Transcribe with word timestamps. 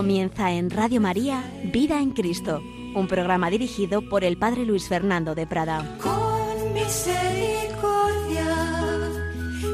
Comienza 0.00 0.50
en 0.52 0.70
Radio 0.70 0.98
María 0.98 1.44
Vida 1.62 2.00
en 2.00 2.12
Cristo, 2.12 2.62
un 2.94 3.06
programa 3.06 3.50
dirigido 3.50 4.00
por 4.00 4.24
el 4.24 4.38
Padre 4.38 4.64
Luis 4.64 4.88
Fernando 4.88 5.34
de 5.34 5.46
Prada. 5.46 5.98
Con 6.00 6.72
misericordia 6.72 8.46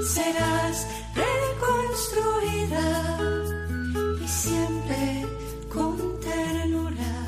serás 0.05 0.89
reconstruida 1.15 2.83
y 4.21 4.27
siempre 4.27 5.27
con 5.73 6.19
ternura 6.19 7.25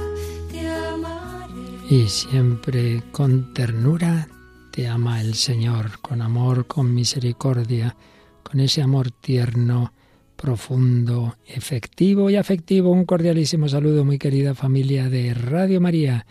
te 0.51 0.69
amaré. 0.69 1.55
y 1.89 2.09
siempre 2.09 3.05
con 3.13 3.55
ternura 3.55 4.27
te 4.73 4.89
ama 4.89 5.21
el 5.21 5.37
Señor, 5.37 6.01
con 6.01 6.21
amor, 6.21 6.67
con 6.67 6.93
misericordia, 6.93 7.95
con 8.43 8.59
ese 8.59 8.83
amor 8.83 9.13
tierno, 9.13 9.93
profundo, 10.39 11.37
efectivo 11.47 12.31
y 12.31 12.37
afectivo. 12.37 12.91
Un 12.91 13.05
cordialísimo 13.05 13.69
saludo, 13.69 14.05
muy 14.05 14.19
querida 14.19 14.55
familia 14.55 15.11
de 15.11 15.35
Radio 15.35 15.81
María. 15.81 16.27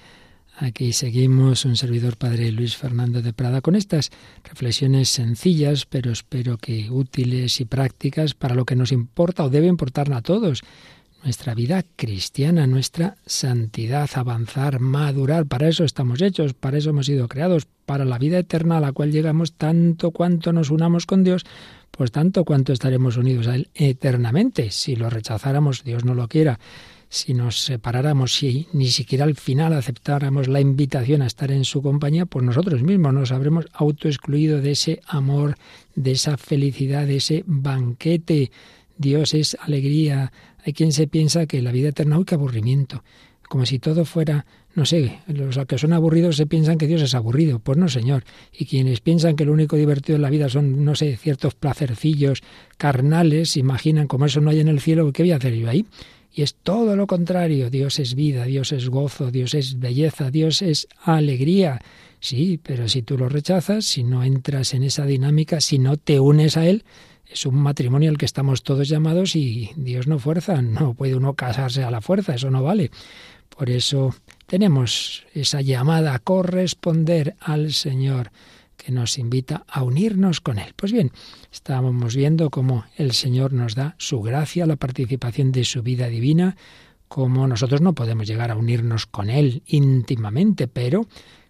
Aquí 0.55 0.93
seguimos 0.93 1.65
un 1.65 1.75
servidor 1.75 2.15
Padre 2.17 2.51
Luis 2.51 2.77
Fernando 2.77 3.21
de 3.21 3.33
Prada 3.33 3.61
con 3.61 3.75
estas 3.75 4.09
reflexiones 4.43 5.09
sencillas, 5.09 5.85
pero 5.85 6.11
espero 6.11 6.57
que 6.57 6.89
útiles 6.89 7.59
y 7.59 7.65
prácticas 7.65 8.33
para 8.33 8.55
lo 8.55 8.65
que 8.65 8.77
nos 8.77 8.91
importa 8.91 9.43
o 9.43 9.49
debe 9.49 9.67
importarnos 9.67 10.17
a 10.17 10.21
todos, 10.21 10.63
nuestra 11.23 11.53
vida 11.53 11.83
cristiana, 11.95 12.65
nuestra 12.65 13.17
santidad, 13.25 14.09
avanzar, 14.15 14.79
madurar. 14.79 15.45
Para 15.47 15.67
eso 15.67 15.83
estamos 15.83 16.21
hechos, 16.21 16.53
para 16.53 16.77
eso 16.77 16.91
hemos 16.91 17.07
sido 17.07 17.27
creados, 17.27 17.67
para 17.85 18.05
la 18.05 18.17
vida 18.17 18.39
eterna 18.39 18.77
a 18.77 18.81
la 18.81 18.93
cual 18.93 19.11
llegamos 19.11 19.53
tanto 19.53 20.11
cuanto 20.11 20.53
nos 20.53 20.69
unamos 20.71 21.05
con 21.05 21.23
Dios, 21.23 21.43
pues 21.97 22.11
tanto 22.11 22.45
cuanto 22.45 22.73
estaremos 22.73 23.17
unidos 23.17 23.47
a 23.47 23.55
Él 23.55 23.69
eternamente. 23.73 24.71
Si 24.71 24.95
lo 24.95 25.09
rechazáramos, 25.09 25.83
Dios 25.83 26.05
no 26.05 26.13
lo 26.13 26.27
quiera, 26.27 26.59
si 27.09 27.33
nos 27.33 27.61
separáramos, 27.61 28.35
si 28.35 28.67
ni 28.73 28.87
siquiera 28.87 29.25
al 29.25 29.35
final 29.35 29.73
aceptáramos 29.73 30.47
la 30.47 30.59
invitación 30.59 31.21
a 31.21 31.27
estar 31.27 31.51
en 31.51 31.65
su 31.65 31.81
compañía, 31.81 32.25
pues 32.25 32.45
nosotros 32.45 32.83
mismos 32.83 33.13
nos 33.13 33.31
habremos 33.31 33.65
autoexcluido 33.73 34.61
de 34.61 34.71
ese 34.71 35.01
amor, 35.07 35.55
de 35.95 36.11
esa 36.11 36.37
felicidad, 36.37 37.07
de 37.07 37.17
ese 37.17 37.43
banquete. 37.47 38.51
Dios 38.97 39.33
es 39.33 39.57
alegría. 39.61 40.31
Hay 40.65 40.73
quien 40.73 40.91
se 40.91 41.07
piensa 41.07 41.45
que 41.45 41.61
la 41.61 41.71
vida 41.71 41.89
eterna, 41.89 42.19
uy, 42.19 42.25
qué 42.25 42.35
aburrimiento. 42.35 43.03
Como 43.47 43.65
si 43.65 43.79
todo 43.79 44.03
fuera, 44.03 44.45
no 44.75 44.85
sé, 44.85 45.19
los 45.27 45.57
que 45.67 45.77
son 45.77 45.93
aburridos 45.93 46.35
se 46.35 46.45
piensan 46.45 46.77
que 46.77 46.87
Dios 46.87 47.01
es 47.01 47.15
aburrido. 47.15 47.59
Pues 47.59 47.77
no, 47.77 47.87
Señor. 47.87 48.23
Y 48.51 48.65
quienes 48.65 48.99
piensan 48.99 49.35
que 49.35 49.45
lo 49.45 49.53
único 49.53 49.75
divertido 49.75 50.17
en 50.17 50.21
la 50.21 50.29
vida 50.29 50.49
son, 50.49 50.83
no 50.83 50.95
sé, 50.95 51.15
ciertos 51.17 51.55
placercillos 51.55 52.41
carnales, 52.77 53.55
imaginan 53.57 54.07
como 54.07 54.25
eso 54.25 54.41
no 54.41 54.49
hay 54.49 54.59
en 54.59 54.67
el 54.67 54.81
cielo, 54.81 55.11
¿qué 55.13 55.23
voy 55.23 55.31
a 55.31 55.37
hacer 55.37 55.55
yo 55.55 55.69
ahí? 55.69 55.85
Y 56.33 56.43
es 56.43 56.55
todo 56.55 56.95
lo 56.95 57.07
contrario. 57.07 57.69
Dios 57.69 57.99
es 57.99 58.13
vida, 58.13 58.45
Dios 58.45 58.71
es 58.71 58.89
gozo, 58.89 59.31
Dios 59.31 59.53
es 59.53 59.79
belleza, 59.79 60.29
Dios 60.29 60.61
es 60.61 60.87
alegría. 61.03 61.81
Sí, 62.19 62.59
pero 62.61 62.87
si 62.87 63.01
tú 63.01 63.17
lo 63.17 63.29
rechazas, 63.29 63.85
si 63.85 64.03
no 64.03 64.23
entras 64.23 64.73
en 64.73 64.83
esa 64.83 65.05
dinámica, 65.05 65.61
si 65.61 65.79
no 65.79 65.97
te 65.97 66.19
unes 66.19 66.57
a 66.57 66.67
Él, 66.67 66.83
es 67.29 67.45
un 67.45 67.55
matrimonio 67.55 68.09
al 68.09 68.17
que 68.17 68.25
estamos 68.25 68.63
todos 68.63 68.87
llamados 68.87 69.35
y 69.35 69.71
Dios 69.75 70.07
no 70.07 70.19
fuerza, 70.19 70.61
no 70.61 70.93
puede 70.93 71.15
uno 71.15 71.33
casarse 71.33 71.83
a 71.83 71.91
la 71.91 72.01
fuerza, 72.01 72.35
eso 72.35 72.49
no 72.49 72.63
vale. 72.63 72.91
Por 73.49 73.69
eso 73.69 74.15
tenemos 74.45 75.25
esa 75.33 75.61
llamada 75.61 76.13
a 76.13 76.19
corresponder 76.19 77.35
al 77.39 77.73
Señor 77.73 78.31
que 78.77 78.91
nos 78.91 79.17
invita 79.17 79.65
a 79.67 79.83
unirnos 79.83 80.39
con 80.39 80.59
Él. 80.59 80.73
Pues 80.75 80.91
bien, 80.91 81.11
estábamos 81.51 82.15
viendo 82.15 82.49
cómo 82.49 82.85
el 82.95 83.11
Señor 83.11 83.51
nos 83.51 83.75
da 83.75 83.95
su 83.97 84.21
gracia, 84.21 84.65
la 84.65 84.75
participación 84.75 85.51
de 85.51 85.65
su 85.65 85.81
vida 85.81 86.07
divina, 86.07 86.55
cómo 87.07 87.47
nosotros 87.47 87.81
no 87.81 87.93
podemos 87.93 88.27
llegar 88.27 88.51
a 88.51 88.55
unirnos 88.55 89.05
con 89.05 89.29
Él 89.29 89.63
íntimamente, 89.65 90.67
pero 90.67 91.07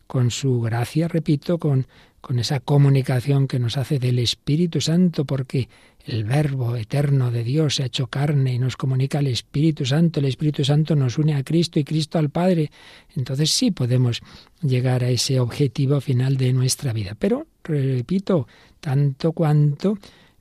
con 0.08 0.32
su 0.32 0.62
gracia, 0.62 1.08
repito, 1.08 1.60
con, 1.60 1.86
con 2.22 2.40
esa 2.40 2.60
comunicación 2.60 3.48
que 3.48 3.60
nos 3.60 3.78
hace 3.78 4.00
del 4.00 4.20
Espíritu 4.20 4.82
Santo, 4.82 5.26
porque 5.26 5.70
el 6.08 6.24
Verbo 6.24 6.76
eterno 6.76 7.32
de 7.32 7.44
Dios 7.44 7.76
se 7.76 7.84
ha 7.84 7.88
hecho 7.88 8.08
carne 8.08 8.54
y 8.54 8.60
nos 8.60 8.78
comunica 8.78 9.20
al 9.20 9.28
Espíritu 9.28 9.86
Santo, 9.86 10.20
el 10.20 10.26
Espíritu 10.26 10.64
Santo 10.64 10.96
nos 10.96 11.18
une 11.18 11.36
a 11.36 11.44
Cristo 11.44 11.80
y 11.80 11.84
Cristo 11.84 12.18
al 12.18 12.30
Padre. 12.30 12.72
Entonces 13.16 13.52
sí 13.52 13.72
podemos 13.72 14.22
llegar 14.62 15.04
a 15.04 15.10
ese 15.10 15.40
objetivo 15.40 16.00
final 16.00 16.38
de 16.38 16.54
nuestra 16.54 16.94
vida. 16.94 17.16
Pero, 17.20 17.48
repito, 17.64 18.48
tanto 18.80 19.34
cuanto 19.34 19.98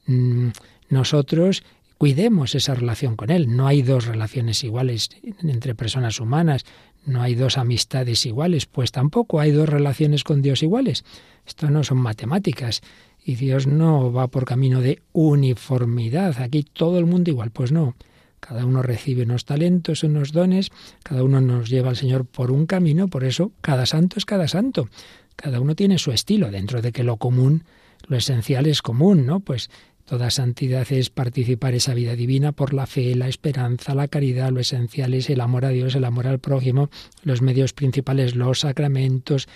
mmm, 0.06 0.48
nosotros 0.88 1.64
cuidemos 1.98 2.54
esa 2.54 2.74
relación 2.74 3.16
con 3.16 3.30
Él. 3.30 3.56
No 3.56 3.66
hay 3.66 3.82
dos 3.82 4.06
relaciones 4.06 4.62
iguales 4.62 5.10
entre 5.42 5.74
personas 5.74 6.20
humanas, 6.20 6.64
no 7.06 7.22
hay 7.22 7.34
dos 7.34 7.58
amistades 7.58 8.24
iguales, 8.26 8.66
pues 8.66 8.92
tampoco 8.92 9.40
hay 9.40 9.50
dos 9.50 9.68
relaciones 9.68 10.22
con 10.22 10.42
Dios 10.42 10.62
iguales. 10.62 11.04
Esto 11.46 11.70
no 11.70 11.84
son 11.84 11.98
matemáticas 11.98 12.82
y 13.28 13.34
Dios 13.34 13.66
no 13.66 14.12
va 14.12 14.28
por 14.28 14.44
camino 14.44 14.80
de 14.80 15.02
uniformidad. 15.12 16.40
Aquí 16.40 16.62
todo 16.62 17.00
el 17.00 17.06
mundo 17.06 17.28
igual, 17.28 17.50
pues 17.50 17.72
no. 17.72 17.96
Cada 18.38 18.64
uno 18.64 18.82
recibe 18.82 19.24
unos 19.24 19.44
talentos, 19.44 20.04
unos 20.04 20.30
dones, 20.30 20.70
cada 21.02 21.24
uno 21.24 21.40
nos 21.40 21.68
lleva 21.68 21.88
al 21.88 21.96
Señor 21.96 22.24
por 22.24 22.52
un 22.52 22.66
camino, 22.66 23.08
por 23.08 23.24
eso 23.24 23.50
cada 23.62 23.84
santo 23.84 24.20
es 24.20 24.24
cada 24.24 24.46
santo. 24.46 24.88
Cada 25.34 25.60
uno 25.60 25.74
tiene 25.74 25.98
su 25.98 26.12
estilo, 26.12 26.52
dentro 26.52 26.80
de 26.82 26.92
que 26.92 27.02
lo 27.02 27.16
común, 27.16 27.64
lo 28.06 28.16
esencial 28.16 28.66
es 28.66 28.80
común, 28.80 29.26
¿no? 29.26 29.40
Pues 29.40 29.70
Toda 30.06 30.30
santidad 30.30 30.86
es 30.92 31.10
participar 31.10 31.74
esa 31.74 31.92
vida 31.92 32.14
divina 32.14 32.52
por 32.52 32.74
la 32.74 32.86
fe, 32.86 33.16
la 33.16 33.26
esperanza, 33.26 33.92
la 33.92 34.06
caridad. 34.06 34.52
Lo 34.52 34.60
esencial 34.60 35.14
es 35.14 35.28
el 35.30 35.40
amor 35.40 35.64
a 35.64 35.70
Dios, 35.70 35.96
el 35.96 36.04
amor 36.04 36.28
al 36.28 36.38
prójimo. 36.38 36.90
Los 37.24 37.42
medios 37.42 37.72
principales, 37.72 38.36
los 38.36 38.60
sacramentos, 38.60 39.48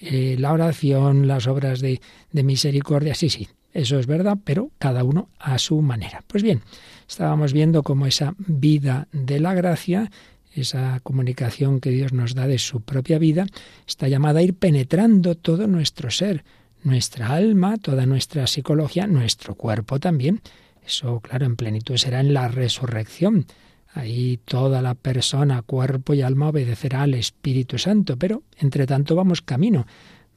eh, 0.00 0.36
la 0.38 0.52
oración, 0.52 1.26
las 1.26 1.46
obras 1.46 1.80
de, 1.80 2.00
de 2.32 2.42
misericordia. 2.42 3.14
Sí, 3.14 3.30
sí, 3.30 3.48
eso 3.72 3.98
es 3.98 4.06
verdad, 4.06 4.38
pero 4.44 4.70
cada 4.78 5.04
uno 5.04 5.28
a 5.38 5.58
su 5.58 5.80
manera. 5.82 6.22
Pues 6.26 6.42
bien, 6.42 6.62
estábamos 7.08 7.52
viendo 7.52 7.82
cómo 7.82 8.06
esa 8.06 8.34
vida 8.38 9.08
de 9.12 9.40
la 9.40 9.54
gracia 9.54 10.10
esa 10.54 11.00
comunicación 11.00 11.80
que 11.80 11.90
Dios 11.90 12.12
nos 12.12 12.34
da 12.34 12.46
de 12.46 12.58
su 12.58 12.80
propia 12.80 13.18
vida, 13.18 13.46
está 13.86 14.08
llamada 14.08 14.40
a 14.40 14.42
ir 14.42 14.54
penetrando 14.54 15.34
todo 15.34 15.66
nuestro 15.66 16.10
ser, 16.10 16.44
nuestra 16.82 17.34
alma, 17.34 17.76
toda 17.78 18.06
nuestra 18.06 18.46
psicología, 18.46 19.06
nuestro 19.06 19.54
cuerpo 19.54 19.98
también. 19.98 20.40
Eso, 20.86 21.20
claro, 21.20 21.46
en 21.46 21.56
plenitud 21.56 21.96
será 21.96 22.20
en 22.20 22.34
la 22.34 22.48
resurrección. 22.48 23.46
Ahí 23.94 24.40
toda 24.44 24.82
la 24.82 24.94
persona, 24.94 25.62
cuerpo 25.62 26.14
y 26.14 26.22
alma 26.22 26.48
obedecerá 26.48 27.02
al 27.02 27.14
Espíritu 27.14 27.78
Santo, 27.78 28.16
pero 28.18 28.42
entre 28.58 28.86
tanto 28.86 29.14
vamos 29.14 29.40
camino. 29.40 29.86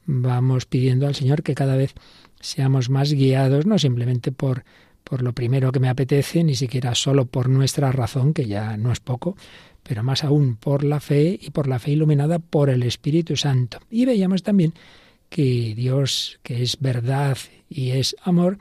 Vamos 0.06 0.64
pidiendo 0.64 1.08
al 1.08 1.16
Señor 1.16 1.42
que 1.42 1.56
cada 1.56 1.76
vez 1.76 1.92
seamos 2.40 2.88
más 2.88 3.12
guiados, 3.12 3.66
no 3.66 3.76
simplemente 3.76 4.30
por, 4.30 4.64
por 5.02 5.22
lo 5.22 5.32
primero 5.32 5.72
que 5.72 5.80
me 5.80 5.88
apetece, 5.88 6.44
ni 6.44 6.54
siquiera 6.54 6.94
solo 6.94 7.26
por 7.26 7.48
nuestra 7.48 7.90
razón, 7.90 8.32
que 8.32 8.46
ya 8.46 8.76
no 8.76 8.92
es 8.92 9.00
poco, 9.00 9.36
pero 9.82 10.04
más 10.04 10.22
aún 10.22 10.54
por 10.54 10.84
la 10.84 11.00
fe 11.00 11.36
y 11.42 11.50
por 11.50 11.66
la 11.66 11.80
fe 11.80 11.90
iluminada 11.90 12.38
por 12.38 12.70
el 12.70 12.84
Espíritu 12.84 13.36
Santo. 13.36 13.80
Y 13.90 14.06
veíamos 14.06 14.44
también 14.44 14.72
que 15.28 15.74
Dios, 15.74 16.38
que 16.44 16.62
es 16.62 16.78
verdad 16.78 17.36
y 17.68 17.90
es 17.90 18.14
amor, 18.22 18.58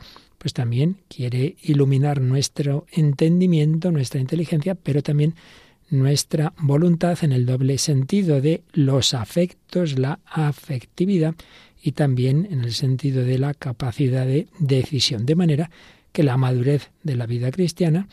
pues 0.47 0.53
también 0.53 0.95
quiere 1.09 1.57
iluminar 1.61 2.21
nuestro 2.21 2.85
entendimiento, 2.93 3.91
nuestra 3.91 4.21
inteligencia, 4.21 4.75
pero 4.75 5.03
también 5.03 5.35
nuestra 5.89 6.53
voluntad 6.57 7.17
en 7.21 7.33
el 7.33 7.45
doble 7.45 7.77
sentido 7.77 8.39
de 8.39 8.63
los 8.71 9.13
afectos, 9.13 9.99
la 9.99 10.21
afectividad 10.25 11.35
y 11.83 11.91
también 11.91 12.47
en 12.49 12.61
el 12.61 12.71
sentido 12.71 13.25
de 13.25 13.39
la 13.39 13.53
capacidad 13.55 14.25
de 14.25 14.47
decisión. 14.57 15.25
De 15.25 15.35
manera 15.35 15.69
que 16.13 16.23
la 16.23 16.37
madurez 16.37 16.91
de 17.03 17.17
la 17.17 17.25
vida 17.25 17.51
cristiana 17.51 18.07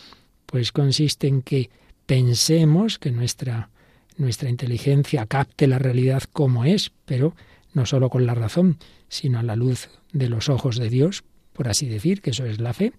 pues 0.44 0.72
consiste 0.72 1.28
en 1.28 1.40
que 1.40 1.70
pensemos 2.04 2.98
que 2.98 3.12
nuestra, 3.12 3.70
nuestra 4.16 4.50
inteligencia 4.50 5.26
capte 5.26 5.68
la 5.68 5.78
realidad 5.78 6.24
como 6.32 6.64
es, 6.64 6.90
pero 7.04 7.36
no 7.74 7.86
solo 7.86 8.10
con 8.10 8.26
la 8.26 8.34
razón, 8.34 8.78
sino 9.08 9.38
a 9.38 9.44
la 9.44 9.54
luz 9.54 9.88
de 10.12 10.28
los 10.28 10.48
ojos 10.48 10.78
de 10.78 10.88
Dios, 10.88 11.22
por 11.54 11.68
así 11.68 11.88
decir, 11.88 12.20
que 12.20 12.30
eso 12.30 12.44
es 12.44 12.60
la 12.60 12.74
fe, 12.74 12.92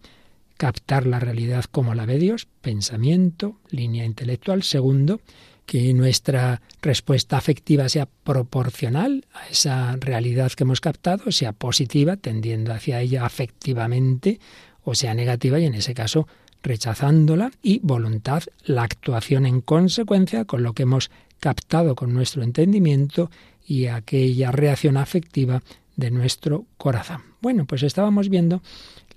captar 0.57 1.05
la 1.05 1.19
realidad 1.19 1.65
como 1.65 1.93
la 1.93 2.05
ve 2.05 2.17
Dios, 2.17 2.47
pensamiento, 2.61 3.59
línea 3.69 4.05
intelectual. 4.05 4.63
Segundo, 4.63 5.19
que 5.65 5.93
nuestra 5.93 6.61
respuesta 6.81 7.37
afectiva 7.37 7.89
sea 7.89 8.05
proporcional 8.05 9.25
a 9.33 9.47
esa 9.49 9.95
realidad 9.97 10.51
que 10.51 10.63
hemos 10.63 10.81
captado, 10.81 11.31
sea 11.31 11.51
positiva, 11.51 12.17
tendiendo 12.17 12.73
hacia 12.73 13.01
ella 13.01 13.25
afectivamente, 13.25 14.39
o 14.83 14.95
sea 14.95 15.13
negativa 15.13 15.59
y 15.59 15.65
en 15.65 15.73
ese 15.73 15.93
caso 15.93 16.27
rechazándola 16.61 17.51
y 17.61 17.79
voluntad, 17.83 18.43
la 18.63 18.83
actuación 18.83 19.45
en 19.45 19.61
consecuencia 19.61 20.45
con 20.45 20.63
lo 20.63 20.73
que 20.73 20.83
hemos 20.83 21.11
captado 21.39 21.95
con 21.95 22.13
nuestro 22.13 22.43
entendimiento 22.43 23.29
y 23.67 23.87
aquella 23.87 24.51
reacción 24.51 24.97
afectiva 24.97 25.61
de 25.95 26.11
nuestro 26.11 26.65
corazón. 26.77 27.34
Bueno, 27.45 27.65
pues 27.65 27.83
estábamos 27.83 28.29
viendo 28.29 28.63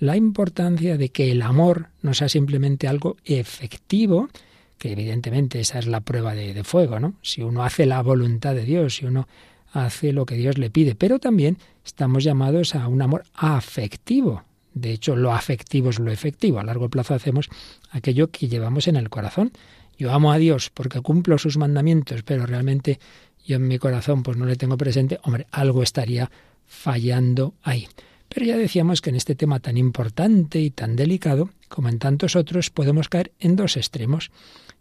la 0.01 0.15
importancia 0.15 0.99
de 0.99 1.09
que 1.09 1.31
el 1.31 1.41
amor 1.41 1.89
no 2.03 2.13
sea 2.13 2.29
simplemente 2.29 2.87
algo 2.87 3.17
efectivo, 3.25 4.29
que 4.77 4.93
evidentemente 4.93 5.61
esa 5.61 5.79
es 5.79 5.87
la 5.87 6.03
prueba 6.03 6.35
de, 6.35 6.63
fuego, 6.63 7.01
¿no? 7.01 7.15
Si 7.23 7.41
uno 7.41 7.65
hace 7.65 7.87
la 7.87 8.03
voluntad 8.03 8.55
de 8.55 8.67
Dios, 8.67 8.97
si 8.97 9.07
uno 9.07 9.27
hace 9.73 10.13
lo 10.13 10.27
que 10.27 10.35
Dios 10.35 10.59
le 10.59 10.69
pide, 10.69 10.95
pero 10.95 11.19
también 11.19 11.57
estamos 11.87 12.23
llamados 12.23 12.75
a 12.75 12.87
un 12.87 13.01
amor 13.01 13.25
afectivo. 13.33 14.43
De 14.75 14.93
hecho, 14.93 15.17
lo 15.17 15.33
afectivo 15.33 15.89
es 15.89 15.99
lo 15.99 16.13
efectivo. 16.13 16.59
A 16.59 16.65
largo 16.65 16.91
plazo 16.91 17.15
hacemos 17.15 17.49
aquello 17.93 18.31
que 18.31 18.47
llevamos 18.47 18.89
en 18.89 18.97
el 18.97 19.09
corazón. 19.09 19.53
Yo 19.99 20.13
amo 20.13 20.33
a 20.33 20.37
Dios 20.37 20.69
porque 20.69 21.01
cumplo 21.01 21.39
sus 21.39 21.57
mandamientos, 21.57 22.25
pero 22.25 22.45
realmente 22.45 23.01
yo 23.47 23.57
en 23.57 23.67
mi 23.67 23.79
corazón 23.79 24.23
pues 24.23 24.37
no 24.37 24.45
le 24.45 24.57
tengo 24.57 24.77
presente, 24.77 25.19
hombre, 25.23 25.47
algo 25.51 25.83
estaría 25.83 26.31
fallando 26.67 27.55
ahí. 27.63 27.89
Pero 28.29 28.47
ya 28.47 28.57
decíamos 28.57 29.01
que 29.01 29.11
en 29.11 29.17
este 29.17 29.35
tema 29.35 29.61
tan 29.61 29.77
importante 29.77 30.61
y 30.61 30.71
tan 30.71 30.97
delicado, 30.97 31.51
como 31.69 31.89
en 31.89 31.99
tantos 31.99 32.37
otros, 32.37 32.71
podemos 32.71 33.09
caer 33.09 33.33
en 33.41 33.57
dos 33.57 33.77
extremos. 33.77 34.31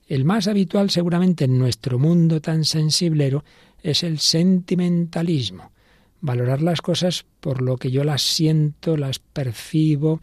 El 0.08 0.26
más 0.26 0.48
habitual 0.48 0.90
seguramente 0.90 1.46
en 1.46 1.58
nuestro 1.58 2.00
mundo 2.00 2.42
tan 2.42 2.66
sensiblero 2.66 3.44
es 3.84 4.04
el 4.04 4.20
sentimentalismo. 4.20 5.72
Valorar 6.20 6.62
las 6.62 6.82
cosas 6.82 7.26
por 7.40 7.62
lo 7.62 7.78
que 7.78 7.92
yo 7.92 8.04
las 8.04 8.22
siento, 8.22 8.98
las 8.98 9.20
percibo 9.20 10.20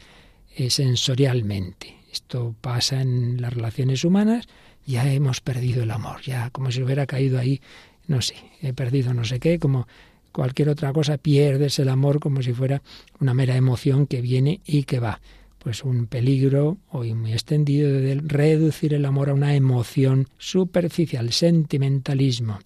eh, 0.57 0.71
sensorialmente. 0.71 1.97
Esto 2.13 2.55
pasa 2.61 3.01
en 3.01 3.41
las 3.41 3.53
relaciones 3.53 4.05
humanas, 4.05 4.47
ya 4.87 5.11
hemos 5.13 5.41
perdido 5.41 5.83
el 5.83 5.91
amor, 5.91 6.21
ya 6.23 6.51
como 6.51 6.71
si 6.71 6.83
hubiera 6.83 7.07
caído 7.07 7.39
ahí, 7.39 7.61
no 8.07 8.21
sé, 8.23 8.37
he 8.61 8.73
perdido 8.73 9.15
no 9.15 9.25
sé 9.25 9.41
qué, 9.41 9.59
como 9.59 9.87
cualquier 10.35 10.69
otra 10.69 10.93
cosa, 10.93 11.17
pierdes 11.17 11.79
el 11.79 11.89
amor 11.89 12.19
como 12.19 12.43
si 12.43 12.53
fuera 12.53 12.83
una 13.21 13.35
mera 13.35 13.57
emoción 13.57 14.07
que 14.07 14.21
viene 14.21 14.61
y 14.67 14.83
que 14.83 14.99
va. 14.99 15.21
Pues 15.61 15.85
un 15.85 16.07
peligro 16.07 16.77
hoy 16.91 17.15
muy 17.15 17.33
extendido 17.33 17.91
de 17.91 18.17
reducir 18.17 18.93
el 18.95 19.07
amor 19.07 19.31
a 19.31 19.35
una 19.35 19.55
emoción 19.55 20.29
superficial, 20.37 21.33
sentimentalismo. 21.33 22.59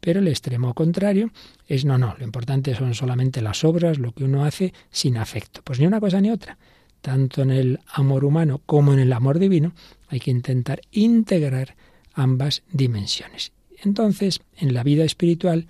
Pero 0.00 0.20
el 0.20 0.28
extremo 0.28 0.72
contrario 0.72 1.30
es 1.68 1.84
no, 1.84 1.98
no, 1.98 2.16
lo 2.18 2.24
importante 2.24 2.74
son 2.74 2.94
solamente 2.94 3.42
las 3.42 3.64
obras, 3.64 3.98
lo 3.98 4.12
que 4.12 4.24
uno 4.24 4.44
hace 4.44 4.72
sin 4.90 5.18
afecto. 5.18 5.60
Pues 5.62 5.78
ni 5.78 5.86
una 5.86 6.00
cosa 6.00 6.22
ni 6.22 6.30
otra. 6.30 6.56
Tanto 7.02 7.42
en 7.42 7.50
el 7.50 7.80
amor 7.92 8.24
humano 8.24 8.62
como 8.64 8.94
en 8.94 8.98
el 8.98 9.12
amor 9.12 9.38
divino 9.38 9.72
hay 10.08 10.20
que 10.20 10.30
intentar 10.30 10.80
integrar 10.90 11.76
ambas 12.14 12.62
dimensiones. 12.72 13.52
Entonces, 13.82 14.40
en 14.56 14.72
la 14.72 14.82
vida 14.82 15.04
espiritual, 15.04 15.66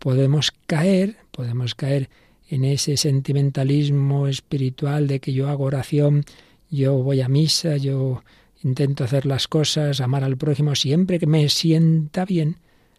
podemos 0.00 0.52
caer, 0.66 1.16
podemos 1.30 1.76
caer 1.76 2.08
en 2.48 2.64
ese 2.64 2.96
sentimentalismo 2.96 4.26
espiritual 4.26 5.06
de 5.06 5.20
que 5.20 5.32
yo 5.32 5.48
hago 5.48 5.64
oración, 5.64 6.24
yo 6.70 6.94
voy 6.94 7.20
a 7.20 7.28
misa, 7.28 7.76
yo 7.76 8.24
intento 8.64 9.04
hacer 9.04 9.26
las 9.26 9.46
cosas, 9.46 10.00
amar 10.00 10.24
al 10.24 10.36
prójimo 10.36 10.74
siempre 10.74 11.20
que 11.20 11.26
me 11.26 11.48
sienta 11.48 12.24
bien, 12.24 12.56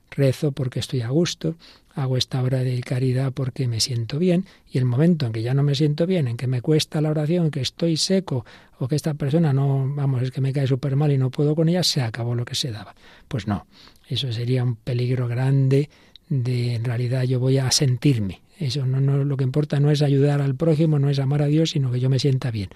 rezo 0.10 0.52
porque 0.52 0.80
estoy 0.80 1.02
a 1.02 1.10
gusto, 1.10 1.56
hago 1.96 2.18
esta 2.18 2.42
obra 2.42 2.60
de 2.60 2.80
caridad 2.82 3.34
porque 3.34 3.68
me 3.68 3.80
siento 3.80 4.20
bien, 4.20 4.46
y 4.72 4.78
el 4.78 4.86
momento 4.86 5.26
en 5.26 5.34
que 5.34 5.42
ya 5.42 5.54
no 5.54 5.64
me 5.64 5.76
siento 5.76 6.06
bien, 6.06 6.28
en 6.28 6.38
que 6.38 6.48
me 6.48 6.62
cuesta 6.62 7.02
la 7.02 7.10
oración, 7.10 7.50
que 7.50 7.62
estoy 7.62 7.98
seco, 7.98 8.46
o 8.78 8.88
que 8.88 8.96
esta 8.96 9.16
persona 9.16 9.54
no, 9.54 9.92
vamos, 9.96 10.22
es 10.22 10.32
que 10.32 10.42
me 10.42 10.54
cae 10.54 10.68
súper 10.68 10.96
mal 10.96 11.12
y 11.12 11.18
no 11.18 11.32
puedo 11.32 11.56
con 11.56 11.68
ella, 11.68 11.84
se 11.84 12.02
acabó 12.02 12.36
lo 12.36 12.46
que 12.46 12.56
se 12.56 12.72
daba. 12.72 12.96
Pues 13.28 13.48
no, 13.48 13.66
eso 14.08 14.32
sería 14.32 14.64
un 14.64 14.76
peligro 14.76 15.28
grande 15.28 15.90
de 16.32 16.76
en 16.76 16.86
realidad 16.86 17.24
yo 17.24 17.40
voy 17.40 17.58
a 17.58 17.70
sentirme. 17.72 18.42
Eso 18.58 18.86
no, 18.86 19.02
no, 19.02 19.24
lo 19.26 19.36
que 19.36 19.44
importa 19.44 19.80
no 19.80 19.92
es 19.92 20.02
ayudar 20.02 20.42
al 20.42 20.56
prójimo, 20.56 20.98
no 20.98 21.10
es 21.10 21.20
amar 21.20 21.42
a 21.42 21.48
Dios, 21.48 21.72
sino 21.72 21.92
que 21.92 22.00
yo 22.00 22.10
me 22.10 22.20
sienta 22.20 22.52
bien. 22.52 22.70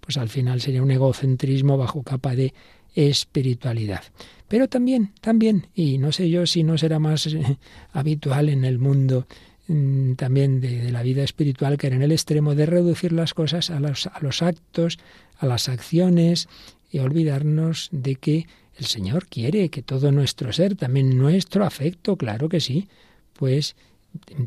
Pues 0.00 0.16
al 0.16 0.30
final 0.30 0.62
sería 0.62 0.82
un 0.82 0.90
egocentrismo 0.90 1.76
bajo 1.76 2.02
capa 2.02 2.34
de 2.34 2.54
espiritualidad. 2.94 4.02
Pero 4.48 4.66
también, 4.68 5.12
también, 5.20 5.66
y 5.74 5.98
no 5.98 6.10
sé 6.10 6.30
yo 6.30 6.46
si 6.46 6.62
no 6.62 6.78
será 6.78 6.98
más 6.98 7.26
eh, 7.26 7.58
habitual 7.92 8.48
en 8.48 8.64
el 8.64 8.78
mundo 8.78 9.26
mm, 9.68 10.14
también 10.14 10.60
de, 10.60 10.90
la 10.90 11.02
vida 11.02 11.22
espiritual 11.22 11.76
que 11.76 11.88
en 11.88 12.02
el 12.02 12.12
extremo 12.12 12.54
de 12.54 12.64
reducir 12.64 13.12
las 13.12 13.34
cosas 13.34 13.68
a 13.70 13.78
los, 13.78 14.06
a 14.06 14.20
los 14.20 14.40
actos, 14.42 14.98
a 15.38 15.46
las 15.46 15.68
acciones 15.68 16.48
y 16.90 17.00
olvidarnos 17.00 17.90
de 17.92 18.16
que 18.16 18.46
el 18.82 18.88
Señor 18.88 19.28
quiere 19.28 19.68
que 19.68 19.82
todo 19.82 20.10
nuestro 20.10 20.52
ser, 20.52 20.74
también 20.74 21.16
nuestro 21.16 21.64
afecto, 21.64 22.16
claro 22.16 22.48
que 22.48 22.58
sí, 22.58 22.88
pues 23.32 23.76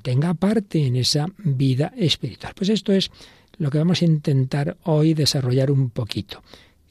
tenga 0.02 0.34
parte 0.34 0.86
en 0.86 0.98
esa 0.98 1.28
vida 1.38 1.94
espiritual. 1.96 2.54
Pues 2.54 2.68
esto 2.68 2.92
es 2.92 3.12
lo 3.58 3.72
que 3.72 3.78
vamos 3.78 4.02
a 4.02 4.06
intentar 4.06 4.76
hoy 4.84 5.14
desarrollar 5.14 5.72
un 5.72 5.90
poquito. 5.90 6.44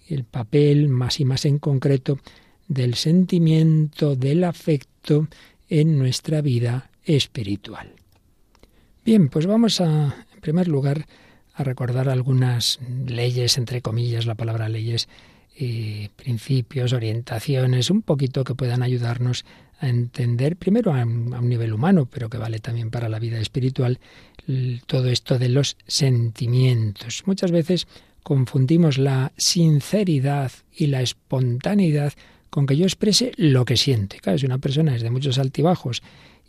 El 0.08 0.24
papel 0.24 0.88
más 0.88 1.20
y 1.20 1.26
más 1.26 1.44
en 1.44 1.58
concreto 1.58 2.18
del 2.66 2.94
sentimiento, 2.94 4.16
del 4.16 4.42
afecto 4.42 5.28
en 5.68 5.98
nuestra 5.98 6.40
vida 6.40 6.90
espiritual. 7.04 7.92
Bien, 9.04 9.28
pues 9.28 9.44
vamos 9.44 9.82
a, 9.82 10.16
en 10.34 10.40
primer 10.40 10.66
lugar, 10.66 11.06
a 11.52 11.62
recordar 11.62 12.08
algunas 12.08 12.80
leyes, 13.06 13.58
entre 13.58 13.82
comillas, 13.82 14.24
la 14.24 14.34
palabra 14.34 14.70
leyes, 14.70 15.08
principios, 16.16 16.92
orientaciones, 16.92 17.90
un 17.90 18.02
poquito 18.02 18.44
que 18.44 18.54
puedan 18.54 18.82
ayudarnos 18.82 19.44
a 19.80 19.88
entender, 19.88 20.56
primero 20.56 20.92
a, 20.94 21.04
un 21.04 21.48
nivel 21.48 21.72
humano, 21.72 22.08
pero 22.10 22.28
que 22.28 22.38
vale 22.38 22.58
también 22.58 22.90
para 22.90 23.08
la 23.08 23.18
vida 23.18 23.38
espiritual, 23.38 23.98
todo 24.86 25.08
esto 25.08 25.38
de 25.38 25.48
los 25.48 25.76
sentimientos. 25.86 27.22
Muchas 27.26 27.50
veces 27.50 27.86
confundimos 28.22 28.98
la 28.98 29.32
sinceridad 29.36 30.50
y 30.76 30.86
la 30.86 31.02
espontaneidad 31.02 32.12
con 32.50 32.66
que 32.66 32.76
yo 32.76 32.84
exprese 32.84 33.32
lo 33.36 33.64
que 33.64 33.76
siente. 33.76 34.18
Claro, 34.18 34.38
si 34.38 34.46
una 34.46 34.58
persona 34.58 34.94
es 34.94 35.02
de 35.02 35.10
muchos 35.10 35.38
altibajos 35.38 36.02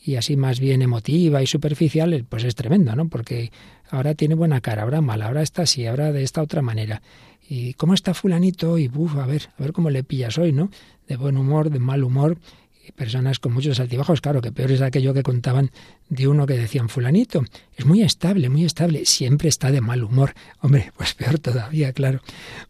y 0.03 0.15
así 0.15 0.37
más 0.37 0.59
bien 0.59 0.81
emotiva 0.81 1.41
y 1.41 1.47
superficial, 1.47 2.25
pues 2.29 2.43
es 2.43 2.55
tremendo, 2.55 2.95
¿no? 2.95 3.09
Porque 3.09 3.51
ahora 3.89 4.13
tiene 4.13 4.35
buena 4.35 4.61
cara, 4.61 4.83
ahora 4.83 5.01
mal, 5.01 5.21
ahora 5.21 5.41
está 5.41 5.63
así, 5.63 5.85
ahora 5.87 6.11
de 6.11 6.23
esta 6.23 6.41
otra 6.41 6.61
manera. 6.61 7.01
¿Y 7.47 7.73
cómo 7.73 7.93
está 7.93 8.13
fulanito? 8.13 8.77
Y 8.77 8.87
buf, 8.87 9.15
a 9.17 9.25
ver, 9.25 9.49
a 9.57 9.61
ver 9.61 9.71
cómo 9.71 9.89
le 9.89 10.03
pillas 10.03 10.37
hoy, 10.37 10.51
¿no? 10.51 10.69
De 11.07 11.15
buen 11.15 11.37
humor, 11.37 11.69
de 11.69 11.79
mal 11.79 12.03
humor. 12.03 12.37
Y 12.87 12.91
personas 12.91 13.39
con 13.39 13.53
muchos 13.53 13.79
altibajos, 13.79 14.21
claro, 14.21 14.41
que 14.41 14.51
peor 14.51 14.71
es 14.71 14.81
aquello 14.81 15.13
que 15.13 15.23
contaban 15.23 15.71
de 16.09 16.27
uno 16.27 16.45
que 16.45 16.53
decían 16.53 16.89
fulanito. 16.89 17.43
Es 17.75 17.85
muy 17.85 18.01
estable, 18.01 18.49
muy 18.49 18.65
estable, 18.65 19.05
siempre 19.05 19.49
está 19.49 19.71
de 19.71 19.81
mal 19.81 20.03
humor. 20.03 20.33
Hombre, 20.61 20.91
pues 20.97 21.13
peor 21.13 21.39
todavía, 21.39 21.93
claro. 21.93 22.21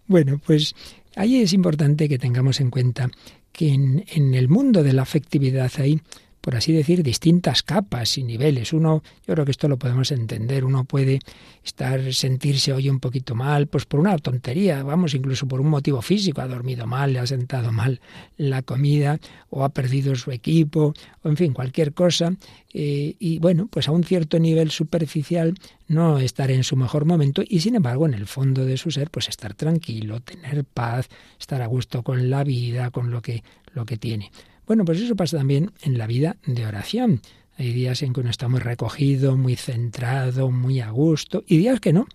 Bueno, 0.07 0.39
pues 0.45 0.75
ahí 1.15 1.41
es 1.41 1.53
importante 1.53 2.09
que 2.09 2.19
tengamos 2.19 2.59
en 2.59 2.69
cuenta 2.69 3.09
que 3.51 3.69
en, 3.69 4.05
en 4.13 4.33
el 4.35 4.49
mundo 4.49 4.83
de 4.83 4.93
la 4.93 5.03
afectividad 5.03 5.71
hay 5.77 6.01
por 6.45 6.55
así 6.55 6.71
decir, 6.71 7.01
distintas 7.01 7.63
capas 7.63 8.19
y 8.19 8.23
niveles. 8.23 8.71
Uno, 8.71 9.01
yo 9.25 9.33
creo 9.33 9.45
que 9.45 9.51
esto 9.51 9.67
lo 9.67 9.79
podemos 9.79 10.11
entender, 10.11 10.63
uno 10.63 10.83
puede 10.83 11.17
estar, 11.63 12.13
sentirse 12.13 12.71
hoy 12.71 12.87
un 12.87 12.99
poquito 12.99 13.33
mal, 13.33 13.65
pues 13.65 13.87
por 13.87 13.99
una 13.99 14.15
tontería, 14.19 14.83
vamos, 14.83 15.15
incluso 15.15 15.47
por 15.47 15.59
un 15.59 15.69
motivo 15.69 16.03
físico, 16.03 16.41
ha 16.41 16.47
dormido 16.47 16.85
mal, 16.85 17.13
le 17.13 17.17
ha 17.17 17.25
sentado 17.25 17.71
mal 17.71 17.99
la 18.37 18.61
comida, 18.61 19.19
o 19.49 19.63
ha 19.63 19.69
perdido 19.69 20.13
su 20.13 20.29
equipo, 20.29 20.93
o 21.23 21.29
en 21.29 21.35
fin, 21.35 21.51
cualquier 21.51 21.93
cosa. 21.93 22.31
Eh, 22.71 23.15
y 23.17 23.39
bueno, 23.39 23.67
pues 23.71 23.87
a 23.87 23.91
un 23.91 24.03
cierto 24.03 24.37
nivel 24.37 24.69
superficial 24.69 25.55
no 25.87 26.19
estar 26.19 26.51
en 26.51 26.63
su 26.63 26.75
mejor 26.75 27.05
momento 27.05 27.41
y 27.47 27.61
sin 27.61 27.73
embargo 27.73 28.05
en 28.05 28.13
el 28.13 28.27
fondo 28.27 28.65
de 28.65 28.77
su 28.77 28.91
ser 28.91 29.09
pues 29.09 29.29
estar 29.29 29.55
tranquilo, 29.55 30.19
tener 30.19 30.63
paz, 30.63 31.09
estar 31.39 31.63
a 31.63 31.67
gusto 31.67 32.03
con 32.03 32.29
la 32.29 32.43
vida, 32.43 32.91
con 32.91 33.09
lo 33.09 33.23
que, 33.23 33.43
lo 33.73 33.85
que 33.85 33.97
tiene. 33.97 34.29
Bueno, 34.67 34.83
pues 34.85 34.99
eso 34.99 35.15
pasa 35.15 35.37
también 35.37 35.71
en 35.81 35.97
la 35.97 36.07
vida 36.07 36.37
de 36.45 36.65
oración. 36.65 37.21
Hay 37.57 37.71
días 37.71 38.01
en 38.01 38.13
que 38.13 38.21
uno 38.21 38.29
está 38.29 38.47
muy 38.47 38.59
recogido, 38.59 39.37
muy 39.37 39.55
centrado, 39.55 40.51
muy 40.51 40.79
a 40.81 40.89
gusto, 40.89 41.43
y 41.47 41.57
días 41.57 41.79
que 41.79 41.93
no. 41.93 42.07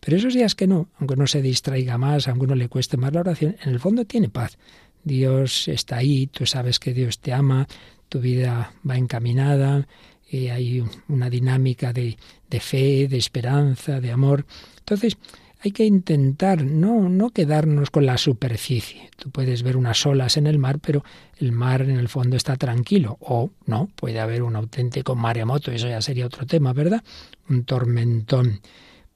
Pero 0.00 0.16
esos 0.16 0.34
días 0.34 0.54
que 0.54 0.66
no, 0.66 0.88
aunque 0.98 1.14
uno 1.14 1.26
se 1.26 1.42
distraiga 1.42 1.98
más, 1.98 2.28
aunque 2.28 2.46
uno 2.46 2.54
le 2.54 2.68
cueste 2.68 2.96
más 2.96 3.12
la 3.12 3.20
oración, 3.20 3.56
en 3.62 3.70
el 3.70 3.80
fondo 3.80 4.04
tiene 4.04 4.28
paz. 4.28 4.58
Dios 5.04 5.68
está 5.68 5.98
ahí, 5.98 6.26
tú 6.26 6.46
sabes 6.46 6.78
que 6.78 6.94
Dios 6.94 7.18
te 7.20 7.32
ama, 7.32 7.66
tu 8.08 8.20
vida 8.20 8.72
va 8.88 8.96
encaminada, 8.96 9.86
y 10.30 10.48
hay 10.48 10.84
una 11.08 11.30
dinámica 11.30 11.92
de, 11.92 12.16
de 12.48 12.60
fe, 12.60 13.08
de 13.08 13.16
esperanza, 13.16 14.00
de 14.00 14.12
amor. 14.12 14.46
Entonces, 14.78 15.16
hay 15.60 15.72
que 15.72 15.84
intentar 15.84 16.64
no, 16.64 17.08
no 17.08 17.30
quedarnos 17.30 17.90
con 17.90 18.06
la 18.06 18.18
superficie. 18.18 19.10
Tú 19.16 19.30
puedes 19.30 19.62
ver 19.62 19.76
unas 19.76 20.04
olas 20.06 20.36
en 20.36 20.46
el 20.46 20.58
mar, 20.58 20.78
pero 20.78 21.04
el 21.38 21.52
mar 21.52 21.82
en 21.82 21.98
el 21.98 22.08
fondo 22.08 22.36
está 22.36 22.56
tranquilo. 22.56 23.18
O 23.20 23.50
no, 23.66 23.88
puede 23.96 24.20
haber 24.20 24.42
un 24.42 24.56
auténtico 24.56 25.16
maremoto, 25.16 25.72
eso 25.72 25.88
ya 25.88 26.00
sería 26.00 26.26
otro 26.26 26.46
tema, 26.46 26.72
¿verdad? 26.72 27.02
Un 27.48 27.64
tormentón. 27.64 28.60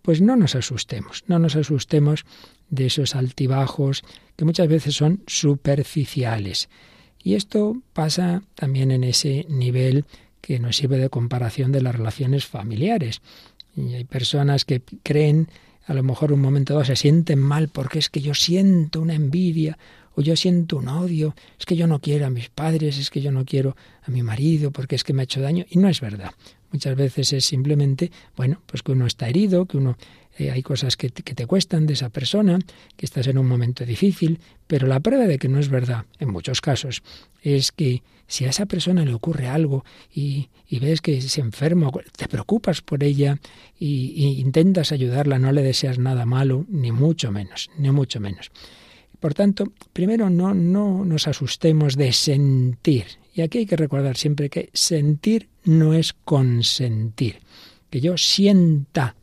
Pues 0.03 0.21
no 0.21 0.35
nos 0.35 0.57
asustemos, 0.57 1.23
no 1.29 1.39
nos 1.39 1.55
asustemos 1.55 2.25
de 2.71 2.87
esos 2.87 3.15
altibajos 3.15 4.03
que 4.35 4.45
muchas 4.45 4.67
veces 4.67 4.97
son 4.97 5.23
superficiales. 5.27 6.69
Y 7.23 7.35
esto 7.35 7.77
pasa 7.93 8.43
también 8.57 8.91
en 8.91 9.05
ese 9.05 9.47
nivel 9.49 10.05
que 10.41 10.59
nos 10.59 10.77
sirve 10.77 10.99
de 10.99 11.09
comparación 11.09 11.71
de 11.71 11.83
las 11.83 11.95
relaciones 11.95 12.47
familiares. 12.47 13.23
Y 13.77 13.95
hay 13.95 14.05
personas 14.05 14.65
que 14.65 14.83
creen, 15.03 15.49
a 15.87 15.95
lo 15.95 16.03
mejor 16.03 16.33
un 16.33 16.41
momento 16.41 16.75
dado 16.75 16.85
se 16.85 16.97
sienten 16.97 17.39
mal 17.39 17.69
porque 17.69 17.99
es 17.99 18.09
que 18.09 18.21
yo 18.21 18.35
siento 18.35 19.01
una 19.01 19.15
envidia 19.15 19.79
o 20.15 20.21
yo 20.21 20.37
siento 20.37 20.77
un 20.77 20.89
odio, 20.89 21.35
es 21.59 21.65
que 21.65 21.77
yo 21.77 21.87
no 21.87 22.01
quiero 22.01 22.27
a 22.27 22.31
mis 22.31 22.49
padres, 22.51 22.99
es 22.99 23.11
que 23.11 23.21
yo 23.21 23.33
no 23.33 23.45
quiero 23.45 23.77
a 24.03 24.11
mi 24.11 24.23
marido 24.23 24.71
porque 24.71 24.95
es 24.95 25.05
que 25.05 25.13
me 25.13 25.23
ha 25.23 25.25
hecho 25.25 25.41
daño. 25.41 25.65
Y 25.71 25.79
no 25.79 25.89
es 25.89 26.01
verdad. 26.01 26.33
Muchas 26.71 26.97
veces 26.97 27.33
es 27.33 27.45
simplemente, 27.45 28.11
bueno, 28.37 28.61
pues 28.67 28.83
que 28.83 28.93
uno 28.93 29.07
está 29.07 29.29
herido, 29.29 29.67
que 29.67 29.77
uno 29.77 29.97
eh, 30.39 30.51
hay 30.51 30.63
cosas 30.63 30.97
que 30.97 31.11
te, 31.11 31.47
cuestan 31.47 31.87
de 31.87 31.95
esa 31.95 32.09
persona, 32.09 32.59
que 32.97 33.07
estás 33.07 33.27
en 33.27 33.39
un 33.39 33.47
momento 33.47 33.85
difícil, 33.85 34.41
pero 34.67 34.87
la 34.87 35.01
prueba 35.01 35.27
de 35.27 35.39
que 35.39 35.49
no 35.49 35.59
es 35.59 35.69
verdad, 35.69 36.07
en 36.19 36.31
muchos 36.31 36.61
casos, 36.61 37.03
es 37.43 37.73
que 37.73 38.03
si 38.27 38.45
a 38.47 38.51
esa 38.51 38.67
persona 38.67 39.05
le 39.05 39.13
ocurre 39.13 39.49
algo 39.49 39.85
y, 40.15 40.49
y 40.67 40.79
ves 40.79 41.01
que 41.01 41.21
se 41.21 41.41
enferma, 41.41 41.91
te 42.17 42.29
preocupas 42.29 42.81
por 42.81 43.05
ella 43.05 43.39
y, 43.79 44.13
y 44.17 44.41
intentas 44.41 44.93
ayudarla, 44.93 45.39
no 45.39 45.53
le 45.53 45.63
deseas 45.63 45.99
nada 45.99 46.25
malo, 46.25 46.65
ni 46.69 46.93
mucho 46.93 47.31
menos, 47.31 47.71
ni 47.77 47.91
mucho 47.91 48.21
menos. 48.21 48.51
Por 49.23 49.35
tanto, 49.35 49.73
primero 49.93 50.31
no, 50.31 50.53
no 50.53 51.05
nos 51.05 51.29
asustemos 51.29 51.97
de 51.97 52.13
sentir. 52.13 53.05
Y 53.33 53.43
aquí 53.43 53.59
hay 53.59 53.67
que 53.67 53.77
recordar 53.77 54.17
siempre 54.17 54.51
que 54.51 54.69
sentir 54.73 55.49
no 55.65 55.95
es 55.95 56.13
consentir. 56.13 57.39
Que 57.89 58.01
yo 58.01 58.17
sienta 58.17 59.15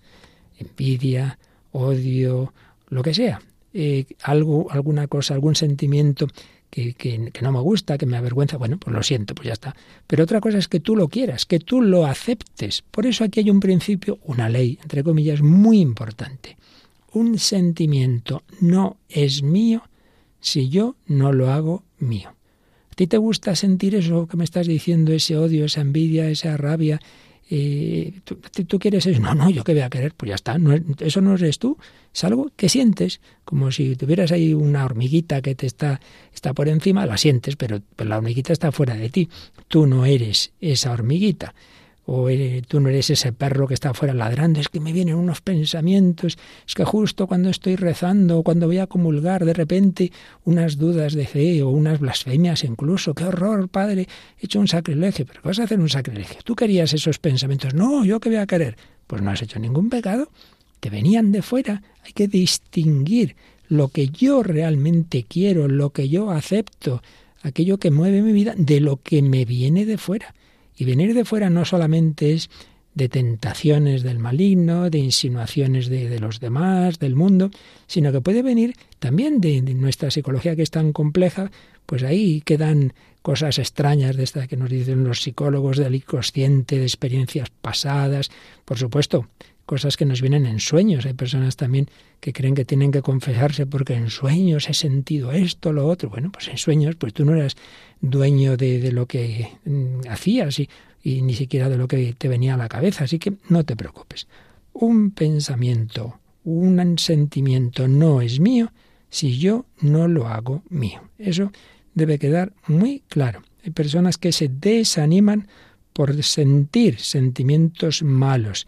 envidia, 0.60 1.38
odio, 1.72 2.54
lo 2.90 3.04
que 3.04 3.14
sea, 3.14 3.42
eh, 3.74 4.06
algo, 4.24 4.72
alguna 4.72 5.08
cosa, 5.08 5.34
algún 5.34 5.56
sentimiento 5.56 6.28
que, 6.70 6.94
que, 6.94 7.32
que, 7.32 7.42
no 7.42 7.52
me 7.52 7.60
gusta, 7.60 7.98
que 7.98 8.06
me 8.06 8.18
avergüenza, 8.18 8.58
bueno, 8.58 8.78
pues 8.78 8.96
lo 8.96 9.04
siento, 9.04 9.36
pues 9.36 9.48
ya 9.48 9.54
está. 9.54 9.76
Pero 10.08 10.24
otra 10.24 10.40
cosa 10.40 10.58
es 10.58 10.68
que 10.68 10.80
tú 10.80 10.96
lo 10.96 11.08
quieras, 11.08 11.46
que 11.46 11.60
tú 11.60 11.82
lo 11.82 12.06
aceptes. 12.06 12.84
Por 12.92 13.06
eso 13.06 13.24
aquí 13.24 13.40
hay 13.40 13.50
un 13.50 13.60
principio, 13.60 14.20
una 14.24 14.50
ley, 14.50 14.80
entre 14.82 15.04
comillas, 15.04 15.42
muy 15.42 15.80
importante. 15.80 16.58
Un 17.12 17.40
sentimiento 17.40 18.44
no 18.62 18.98
es 19.10 19.42
mío 19.42 19.84
si 20.40 20.70
yo 20.70 20.96
no 21.08 21.32
lo 21.32 21.52
hago 21.52 21.84
mío. 21.98 22.30
¿A 22.92 22.96
ti 22.96 23.08
te 23.08 23.18
gusta 23.18 23.56
sentir 23.56 23.96
eso 23.96 24.28
que 24.28 24.38
me 24.38 24.44
estás 24.44 24.68
diciendo, 24.68 25.12
ese 25.14 25.38
odio, 25.38 25.66
esa 25.66 25.82
envidia, 25.82 26.30
esa 26.30 26.56
rabia, 26.58 27.00
¿tú, 28.24 28.36
¿tú, 28.68 28.80
quieres 28.80 29.06
eso? 29.06 29.20
No, 29.20 29.34
no, 29.34 29.50
yo 29.50 29.64
qué 29.64 29.74
voy 29.74 29.82
a 29.82 29.90
querer, 29.90 30.14
pues 30.16 30.30
ya 30.30 30.36
está, 30.36 30.58
no, 30.58 30.78
eso 31.00 31.22
no 31.22 31.34
eres 31.34 31.58
tú, 31.58 31.78
es 32.14 32.24
algo 32.24 32.52
que 32.56 32.70
sientes, 32.70 33.22
como 33.44 33.72
si 33.72 33.96
tuvieras 33.96 34.32
ahí 34.32 34.54
una 34.54 34.86
hormiguita 34.86 35.42
que 35.42 35.56
te 35.56 35.66
está, 35.66 36.00
está 36.34 36.54
por 36.54 36.68
encima, 36.68 37.06
la 37.06 37.18
sientes, 37.18 37.56
pero, 37.56 37.82
pero 37.96 38.10
la 38.10 38.18
hormiguita 38.18 38.54
está 38.54 38.72
fuera 38.72 38.96
de 38.96 39.10
ti, 39.10 39.30
tú 39.68 39.88
no 39.88 40.06
eres 40.06 40.52
esa 40.62 40.92
hormiguita 40.92 41.56
o 42.12 42.28
tú 42.68 42.80
no 42.80 42.90
eres 42.90 43.12
ese 43.12 43.32
perro 43.34 43.68
que 43.68 43.76
está 43.76 43.92
afuera 43.92 44.16
ladrando, 44.16 44.60
es 44.60 44.68
que 44.68 44.80
me 44.80 44.94
vienen 44.94 45.14
unos 45.14 45.42
pensamientos, 45.42 46.40
es 46.68 46.74
que 46.74 46.84
justo 46.84 47.28
cuando 47.28 47.52
estoy 47.52 47.76
rezando 47.76 48.40
o 48.40 48.44
cuando 48.44 48.66
voy 48.66 48.80
a 48.80 48.88
comulgar, 48.88 49.46
de 49.46 49.54
repente 49.54 50.12
unas 50.44 50.78
dudas 50.78 51.14
de 51.14 51.28
fe 51.28 51.62
o 51.62 51.70
unas 51.70 52.00
blasfemias 52.00 52.64
incluso, 52.64 53.14
qué 53.14 53.26
horror, 53.26 53.70
padre, 53.70 54.08
he 54.40 54.46
hecho 54.46 54.60
un 54.60 54.68
sacrilegio, 54.68 55.28
pero 55.28 55.42
vas 55.44 55.60
a 55.60 55.66
hacer 55.66 55.80
un 55.80 55.90
sacrilegio. 55.90 56.40
Tú 56.44 56.56
querías 56.56 56.94
esos 56.94 57.20
pensamientos, 57.20 57.76
no, 57.76 58.04
yo 58.04 58.20
que 58.20 58.30
voy 58.30 58.40
a 58.40 58.48
querer, 58.48 58.76
pues 59.06 59.22
no 59.22 59.30
has 59.30 59.44
hecho 59.44 59.60
ningún 59.60 59.90
pecado, 59.92 60.32
te 60.80 60.90
venían 60.90 61.32
de 61.32 61.44
fuera, 61.44 61.84
hay 62.04 62.14
que 62.14 62.28
distinguir 62.28 63.36
lo 63.68 63.90
que 63.90 64.08
yo 64.08 64.42
realmente 64.42 65.26
quiero, 65.30 65.68
lo 65.68 65.92
que 65.92 66.10
yo 66.10 66.32
acepto, 66.32 67.04
aquello 67.44 67.78
que 67.78 67.92
mueve 67.92 68.24
mi 68.24 68.32
vida, 68.32 68.56
de 68.58 68.80
lo 68.80 68.98
que 68.98 69.22
me 69.22 69.46
viene 69.46 69.86
de 69.86 70.00
fuera. 70.00 70.34
Y 70.80 70.86
venir 70.86 71.14
de 71.14 71.26
fuera 71.26 71.50
no 71.50 71.66
solamente 71.66 72.34
es 72.34 72.50
de 72.96 73.10
tentaciones 73.10 74.02
del 74.02 74.18
maligno, 74.18 74.90
de 74.90 74.98
insinuaciones 74.98 75.90
de, 75.90 76.20
los 76.20 76.40
demás, 76.40 77.00
del 77.00 77.16
mundo, 77.16 77.52
sino 77.86 78.14
que 78.14 78.22
puede 78.22 78.42
venir 78.42 78.76
también 78.98 79.42
de, 79.42 79.62
de, 79.62 79.74
nuestra 79.74 80.10
psicología 80.10 80.56
que 80.56 80.62
es 80.62 80.72
tan 80.72 80.94
compleja, 80.94 81.52
pues 81.86 82.04
ahí 82.04 82.40
quedan 82.42 82.94
cosas 83.22 83.60
extrañas 83.60 84.16
de 84.16 84.24
estas 84.24 84.48
que 84.48 84.56
nos 84.56 84.70
dicen 84.70 85.04
los 85.04 85.22
psicólogos 85.22 85.76
del 85.76 85.96
inconsciente, 85.96 86.80
de 86.80 86.84
experiencias 86.84 87.50
pasadas, 87.62 88.30
por 88.64 88.78
supuesto, 88.78 89.28
cosas 89.70 89.98
que 89.98 90.06
nos 90.06 90.20
vienen 90.20 90.48
en 90.48 90.60
sueños. 90.60 91.06
Hay 91.06 91.14
personas 91.14 91.56
también 91.56 91.92
que 92.20 92.34
creen 92.34 92.56
que 92.56 92.66
tienen 92.66 92.92
que 92.92 93.04
confesarse 93.04 93.68
porque 93.68 93.94
en 93.94 94.10
sueños 94.10 94.68
he 94.68 94.74
sentido 94.74 95.32
esto, 95.32 95.72
lo 95.72 95.86
otro. 95.86 96.10
Bueno, 96.10 96.32
pues 96.32 96.48
en 96.48 96.58
sueños, 96.58 96.96
pues 96.96 97.14
tú 97.14 97.24
no 97.24 97.36
eras 97.36 97.56
dueño 98.02 98.58
de, 98.58 98.80
de 98.80 98.92
lo 98.92 99.06
que 99.06 99.48
mm, 99.66 100.08
hacías 100.10 100.58
y, 100.58 100.68
y 101.04 101.22
ni 101.22 101.36
siquiera 101.36 101.70
de 101.70 101.78
lo 101.78 101.88
que 101.88 102.16
te 102.18 102.28
venía 102.28 102.56
a 102.56 102.58
la 102.58 102.68
cabeza. 102.68 103.04
Así 103.04 103.20
que 103.20 103.34
no 103.48 103.64
te 103.64 103.76
preocupes. 103.76 104.28
Un 104.74 105.12
pensamiento, 105.12 106.20
un 106.44 106.98
sentimiento 106.98 107.88
no 107.88 108.22
es 108.22 108.40
mío 108.40 108.72
si 109.12 109.38
yo 109.38 109.68
no 109.82 110.08
lo 110.08 110.28
hago 110.30 110.64
mío. 110.70 111.04
Eso 111.20 111.52
debe 111.94 112.18
quedar 112.18 112.54
muy 112.66 113.04
claro. 113.08 113.44
Hay 113.64 113.70
personas 113.70 114.18
que 114.18 114.32
se 114.32 114.48
desaniman 114.48 115.48
por 115.94 116.24
sentir 116.24 117.00
sentimientos 117.00 118.02
malos, 118.02 118.66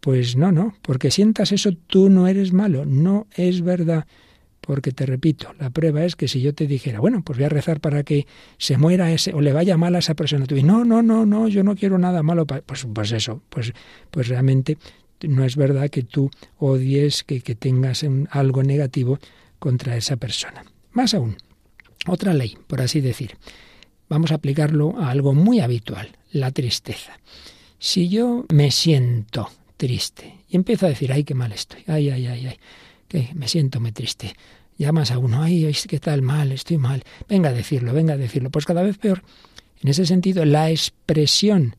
pues 0.00 0.36
no, 0.36 0.50
no, 0.50 0.74
porque 0.82 1.10
sientas 1.10 1.52
eso 1.52 1.72
tú 1.86 2.08
no 2.08 2.26
eres 2.26 2.52
malo, 2.52 2.84
no 2.84 3.26
es 3.34 3.62
verdad. 3.62 4.06
Porque 4.60 4.92
te 4.92 5.06
repito, 5.06 5.54
la 5.58 5.70
prueba 5.70 6.04
es 6.04 6.16
que 6.16 6.28
si 6.28 6.42
yo 6.42 6.54
te 6.54 6.66
dijera, 6.66 7.00
bueno, 7.00 7.22
pues 7.24 7.38
voy 7.38 7.46
a 7.46 7.48
rezar 7.48 7.80
para 7.80 8.02
que 8.02 8.26
se 8.58 8.76
muera 8.76 9.10
ese 9.10 9.32
o 9.32 9.40
le 9.40 9.52
vaya 9.52 9.76
mal 9.76 9.96
a 9.96 10.00
esa 10.00 10.14
persona, 10.14 10.46
tú 10.46 10.54
dices, 10.54 10.68
no, 10.68 10.84
no, 10.84 11.02
no, 11.02 11.24
no, 11.24 11.48
yo 11.48 11.64
no 11.64 11.74
quiero 11.74 11.98
nada 11.98 12.22
malo, 12.22 12.46
pues, 12.46 12.86
pues 12.92 13.12
eso, 13.12 13.42
pues, 13.48 13.72
pues 14.10 14.28
realmente 14.28 14.76
no 15.22 15.44
es 15.44 15.56
verdad 15.56 15.88
que 15.88 16.02
tú 16.02 16.30
odies, 16.58 17.24
que, 17.24 17.40
que 17.40 17.54
tengas 17.54 18.04
algo 18.30 18.62
negativo 18.62 19.18
contra 19.58 19.96
esa 19.96 20.16
persona. 20.16 20.64
Más 20.92 21.14
aún, 21.14 21.36
otra 22.06 22.34
ley, 22.34 22.56
por 22.66 22.80
así 22.80 23.00
decir. 23.00 23.36
Vamos 24.08 24.32
a 24.32 24.36
aplicarlo 24.36 24.98
a 24.98 25.10
algo 25.10 25.34
muy 25.34 25.60
habitual, 25.60 26.16
la 26.32 26.50
tristeza. 26.50 27.18
Si 27.78 28.08
yo 28.08 28.44
me 28.52 28.70
siento 28.70 29.48
triste. 29.80 30.44
Y 30.46 30.56
empiezo 30.56 30.84
a 30.84 30.90
decir, 30.90 31.10
ay, 31.10 31.24
qué 31.24 31.34
mal 31.34 31.52
estoy, 31.52 31.82
ay, 31.86 32.10
ay, 32.10 32.26
ay, 32.26 32.46
ay, 32.48 32.58
que 33.08 33.30
me 33.34 33.48
siento 33.48 33.80
muy 33.80 33.92
triste. 33.92 34.34
Llamas 34.76 35.10
a 35.10 35.16
uno, 35.16 35.42
ay, 35.42 35.64
ay, 35.64 35.74
qué 35.88 35.98
tal 35.98 36.20
mal, 36.20 36.52
estoy 36.52 36.76
mal. 36.76 37.02
Venga 37.26 37.48
a 37.48 37.54
decirlo, 37.54 37.94
venga 37.94 38.12
a 38.12 38.18
decirlo. 38.18 38.50
Pues 38.50 38.66
cada 38.66 38.82
vez 38.82 38.98
peor. 38.98 39.22
En 39.82 39.88
ese 39.88 40.04
sentido, 40.04 40.44
la 40.44 40.70
expresión 40.70 41.76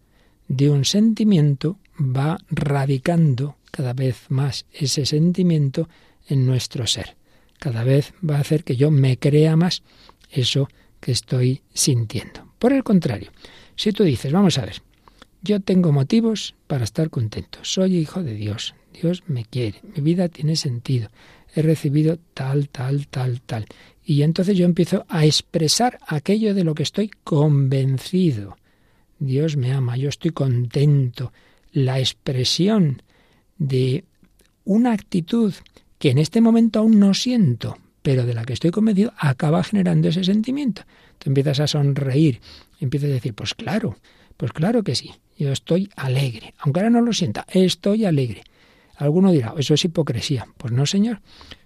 de 0.48 0.72
un 0.72 0.84
sentimiento 0.84 1.78
va 2.00 2.40
radicando 2.50 3.58
cada 3.70 3.94
vez 3.94 4.26
más 4.30 4.66
ese 4.74 5.06
sentimiento 5.06 5.88
en 6.28 6.48
nuestro 6.48 6.88
ser. 6.88 7.16
Cada 7.60 7.84
vez 7.84 8.16
va 8.28 8.38
a 8.38 8.42
hacer 8.42 8.64
que 8.64 8.76
yo 8.76 8.90
me 8.90 9.20
crea 9.20 9.56
más 9.56 9.84
eso 10.32 10.70
que 11.00 11.12
estoy 11.12 11.62
sintiendo. 11.72 12.52
Por 12.58 12.74
el 12.74 12.84
contrario, 12.84 13.32
si 13.76 13.92
tú 13.92 14.04
dices, 14.04 14.32
vamos 14.32 14.58
a 14.58 14.66
ver, 14.66 14.82
yo 15.42 15.60
tengo 15.60 15.92
motivos 15.92 16.56
para 16.68 16.84
estar 16.84 17.10
contento. 17.10 17.60
Soy 17.64 17.98
hijo 17.98 18.24
de 18.24 18.36
Dios. 18.36 18.76
Dios 18.94 19.24
me 19.28 19.46
quiere. 19.46 19.80
Mi 19.96 20.02
vida 20.02 20.30
tiene 20.30 20.56
sentido. 20.56 21.10
He 21.56 21.62
recibido 21.62 22.18
tal, 22.34 22.70
tal, 22.70 23.08
tal, 23.08 23.42
tal. 23.42 23.66
Y 24.04 24.24
entonces 24.24 24.58
yo 24.58 24.66
empiezo 24.66 25.06
a 25.10 25.26
expresar 25.26 26.00
aquello 26.08 26.54
de 26.54 26.64
lo 26.64 26.76
que 26.76 26.84
estoy 26.84 27.12
convencido. 27.24 28.58
Dios 29.20 29.58
me 29.58 29.72
ama, 29.72 29.98
yo 29.98 30.10
estoy 30.10 30.32
contento. 30.32 31.32
La 31.72 32.00
expresión 32.00 33.02
de 33.58 34.06
una 34.66 34.94
actitud 34.94 35.54
que 35.98 36.10
en 36.10 36.18
este 36.18 36.42
momento 36.42 36.80
aún 36.80 37.00
no 37.00 37.14
siento, 37.14 37.78
pero 38.02 38.26
de 38.26 38.34
la 38.34 38.44
que 38.44 38.54
estoy 38.54 38.72
convencido, 38.72 39.14
acaba 39.18 39.64
generando 39.64 40.10
ese 40.10 40.24
sentimiento. 40.24 40.84
Tú 41.20 41.30
empiezas 41.30 41.60
a 41.60 41.68
sonreír, 41.68 42.42
empiezas 42.80 43.12
a 43.12 43.14
decir, 43.14 43.34
pues 43.34 43.54
claro, 43.54 43.98
pues 44.42 44.54
claro 44.54 44.82
que 44.82 44.96
sí, 44.96 45.12
yo 45.38 45.52
estoy 45.52 45.92
alegre, 45.96 46.56
aunque 46.58 46.80
ahora 46.80 46.90
no 46.90 47.02
lo 47.02 47.14
sienta, 47.14 47.46
estoy 47.48 48.06
alegre. 48.06 48.42
Alguno 48.96 49.32
dirá, 49.32 49.54
eso 49.56 49.76
es 49.76 49.86
hipocresía. 49.86 50.48
Pues 50.58 50.74
no, 50.74 50.88
señor, 50.88 51.22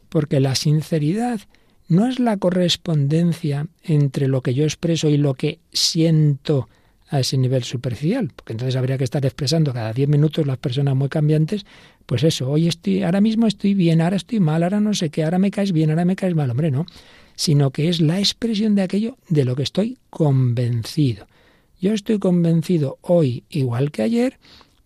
porque 0.09 0.41
la 0.41 0.55
sinceridad 0.55 1.39
no 1.87 2.05
es 2.05 2.19
la 2.19 2.35
correspondencia 2.35 3.67
entre 3.81 4.27
lo 4.27 4.41
que 4.41 4.53
yo 4.53 4.65
expreso 4.65 5.07
y 5.07 5.15
lo 5.15 5.35
que 5.35 5.59
siento 5.71 6.67
a 7.07 7.21
ese 7.21 7.37
nivel 7.37 7.63
superficial, 7.63 8.33
porque 8.35 8.51
entonces 8.51 8.75
habría 8.75 8.97
que 8.97 9.05
estar 9.05 9.25
expresando 9.25 9.71
cada 9.71 9.93
diez 9.93 10.09
minutos 10.09 10.45
las 10.45 10.57
personas 10.57 10.97
muy 10.97 11.07
cambiantes, 11.07 11.65
pues 12.05 12.23
eso, 12.23 12.49
hoy 12.51 12.67
estoy, 12.67 13.03
ahora 13.03 13.21
mismo 13.21 13.47
estoy 13.47 13.73
bien, 13.73 14.01
ahora 14.01 14.17
estoy 14.17 14.41
mal, 14.41 14.63
ahora 14.63 14.81
no 14.81 14.93
sé 14.93 15.09
qué, 15.09 15.23
ahora 15.23 15.39
me 15.39 15.49
caes 15.49 15.71
bien, 15.71 15.91
ahora 15.91 16.03
me 16.03 16.17
caes 16.17 16.35
mal, 16.35 16.51
hombre, 16.51 16.71
no, 16.71 16.85
sino 17.37 17.71
que 17.71 17.87
es 17.87 18.01
la 18.01 18.19
expresión 18.19 18.75
de 18.75 18.81
aquello 18.81 19.15
de 19.29 19.45
lo 19.45 19.55
que 19.55 19.63
estoy 19.63 19.97
convencido. 20.09 21.25
Yo 21.79 21.93
estoy 21.93 22.19
convencido 22.19 22.97
hoy, 23.01 23.43
igual 23.49 23.91
que 23.91 24.01
ayer, 24.01 24.39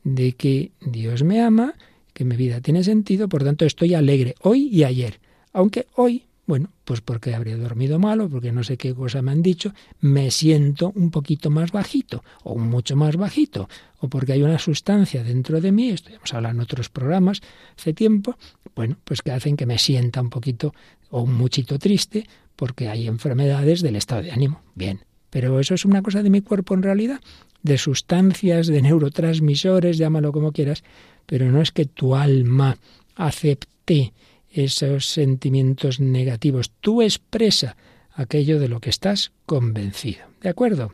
de 0.03 0.33
que 0.33 0.71
Dios 0.81 1.23
me 1.23 1.41
ama, 1.41 1.75
que 2.13 2.25
mi 2.25 2.35
vida 2.35 2.61
tiene 2.61 2.83
sentido, 2.83 3.29
por 3.29 3.43
tanto 3.43 3.65
estoy 3.65 3.93
alegre 3.93 4.35
hoy 4.41 4.67
y 4.67 4.83
ayer. 4.83 5.19
Aunque 5.53 5.87
hoy, 5.95 6.25
Bueno, 6.49 6.71
pues 6.83 6.99
porque 7.01 7.35
habría 7.35 7.57
dormido 7.57 7.99
mal 7.99 8.21
o 8.21 8.27
porque 8.27 8.51
no 8.51 8.63
sé 8.63 8.75
qué 8.75 8.95
cosa 8.95 9.21
me 9.21 9.29
han 9.29 9.43
dicho, 9.43 9.71
me 10.01 10.31
siento 10.31 10.91
un 10.95 11.11
poquito 11.11 11.51
más 11.51 11.71
bajito 11.71 12.23
o 12.43 12.57
mucho 12.57 12.95
más 12.95 13.17
bajito 13.17 13.69
o 13.99 14.09
porque 14.09 14.33
hay 14.33 14.41
una 14.41 14.57
sustancia 14.57 15.23
dentro 15.23 15.61
de 15.61 15.71
mí, 15.71 15.89
esto 15.89 16.09
ya 16.09 16.15
hemos 16.15 16.33
hablado 16.33 16.55
en 16.55 16.61
otros 16.61 16.89
programas 16.89 17.41
hace 17.77 17.93
tiempo, 17.93 18.35
bueno, 18.75 18.97
pues 19.03 19.21
que 19.21 19.31
hacen 19.31 19.57
que 19.57 19.67
me 19.67 19.77
sienta 19.77 20.23
un 20.23 20.31
poquito 20.31 20.73
o 21.11 21.21
un 21.21 21.35
muchito 21.35 21.77
triste 21.77 22.25
porque 22.55 22.89
hay 22.89 23.05
enfermedades 23.05 23.83
del 23.83 23.95
estado 23.95 24.23
de 24.23 24.31
ánimo. 24.31 24.63
Bien, 24.73 25.01
pero 25.29 25.59
eso 25.59 25.73
es 25.75 25.85
una 25.85 26.01
cosa 26.01 26.23
de 26.23 26.29
mi 26.29 26.41
cuerpo 26.41 26.73
en 26.73 26.83
realidad, 26.83 27.19
de 27.63 27.77
sustancias, 27.77 28.67
de 28.67 28.81
neurotransmisores, 28.81 29.97
llámalo 29.97 30.31
como 30.31 30.51
quieras, 30.51 30.83
pero 31.25 31.51
no 31.51 31.61
es 31.61 31.71
que 31.71 31.85
tu 31.85 32.15
alma 32.15 32.77
acepte 33.15 34.13
esos 34.51 35.07
sentimientos 35.07 35.99
negativos. 35.99 36.71
Tú 36.81 37.01
expresa 37.01 37.75
aquello 38.13 38.59
de 38.59 38.69
lo 38.69 38.79
que 38.79 38.89
estás 38.89 39.31
convencido. 39.45 40.25
¿De 40.41 40.49
acuerdo? 40.49 40.91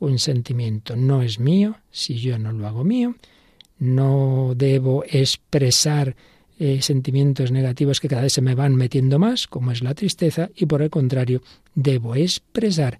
Un 0.00 0.18
sentimiento 0.18 0.96
no 0.96 1.22
es 1.22 1.38
mío 1.38 1.76
si 1.90 2.18
yo 2.18 2.38
no 2.38 2.52
lo 2.52 2.66
hago 2.66 2.84
mío. 2.84 3.16
No 3.78 4.54
debo 4.56 5.04
expresar 5.06 6.16
eh, 6.58 6.82
sentimientos 6.82 7.52
negativos 7.52 8.00
que 8.00 8.08
cada 8.08 8.22
vez 8.22 8.32
se 8.32 8.42
me 8.42 8.56
van 8.56 8.74
metiendo 8.74 9.18
más, 9.18 9.46
como 9.46 9.70
es 9.70 9.82
la 9.82 9.94
tristeza, 9.94 10.50
y 10.56 10.66
por 10.66 10.82
el 10.82 10.90
contrario, 10.90 11.40
debo 11.76 12.16
expresar 12.16 12.98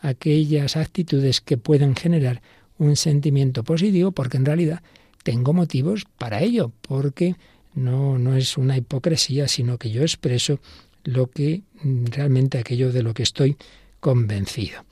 aquellas 0.00 0.76
actitudes 0.76 1.40
que 1.40 1.56
pueden 1.56 1.96
generar 1.96 2.42
un 2.78 2.96
sentimiento 2.96 3.64
positivo, 3.64 4.12
porque 4.12 4.36
en 4.36 4.44
realidad 4.44 4.82
tengo 5.22 5.52
motivos 5.52 6.06
para 6.16 6.42
ello, 6.42 6.72
porque 6.82 7.36
no, 7.74 8.18
no 8.18 8.36
es 8.36 8.56
una 8.56 8.76
hipocresía, 8.76 9.48
sino 9.48 9.78
que 9.78 9.90
yo 9.90 10.02
expreso 10.02 10.60
lo 11.04 11.30
que 11.30 11.62
mm, 11.82 12.06
realmente 12.06 12.58
aquello 12.58 12.92
de 12.92 13.02
lo 13.02 13.14
que 13.14 13.22
estoy 13.22 13.56
convencido. 14.00 14.84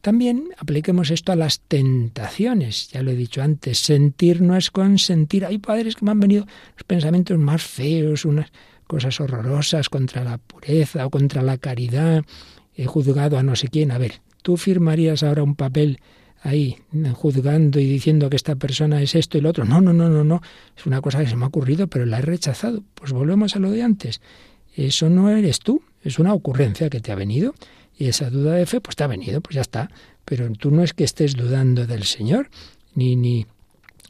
También 0.00 0.50
apliquemos 0.56 1.10
esto 1.10 1.32
a 1.32 1.36
las 1.36 1.60
tentaciones. 1.60 2.88
Ya 2.90 3.02
lo 3.02 3.10
he 3.10 3.16
dicho 3.16 3.42
antes, 3.42 3.78
sentir 3.78 4.40
no 4.40 4.56
es 4.56 4.70
consentir. 4.70 5.44
Hay 5.44 5.58
padres 5.58 5.96
que 5.96 6.04
me 6.04 6.12
han 6.12 6.20
venido 6.20 6.46
los 6.76 6.84
pensamientos 6.84 7.36
más 7.38 7.64
feos, 7.64 8.24
unas 8.24 8.52
cosas 8.86 9.20
horrorosas 9.20 9.88
contra 9.88 10.22
la 10.22 10.38
pureza 10.38 11.04
o 11.06 11.10
contra 11.10 11.42
la 11.42 11.58
caridad. 11.58 12.24
He 12.76 12.86
juzgado 12.86 13.36
a 13.36 13.42
no 13.42 13.56
sé 13.56 13.66
quién. 13.66 13.90
A 13.90 13.98
ver, 13.98 14.20
¿tú 14.46 14.56
firmarías 14.56 15.24
ahora 15.24 15.42
un 15.42 15.56
papel 15.56 15.98
ahí 16.40 16.76
juzgando 17.14 17.80
y 17.80 17.84
diciendo 17.84 18.30
que 18.30 18.36
esta 18.36 18.54
persona 18.54 19.02
es 19.02 19.16
esto 19.16 19.36
y 19.36 19.40
lo 19.40 19.50
otro. 19.50 19.64
No, 19.64 19.80
no, 19.80 19.92
no, 19.92 20.08
no, 20.08 20.22
no. 20.22 20.40
Es 20.76 20.86
una 20.86 21.00
cosa 21.00 21.18
que 21.18 21.26
se 21.26 21.34
me 21.34 21.46
ha 21.46 21.48
ocurrido, 21.48 21.88
pero 21.88 22.06
la 22.06 22.20
he 22.20 22.22
rechazado. 22.22 22.84
Pues 22.94 23.10
volvemos 23.10 23.56
a 23.56 23.58
lo 23.58 23.72
de 23.72 23.82
antes. 23.82 24.20
Eso 24.76 25.10
no 25.10 25.30
eres 25.30 25.58
tú, 25.58 25.82
es 26.00 26.20
una 26.20 26.32
ocurrencia 26.32 26.88
que 26.88 27.00
te 27.00 27.10
ha 27.10 27.16
venido 27.16 27.56
y 27.98 28.06
esa 28.06 28.30
duda 28.30 28.52
de 28.52 28.66
fe 28.66 28.80
pues 28.80 28.94
te 28.94 29.02
ha 29.02 29.08
venido, 29.08 29.40
pues 29.40 29.56
ya 29.56 29.62
está. 29.62 29.90
Pero 30.24 30.48
tú 30.52 30.70
no 30.70 30.84
es 30.84 30.94
que 30.94 31.02
estés 31.02 31.34
dudando 31.34 31.84
del 31.84 32.04
Señor, 32.04 32.48
ni, 32.94 33.16
ni, 33.16 33.48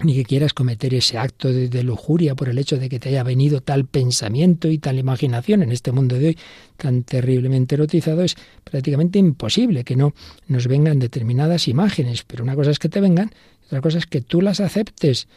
ni 0.02 0.14
que 0.14 0.24
quieras 0.24 0.52
cometer 0.52 0.92
ese 0.94 1.16
acto 1.16 1.52
de, 1.52 1.82
lujuria 1.82 2.34
por 2.34 2.48
el 2.48 2.58
hecho 2.58 2.76
de 2.76 2.88
que 2.88 2.98
te 2.98 3.08
haya 3.08 3.22
venido 3.22 3.62
tal 3.62 3.86
pensamiento 3.86 4.68
y 4.68 4.78
tal 4.78 4.98
imaginación 4.98 5.62
en 5.62 5.72
este 5.72 5.92
mundo 5.92 6.18
de 6.18 6.28
hoy 6.28 6.38
tan 6.76 7.02
terriblemente 7.02 7.76
erotizado, 7.76 8.22
es 8.22 8.36
prácticamente 8.62 9.18
imposible 9.18 9.84
que 9.84 9.96
no 9.96 10.14
nos 10.48 10.66
vengan 10.66 10.98
determinadas 10.98 11.68
imágenes, 11.68 12.24
pero 12.24 12.44
una 12.44 12.54
cosa 12.54 12.70
es 12.70 12.78
que 12.78 12.90
te 12.90 13.00
vengan, 13.00 13.30
otra 13.66 13.80
cosa 13.80 13.98
es 13.98 14.06
que 14.06 14.20
tú 14.20 14.40
las 14.40 14.60
aceptes. 14.60 15.28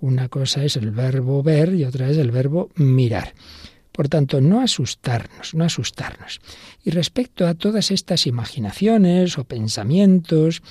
Una 0.00 0.28
cosa 0.28 0.64
es 0.64 0.76
el 0.76 0.90
verbo 0.90 1.42
ver 1.42 1.74
y 1.74 1.84
otra 1.84 2.08
es 2.08 2.18
el 2.18 2.30
verbo 2.30 2.70
mirar. 2.76 3.34
Por 3.92 4.08
tanto, 4.08 4.40
no 4.40 4.60
asustarnos, 4.60 5.54
no 5.54 5.64
asustarnos. 5.64 6.40
Y 6.84 6.90
respecto 6.90 7.48
a 7.48 7.54
todas 7.54 7.90
estas 7.90 8.28
imaginaciones 8.28 9.38
o 9.38 9.44
pensamientos, 9.44 10.62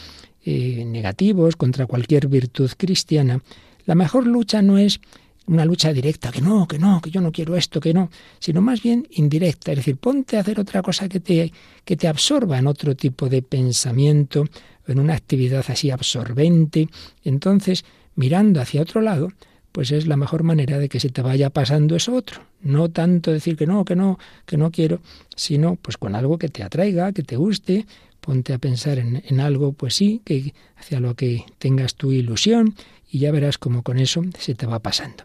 eh, 0.49 0.86
negativos 0.86 1.57
contra 1.57 1.88
cualquier 1.88 2.29
virtud 2.29 2.71
cristiana, 2.77 3.41
la 3.86 3.95
mejor 3.95 4.25
lucha 4.25 4.62
no 4.62 4.77
es 4.77 5.01
una 5.45 5.65
lucha 5.65 5.91
directa, 5.91 6.31
que 6.31 6.39
no, 6.39 6.69
que 6.69 6.79
no, 6.79 7.01
que 7.01 7.12
yo 7.12 7.19
no 7.19 7.33
quiero 7.33 7.57
esto, 7.57 7.81
que 7.81 7.93
no, 7.93 8.10
sino 8.39 8.62
más 8.62 8.81
bien 8.81 9.05
indirecta, 9.12 9.73
es 9.73 9.79
decir, 9.79 9.97
ponte 9.97 10.38
a 10.38 10.39
hacer 10.39 10.57
otra 10.57 10.81
cosa 10.81 11.10
que 11.10 11.19
te, 11.19 11.51
que 11.83 11.97
te 11.97 12.07
absorba 12.07 12.57
en 12.57 12.67
otro 12.67 12.95
tipo 12.95 13.27
de 13.27 13.41
pensamiento, 13.41 14.45
en 14.88 15.01
una 15.01 15.15
actividad 15.15 15.65
así 15.67 15.91
absorbente, 15.91 16.88
entonces, 17.25 17.83
mirando 18.15 18.62
hacia 18.62 18.81
otro 18.81 19.01
lado, 19.01 19.33
pues 19.73 19.91
es 19.91 20.07
la 20.07 20.15
mejor 20.15 20.43
manera 20.43 20.79
de 20.79 20.88
que 20.88 21.01
se 21.01 21.10
te 21.10 21.21
vaya 21.21 21.49
pasando 21.49 21.97
eso 21.97 22.15
otro. 22.15 22.41
No 22.62 22.89
tanto 22.89 23.33
decir 23.33 23.57
que 23.57 23.67
no, 23.67 23.86
que 23.86 23.97
no, 23.97 24.17
que 24.45 24.55
no 24.55 24.71
quiero, 24.71 25.01
sino 25.36 25.75
pues 25.75 25.97
con 25.97 26.15
algo 26.15 26.38
que 26.38 26.47
te 26.47 26.63
atraiga, 26.63 27.12
que 27.12 27.21
te 27.21 27.36
guste, 27.36 27.86
ponte 28.28 28.52
a 28.52 28.58
pensar 28.58 29.00
en, 29.00 29.40
algo, 29.40 29.72
pues 29.72 29.96
sí, 29.96 30.22
que 30.26 30.54
hacia 30.76 31.00
lo 31.00 31.16
que 31.16 31.46
tengas 31.60 31.96
tu 31.96 32.12
ilusión 32.12 32.76
y 33.10 33.20
ya 33.20 33.32
verás 33.32 33.58
cómo 33.58 33.84
con 33.84 34.00
eso 34.00 34.22
se 34.38 34.54
te 34.54 34.66
va 34.66 34.80
pasando. 34.80 35.24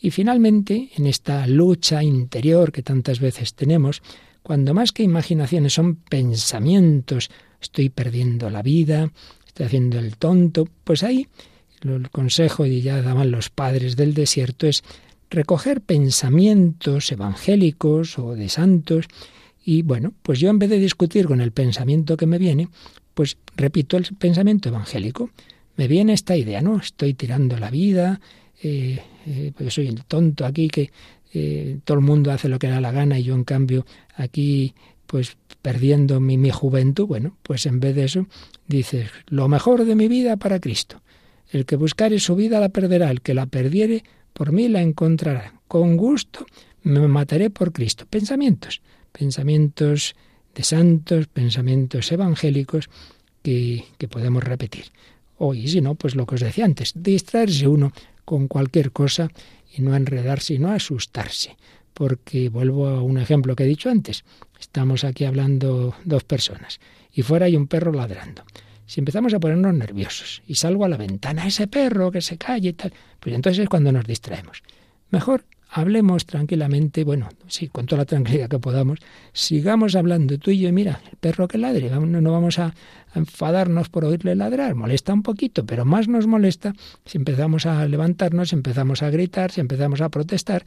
Y 0.00 0.10
finalmente, 0.10 0.90
en 0.96 1.06
esta 1.06 1.46
lucha 1.46 2.02
interior 2.02 2.72
que 2.72 2.82
tantas 2.82 3.20
veces 3.20 3.54
tenemos, 3.54 4.02
cuando 4.42 4.74
más 4.74 4.90
que 4.90 5.04
imaginaciones 5.04 5.74
son 5.74 5.94
pensamientos, 5.94 7.30
estoy 7.62 7.88
perdiendo 7.88 8.50
la 8.50 8.62
vida, 8.62 9.12
estoy 9.46 9.66
haciendo 9.66 10.00
el 10.00 10.16
tonto, 10.16 10.66
pues 10.82 11.04
ahí 11.04 11.28
el 11.82 12.10
consejo, 12.10 12.66
y 12.66 12.82
ya 12.82 13.00
daban 13.00 13.30
los 13.30 13.48
padres 13.48 13.94
del 13.94 14.12
desierto, 14.12 14.66
es 14.66 14.82
recoger 15.30 15.82
pensamientos 15.82 17.12
evangélicos 17.12 18.18
o 18.18 18.34
de 18.34 18.48
santos 18.48 19.06
y 19.64 19.82
bueno, 19.82 20.14
pues 20.22 20.40
yo 20.40 20.50
en 20.50 20.58
vez 20.58 20.70
de 20.70 20.78
discutir 20.78 21.26
con 21.26 21.40
el 21.40 21.52
pensamiento 21.52 22.16
que 22.16 22.26
me 22.26 22.38
viene, 22.38 22.68
pues 23.14 23.36
repito 23.56 23.96
el 23.96 24.04
pensamiento 24.18 24.68
evangélico. 24.68 25.30
Me 25.76 25.88
viene 25.88 26.12
esta 26.12 26.36
idea, 26.36 26.62
¿no? 26.62 26.78
Estoy 26.78 27.14
tirando 27.14 27.58
la 27.58 27.70
vida, 27.70 28.20
eh, 28.62 29.00
eh, 29.26 29.52
soy 29.68 29.88
el 29.88 30.04
tonto 30.04 30.46
aquí, 30.46 30.68
que 30.68 30.90
eh, 31.32 31.78
todo 31.84 31.98
el 31.98 32.04
mundo 32.04 32.32
hace 32.32 32.48
lo 32.48 32.58
que 32.58 32.68
da 32.68 32.80
la 32.80 32.92
gana 32.92 33.18
y 33.18 33.24
yo 33.24 33.34
en 33.34 33.44
cambio 33.44 33.86
aquí 34.16 34.74
pues 35.06 35.36
perdiendo 35.60 36.20
mi, 36.20 36.38
mi 36.38 36.50
juventud, 36.50 37.06
bueno, 37.06 37.36
pues 37.42 37.66
en 37.66 37.80
vez 37.80 37.96
de 37.96 38.04
eso 38.04 38.26
dices, 38.66 39.10
lo 39.26 39.48
mejor 39.48 39.84
de 39.84 39.94
mi 39.94 40.08
vida 40.08 40.36
para 40.36 40.60
Cristo. 40.60 41.02
El 41.50 41.66
que 41.66 41.76
buscare 41.76 42.20
su 42.20 42.36
vida 42.36 42.60
la 42.60 42.68
perderá, 42.68 43.10
el 43.10 43.20
que 43.20 43.34
la 43.34 43.46
perdiere 43.46 44.04
por 44.32 44.52
mí 44.52 44.68
la 44.68 44.82
encontrará. 44.82 45.54
Con 45.66 45.96
gusto 45.96 46.46
me 46.82 47.06
mataré 47.08 47.50
por 47.50 47.72
Cristo. 47.72 48.06
Pensamientos 48.08 48.80
pensamientos 49.12 50.14
de 50.54 50.62
santos, 50.62 51.26
pensamientos 51.28 52.10
evangélicos 52.12 52.88
que, 53.42 53.84
que 53.98 54.08
podemos 54.08 54.44
repetir. 54.44 54.86
O, 55.38 55.54
y 55.54 55.68
si 55.68 55.80
no, 55.80 55.94
pues 55.94 56.14
lo 56.14 56.26
que 56.26 56.34
os 56.34 56.40
decía 56.40 56.64
antes, 56.64 56.92
distraerse 56.94 57.66
uno 57.66 57.92
con 58.24 58.46
cualquier 58.48 58.92
cosa 58.92 59.30
y 59.74 59.82
no 59.82 59.96
enredarse 59.96 60.54
y 60.54 60.58
no 60.58 60.70
asustarse. 60.70 61.56
Porque 61.94 62.48
vuelvo 62.48 62.88
a 62.88 63.02
un 63.02 63.18
ejemplo 63.18 63.56
que 63.56 63.64
he 63.64 63.66
dicho 63.66 63.90
antes. 63.90 64.24
Estamos 64.58 65.04
aquí 65.04 65.24
hablando 65.24 65.94
dos 66.04 66.24
personas 66.24 66.80
y 67.12 67.22
fuera 67.22 67.46
hay 67.46 67.56
un 67.56 67.66
perro 67.66 67.92
ladrando. 67.92 68.44
Si 68.86 69.00
empezamos 69.00 69.32
a 69.34 69.40
ponernos 69.40 69.72
nerviosos 69.74 70.42
y 70.46 70.56
salgo 70.56 70.84
a 70.84 70.88
la 70.88 70.96
ventana, 70.96 71.46
ese 71.46 71.68
perro 71.68 72.10
que 72.10 72.20
se 72.20 72.36
calle 72.36 72.70
y 72.70 72.72
tal, 72.72 72.92
pues 73.20 73.34
entonces 73.34 73.62
es 73.62 73.68
cuando 73.68 73.92
nos 73.92 74.04
distraemos. 74.04 74.62
Mejor 75.10 75.44
hablemos 75.70 76.26
tranquilamente, 76.26 77.04
bueno, 77.04 77.28
sí, 77.46 77.68
con 77.68 77.86
toda 77.86 78.00
la 78.00 78.06
tranquilidad 78.06 78.48
que 78.48 78.58
podamos, 78.58 78.98
sigamos 79.32 79.94
hablando 79.94 80.36
tú 80.38 80.50
y 80.50 80.58
yo, 80.58 80.72
mira, 80.72 81.00
el 81.10 81.16
perro 81.16 81.46
que 81.48 81.58
ladre, 81.58 81.90
no 81.90 82.32
vamos 82.32 82.58
a, 82.58 82.74
enfadarnos 83.14 83.88
por 83.88 84.04
oírle 84.04 84.34
ladrar, 84.36 84.74
molesta 84.74 85.12
un 85.12 85.22
poquito, 85.22 85.66
pero 85.66 85.84
más 85.84 86.08
nos 86.08 86.26
molesta 86.26 86.74
si 87.04 87.18
empezamos 87.18 87.66
a 87.66 87.86
levantarnos, 87.86 88.50
si 88.50 88.56
empezamos 88.56 89.02
a 89.02 89.10
gritar, 89.10 89.50
si 89.50 89.60
empezamos 89.60 90.00
a 90.00 90.08
protestar, 90.08 90.64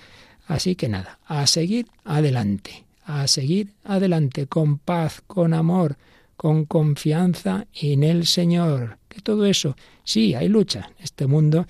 así 0.47 0.75
que 0.75 0.89
nada, 0.89 1.19
a 1.25 1.47
seguir 1.47 1.87
adelante, 2.03 2.85
a 3.05 3.27
seguir 3.27 3.73
adelante 3.83 4.47
con 4.47 4.77
paz, 4.77 5.21
con 5.25 5.53
amor, 5.53 5.97
con 6.35 6.65
confianza 6.65 7.65
en 7.73 8.03
el 8.03 8.25
Señor, 8.25 8.97
que 9.07 9.21
todo 9.21 9.45
eso, 9.45 9.77
sí, 10.03 10.33
hay 10.33 10.49
lucha, 10.49 10.91
este 10.99 11.27
mundo, 11.27 11.65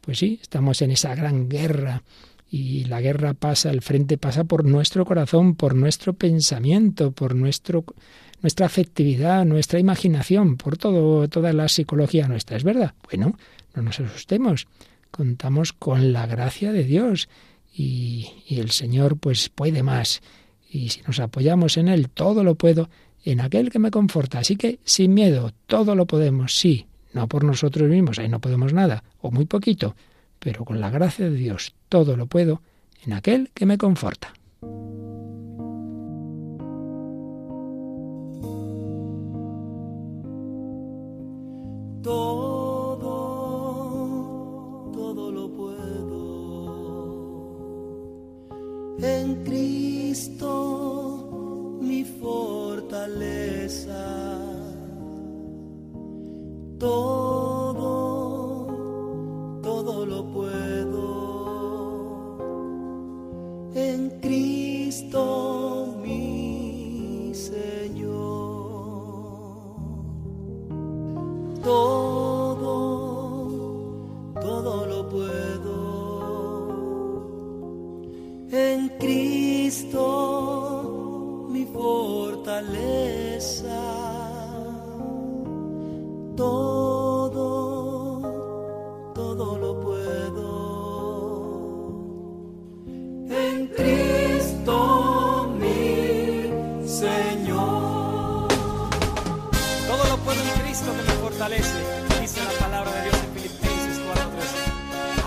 pues 0.00 0.18
sí, 0.18 0.38
estamos 0.40 0.80
en 0.82 0.90
esa 0.90 1.14
gran 1.14 1.48
guerra, 1.48 2.02
y 2.56 2.84
la 2.84 3.00
guerra 3.00 3.34
pasa, 3.34 3.72
el 3.72 3.82
frente 3.82 4.16
pasa 4.16 4.44
por 4.44 4.64
nuestro 4.64 5.04
corazón, 5.04 5.56
por 5.56 5.74
nuestro 5.74 6.12
pensamiento, 6.12 7.10
por 7.10 7.34
nuestro, 7.34 7.84
nuestra 8.42 8.66
afectividad, 8.66 9.44
nuestra 9.44 9.80
imaginación, 9.80 10.56
por 10.56 10.78
todo, 10.78 11.26
toda 11.26 11.52
la 11.52 11.68
psicología 11.68 12.28
nuestra. 12.28 12.56
¿Es 12.56 12.62
verdad? 12.62 12.94
Bueno, 13.10 13.36
no 13.74 13.82
nos 13.82 13.98
asustemos. 13.98 14.68
Contamos 15.10 15.72
con 15.72 16.12
la 16.12 16.28
gracia 16.28 16.70
de 16.70 16.84
Dios 16.84 17.28
y, 17.74 18.28
y 18.46 18.60
el 18.60 18.70
Señor 18.70 19.16
pues 19.16 19.48
puede 19.48 19.82
más. 19.82 20.22
Y 20.70 20.90
si 20.90 21.02
nos 21.02 21.18
apoyamos 21.18 21.76
en 21.76 21.88
Él, 21.88 22.08
todo 22.08 22.44
lo 22.44 22.54
puedo 22.54 22.88
en 23.24 23.40
aquel 23.40 23.68
que 23.68 23.80
me 23.80 23.90
conforta. 23.90 24.38
Así 24.38 24.54
que 24.54 24.78
sin 24.84 25.12
miedo, 25.12 25.50
todo 25.66 25.96
lo 25.96 26.06
podemos, 26.06 26.56
sí, 26.56 26.86
no 27.14 27.26
por 27.26 27.42
nosotros 27.42 27.90
mismos, 27.90 28.20
ahí 28.20 28.28
no 28.28 28.40
podemos 28.40 28.72
nada, 28.72 29.02
o 29.20 29.32
muy 29.32 29.46
poquito, 29.46 29.96
pero 30.44 30.64
con 30.64 30.78
la 30.78 30.90
gracia 30.90 31.28
de 31.28 31.34
Dios 31.34 31.74
todo 31.88 32.16
lo 32.16 32.26
puedo 32.26 32.60
en 33.04 33.14
aquel 33.14 33.50
que 33.54 33.66
me 33.66 33.78
conforta. 33.78 34.32
Todo, 42.02 43.00
todo 44.92 45.32
lo 45.32 45.50
puedo 45.50 46.14
en 48.98 49.42
Cristo, 49.44 50.50
mi 51.80 52.04
fortaleza. 52.04 53.64
Cristo 65.14 65.43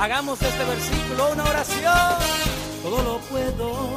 Hagamos 0.07 0.39
de 0.39 0.47
este 0.47 0.63
versículo 0.63 1.33
una 1.33 1.43
oración. 1.43 2.15
Todo 2.81 3.03
lo 3.03 3.19
puedo, 3.27 3.89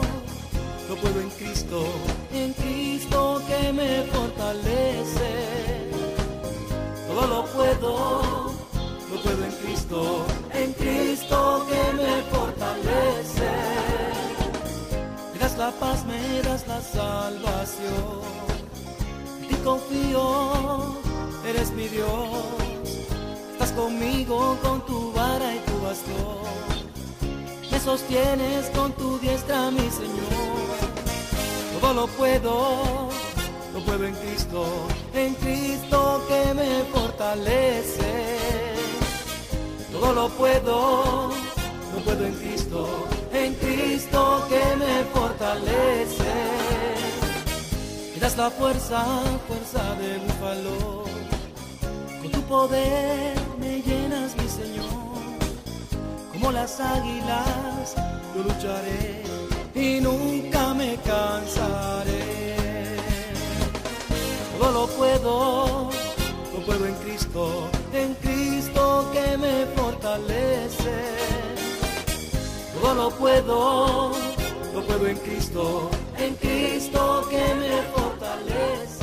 lo 0.89 0.97
puedo 0.97 1.21
en 1.21 1.31
Cristo, 1.31 1.85
en 2.33 2.53
Cristo 2.55 3.41
que 3.47 3.73
me 3.73 4.03
fortalece. 4.11 5.31
Todo 7.07 7.27
lo 7.29 7.45
puedo, 7.53 8.23
lo 9.09 9.23
puedo 9.23 9.45
en 9.45 9.53
Cristo, 9.63 10.27
en 10.53 10.73
Cristo 10.73 11.67
que 11.71 11.93
me 11.93 12.23
fortalece. 12.33 13.51
Me 15.33 15.39
das 15.39 15.57
la 15.59 15.71
paz, 15.71 16.05
me 16.07 16.43
das 16.43 16.67
la 16.67 16.81
salvación. 16.81 18.23
En 19.43 19.49
ti 19.49 19.55
confío, 19.63 20.97
eres 21.47 21.71
mi 21.71 21.87
Dios. 21.87 22.80
Estás 23.61 23.77
conmigo 23.77 24.57
con 24.63 24.81
tu 24.87 25.13
vara 25.13 25.55
y 25.55 25.59
tu 25.59 25.83
bastón 25.83 26.41
me 27.71 27.79
sostienes 27.79 28.71
con 28.75 28.91
tu 28.93 29.19
diestra, 29.19 29.71
mi 29.71 29.91
Señor. 29.91 30.79
Todo 31.79 31.93
lo 31.93 32.07
puedo, 32.07 33.11
lo 33.75 33.81
puedo 33.85 34.07
en 34.07 34.15
Cristo, 34.15 34.65
en 35.13 35.35
Cristo 35.35 36.25
que 36.27 36.55
me 36.55 36.85
fortalece. 36.85 38.39
Todo 39.93 40.15
lo 40.15 40.29
puedo, 40.31 41.29
lo 41.95 42.01
puedo 42.03 42.25
en 42.25 42.35
Cristo, 42.37 42.89
en 43.31 43.55
Cristo 43.57 44.43
que 44.49 44.77
me 44.77 45.05
fortalece. 45.13 46.33
Me 48.15 48.21
das 48.21 48.39
la 48.39 48.51
fuerza, 48.51 49.05
fuerza 49.47 49.95
de 49.97 50.17
búfalo. 50.17 51.05
Con 52.23 52.31
tu 52.31 52.41
poder 52.43 53.50
me 53.61 53.83
llenas, 53.83 54.35
mi 54.37 54.49
Señor 54.49 55.11
como 56.41 56.53
las 56.53 56.81
águilas, 56.81 57.95
yo 58.35 58.43
lucharé 58.43 59.23
y 59.75 60.01
nunca 60.01 60.73
me 60.73 60.97
cansaré. 60.97 62.57
Todo 64.59 64.73
lo 64.73 64.87
puedo, 64.87 65.91
lo 66.55 66.65
puedo 66.65 66.87
en 66.87 66.95
Cristo, 66.95 67.69
en 67.93 68.15
Cristo 68.15 69.11
que 69.13 69.37
me 69.37 69.67
fortalece. 69.77 70.97
Todo 72.81 72.95
lo 72.95 73.11
puedo, 73.11 74.13
lo 74.75 74.83
puedo 74.87 75.07
en 75.09 75.19
Cristo, 75.19 75.91
en 76.17 76.35
Cristo 76.37 77.27
que 77.29 77.55
me 77.55 77.83
fortalece. 77.95 79.00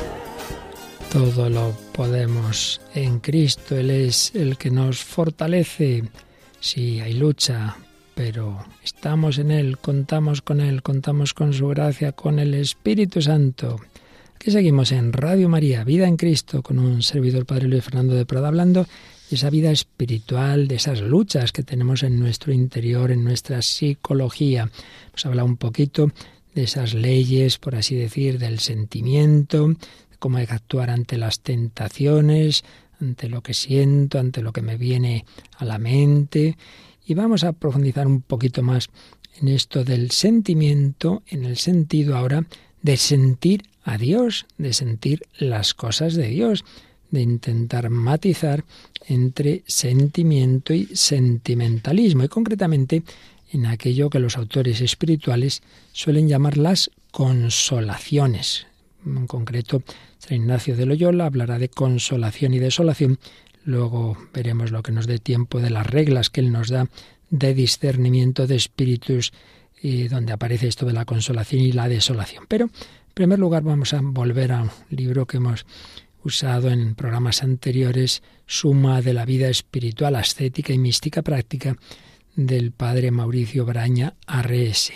Todo 1.18 1.50
lo 1.50 1.74
podemos 1.92 2.80
en 2.94 3.18
Cristo, 3.18 3.76
Él 3.76 3.90
es 3.90 4.32
el 4.36 4.56
que 4.56 4.70
nos 4.70 5.02
fortalece. 5.02 6.04
Sí, 6.60 7.00
hay 7.00 7.14
lucha, 7.14 7.76
pero 8.14 8.64
estamos 8.84 9.38
en 9.38 9.50
Él, 9.50 9.78
contamos 9.78 10.42
con 10.42 10.60
Él, 10.60 10.80
contamos 10.80 11.34
con 11.34 11.52
su 11.52 11.66
gracia, 11.66 12.12
con 12.12 12.38
el 12.38 12.54
Espíritu 12.54 13.20
Santo. 13.20 13.80
Aquí 14.36 14.52
seguimos 14.52 14.92
en 14.92 15.12
Radio 15.12 15.48
María, 15.48 15.82
Vida 15.82 16.06
en 16.06 16.16
Cristo, 16.16 16.62
con 16.62 16.78
un 16.78 17.02
servidor 17.02 17.46
Padre 17.46 17.66
Luis 17.66 17.82
Fernando 17.82 18.14
de 18.14 18.24
Prada 18.24 18.46
hablando 18.46 18.84
de 18.84 19.34
esa 19.34 19.50
vida 19.50 19.72
espiritual, 19.72 20.68
de 20.68 20.76
esas 20.76 21.00
luchas 21.00 21.50
que 21.50 21.64
tenemos 21.64 22.04
en 22.04 22.20
nuestro 22.20 22.52
interior, 22.52 23.10
en 23.10 23.24
nuestra 23.24 23.60
psicología. 23.62 24.70
Hemos 25.08 25.26
hablado 25.26 25.48
un 25.48 25.56
poquito 25.56 26.12
de 26.54 26.62
esas 26.62 26.94
leyes, 26.94 27.58
por 27.58 27.74
así 27.74 27.96
decir, 27.96 28.38
del 28.38 28.60
sentimiento, 28.60 29.74
cómo 30.18 30.38
hay 30.38 30.46
que 30.46 30.54
actuar 30.54 30.90
ante 30.90 31.16
las 31.16 31.40
tentaciones, 31.40 32.64
ante 33.00 33.28
lo 33.28 33.42
que 33.42 33.54
siento, 33.54 34.18
ante 34.18 34.42
lo 34.42 34.52
que 34.52 34.62
me 34.62 34.76
viene 34.76 35.24
a 35.56 35.64
la 35.64 35.78
mente. 35.78 36.56
Y 37.06 37.14
vamos 37.14 37.44
a 37.44 37.52
profundizar 37.52 38.06
un 38.06 38.20
poquito 38.22 38.62
más 38.62 38.88
en 39.40 39.48
esto 39.48 39.84
del 39.84 40.10
sentimiento, 40.10 41.22
en 41.28 41.44
el 41.44 41.56
sentido 41.56 42.16
ahora 42.16 42.44
de 42.82 42.96
sentir 42.96 43.64
a 43.84 43.98
Dios, 43.98 44.46
de 44.58 44.72
sentir 44.72 45.22
las 45.38 45.74
cosas 45.74 46.14
de 46.14 46.28
Dios, 46.28 46.64
de 47.10 47.22
intentar 47.22 47.88
matizar 47.88 48.64
entre 49.06 49.62
sentimiento 49.66 50.74
y 50.74 50.86
sentimentalismo, 50.94 52.24
y 52.24 52.28
concretamente 52.28 53.02
en 53.50 53.66
aquello 53.66 54.10
que 54.10 54.18
los 54.18 54.36
autores 54.36 54.80
espirituales 54.80 55.62
suelen 55.92 56.28
llamar 56.28 56.58
las 56.58 56.90
consolaciones. 57.10 58.67
En 59.04 59.26
concreto, 59.26 59.82
San 60.18 60.38
Ignacio 60.38 60.76
de 60.76 60.86
Loyola 60.86 61.26
hablará 61.26 61.58
de 61.58 61.68
consolación 61.68 62.54
y 62.54 62.58
desolación. 62.58 63.18
Luego 63.64 64.16
veremos 64.32 64.70
lo 64.70 64.82
que 64.82 64.92
nos 64.92 65.06
dé 65.06 65.18
tiempo 65.18 65.60
de 65.60 65.70
las 65.70 65.86
reglas 65.86 66.30
que 66.30 66.40
él 66.40 66.52
nos 66.52 66.68
da 66.68 66.88
de 67.30 67.54
discernimiento 67.54 68.46
de 68.46 68.56
espíritus, 68.56 69.32
y 69.80 70.08
donde 70.08 70.32
aparece 70.32 70.68
esto 70.68 70.86
de 70.86 70.92
la 70.92 71.04
consolación 71.04 71.62
y 71.62 71.72
la 71.72 71.88
desolación. 71.88 72.44
Pero, 72.48 72.64
en 72.64 73.14
primer 73.14 73.38
lugar, 73.38 73.62
vamos 73.62 73.94
a 73.94 74.00
volver 74.02 74.52
a 74.52 74.62
un 74.62 74.70
libro 74.90 75.26
que 75.26 75.36
hemos 75.36 75.66
usado 76.24 76.70
en 76.70 76.94
programas 76.94 77.42
anteriores, 77.42 78.22
Suma 78.46 79.02
de 79.02 79.12
la 79.12 79.24
vida 79.24 79.48
espiritual, 79.48 80.16
ascética 80.16 80.72
y 80.72 80.78
mística 80.78 81.22
práctica, 81.22 81.76
del 82.34 82.72
padre 82.72 83.10
Mauricio 83.10 83.64
Braña 83.64 84.14
Arrese, 84.26 84.94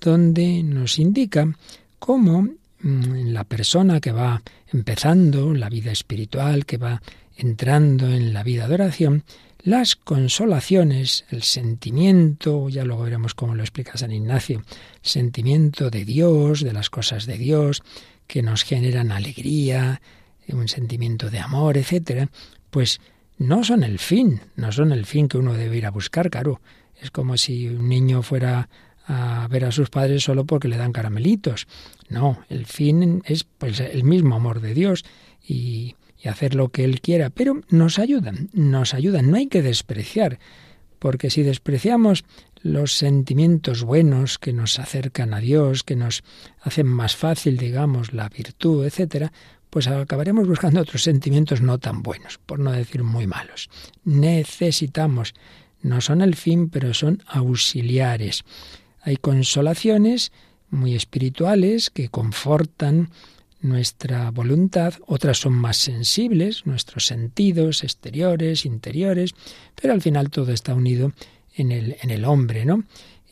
donde 0.00 0.62
nos 0.62 0.98
indica 0.98 1.56
cómo 1.98 2.48
la 2.82 3.44
persona 3.44 4.00
que 4.00 4.12
va 4.12 4.42
empezando 4.72 5.54
la 5.54 5.68
vida 5.68 5.92
espiritual, 5.92 6.66
que 6.66 6.78
va 6.78 7.02
entrando 7.36 8.08
en 8.08 8.32
la 8.32 8.42
vida 8.42 8.68
de 8.68 8.74
oración, 8.74 9.24
las 9.62 9.94
consolaciones, 9.94 11.24
el 11.30 11.44
sentimiento, 11.44 12.68
ya 12.68 12.84
luego 12.84 13.04
veremos 13.04 13.34
cómo 13.34 13.54
lo 13.54 13.62
explica 13.62 13.96
San 13.96 14.12
Ignacio, 14.12 14.64
sentimiento 15.02 15.88
de 15.90 16.04
Dios, 16.04 16.62
de 16.62 16.72
las 16.72 16.90
cosas 16.90 17.26
de 17.26 17.38
Dios, 17.38 17.82
que 18.26 18.42
nos 18.42 18.64
generan 18.64 19.12
alegría, 19.12 20.00
un 20.48 20.68
sentimiento 20.68 21.30
de 21.30 21.38
amor, 21.38 21.76
etcétera, 21.78 22.28
pues 22.70 23.00
no 23.38 23.64
son 23.64 23.84
el 23.84 23.98
fin, 23.98 24.40
no 24.56 24.72
son 24.72 24.92
el 24.92 25.06
fin 25.06 25.28
que 25.28 25.38
uno 25.38 25.54
debe 25.54 25.76
ir 25.76 25.86
a 25.86 25.90
buscar, 25.90 26.30
claro. 26.30 26.60
Es 27.00 27.10
como 27.10 27.36
si 27.36 27.68
un 27.68 27.88
niño 27.88 28.22
fuera 28.22 28.68
a 29.06 29.48
ver 29.48 29.64
a 29.64 29.72
sus 29.72 29.90
padres 29.90 30.22
solo 30.22 30.44
porque 30.44 30.68
le 30.68 30.76
dan 30.76 30.92
caramelitos. 30.92 31.66
No, 32.12 32.38
el 32.50 32.66
fin 32.66 33.22
es 33.24 33.44
pues 33.44 33.80
el 33.80 34.04
mismo 34.04 34.36
amor 34.36 34.60
de 34.60 34.74
Dios 34.74 35.04
y, 35.42 35.96
hacer 36.28 36.54
lo 36.54 36.68
que 36.68 36.84
Él 36.84 37.00
quiera, 37.00 37.30
pero 37.30 37.62
nos 37.68 37.98
ayudan, 37.98 38.48
nos 38.52 38.94
ayudan, 38.94 39.28
no 39.28 39.38
hay 39.38 39.48
que 39.48 39.60
despreciar, 39.60 40.38
porque 41.00 41.30
si 41.30 41.42
despreciamos 41.42 42.24
los 42.62 42.92
sentimientos 42.92 43.82
buenos 43.82 44.38
que 44.38 44.52
nos 44.52 44.78
acercan 44.78 45.34
a 45.34 45.40
Dios, 45.40 45.82
que 45.82 45.96
nos 45.96 46.22
hacen 46.60 46.86
más 46.86 47.16
fácil, 47.16 47.56
digamos, 47.56 48.12
la 48.12 48.28
virtud, 48.28 48.86
etcétera, 48.86 49.32
pues 49.68 49.88
acabaremos 49.88 50.46
buscando 50.46 50.82
otros 50.82 51.02
sentimientos 51.02 51.60
no 51.60 51.78
tan 51.78 52.04
buenos, 52.04 52.38
por 52.38 52.60
no 52.60 52.70
decir 52.70 53.02
muy 53.02 53.26
malos. 53.26 53.68
Necesitamos, 54.04 55.34
no 55.80 56.00
son 56.00 56.20
el 56.20 56.36
fin, 56.36 56.68
pero 56.68 56.94
son 56.94 57.24
auxiliares. 57.26 58.44
Hay 59.00 59.16
consolaciones 59.16 60.30
muy 60.72 60.96
espirituales 60.96 61.90
que 61.90 62.08
confortan 62.08 63.10
nuestra 63.60 64.32
voluntad, 64.32 64.94
otras 65.06 65.38
son 65.38 65.52
más 65.52 65.76
sensibles, 65.76 66.66
nuestros 66.66 67.06
sentidos 67.06 67.84
exteriores, 67.84 68.66
interiores, 68.66 69.34
pero 69.80 69.92
al 69.92 70.02
final 70.02 70.30
todo 70.30 70.52
está 70.52 70.74
unido 70.74 71.12
en 71.54 71.70
el, 71.70 71.96
en 72.02 72.10
el 72.10 72.24
hombre, 72.24 72.64
¿no? 72.64 72.82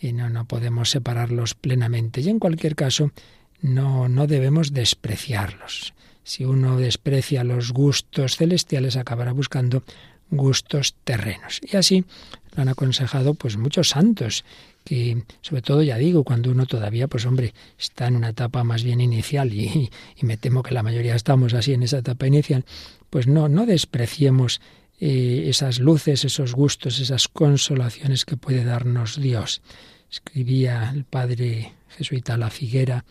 y 0.00 0.12
no, 0.12 0.31
no 0.31 0.46
podemos 0.46 0.90
separarlos 0.90 1.55
plenamente. 1.55 2.20
Y 2.20 2.29
en 2.31 2.38
cualquier 2.38 2.74
caso, 2.74 3.12
no, 3.61 4.09
no 4.09 4.26
debemos 4.26 4.72
despreciarlos. 4.72 5.94
Si 6.22 6.44
uno 6.44 6.79
desprecia 6.79 7.44
los 7.44 7.72
gustos 7.72 8.37
celestiales, 8.37 8.96
acabará 8.96 9.33
buscando 9.33 9.83
gustos 10.31 10.94
terrenos. 11.05 11.61
Y 11.70 11.76
así 11.76 12.05
lo 12.54 12.62
han 12.62 12.68
aconsejado 12.68 13.34
pues 13.34 13.56
muchos 13.56 13.90
santos 13.90 14.44
que 14.84 15.22
sobre 15.40 15.62
todo 15.62 15.82
ya 15.82 15.96
digo 15.98 16.24
cuando 16.24 16.50
uno 16.50 16.66
todavía 16.66 17.06
pues 17.06 17.26
hombre 17.26 17.54
está 17.78 18.06
en 18.06 18.16
una 18.16 18.30
etapa 18.30 18.64
más 18.64 18.82
bien 18.82 19.00
inicial 19.00 19.52
y, 19.52 19.90
me 20.22 20.36
temo 20.36 20.62
que 20.62 20.74
la 20.74 20.82
mayoría 20.82 21.14
estamos 21.14 21.54
así 21.54 21.72
en 21.72 21.82
esa 21.82 21.98
etapa 21.98 22.26
inicial 22.26 22.64
pues 23.10 23.26
no 23.26 23.48
no 23.48 23.66
despreciemos 23.66 24.60
eh, 25.00 25.44
esas 25.48 25.78
luces 25.78 26.24
esos 26.24 26.54
gustos 26.54 26.98
esas 26.98 27.28
consolaciones 27.28 28.24
que 28.24 28.36
puede 28.36 28.64
darnos 28.64 29.20
Dios. 29.20 29.62
Escribía 30.10 30.90
el 30.92 31.04
padre 31.04 31.72
jesuita 31.96 32.36
La 32.36 32.50
Figuera 32.50 33.04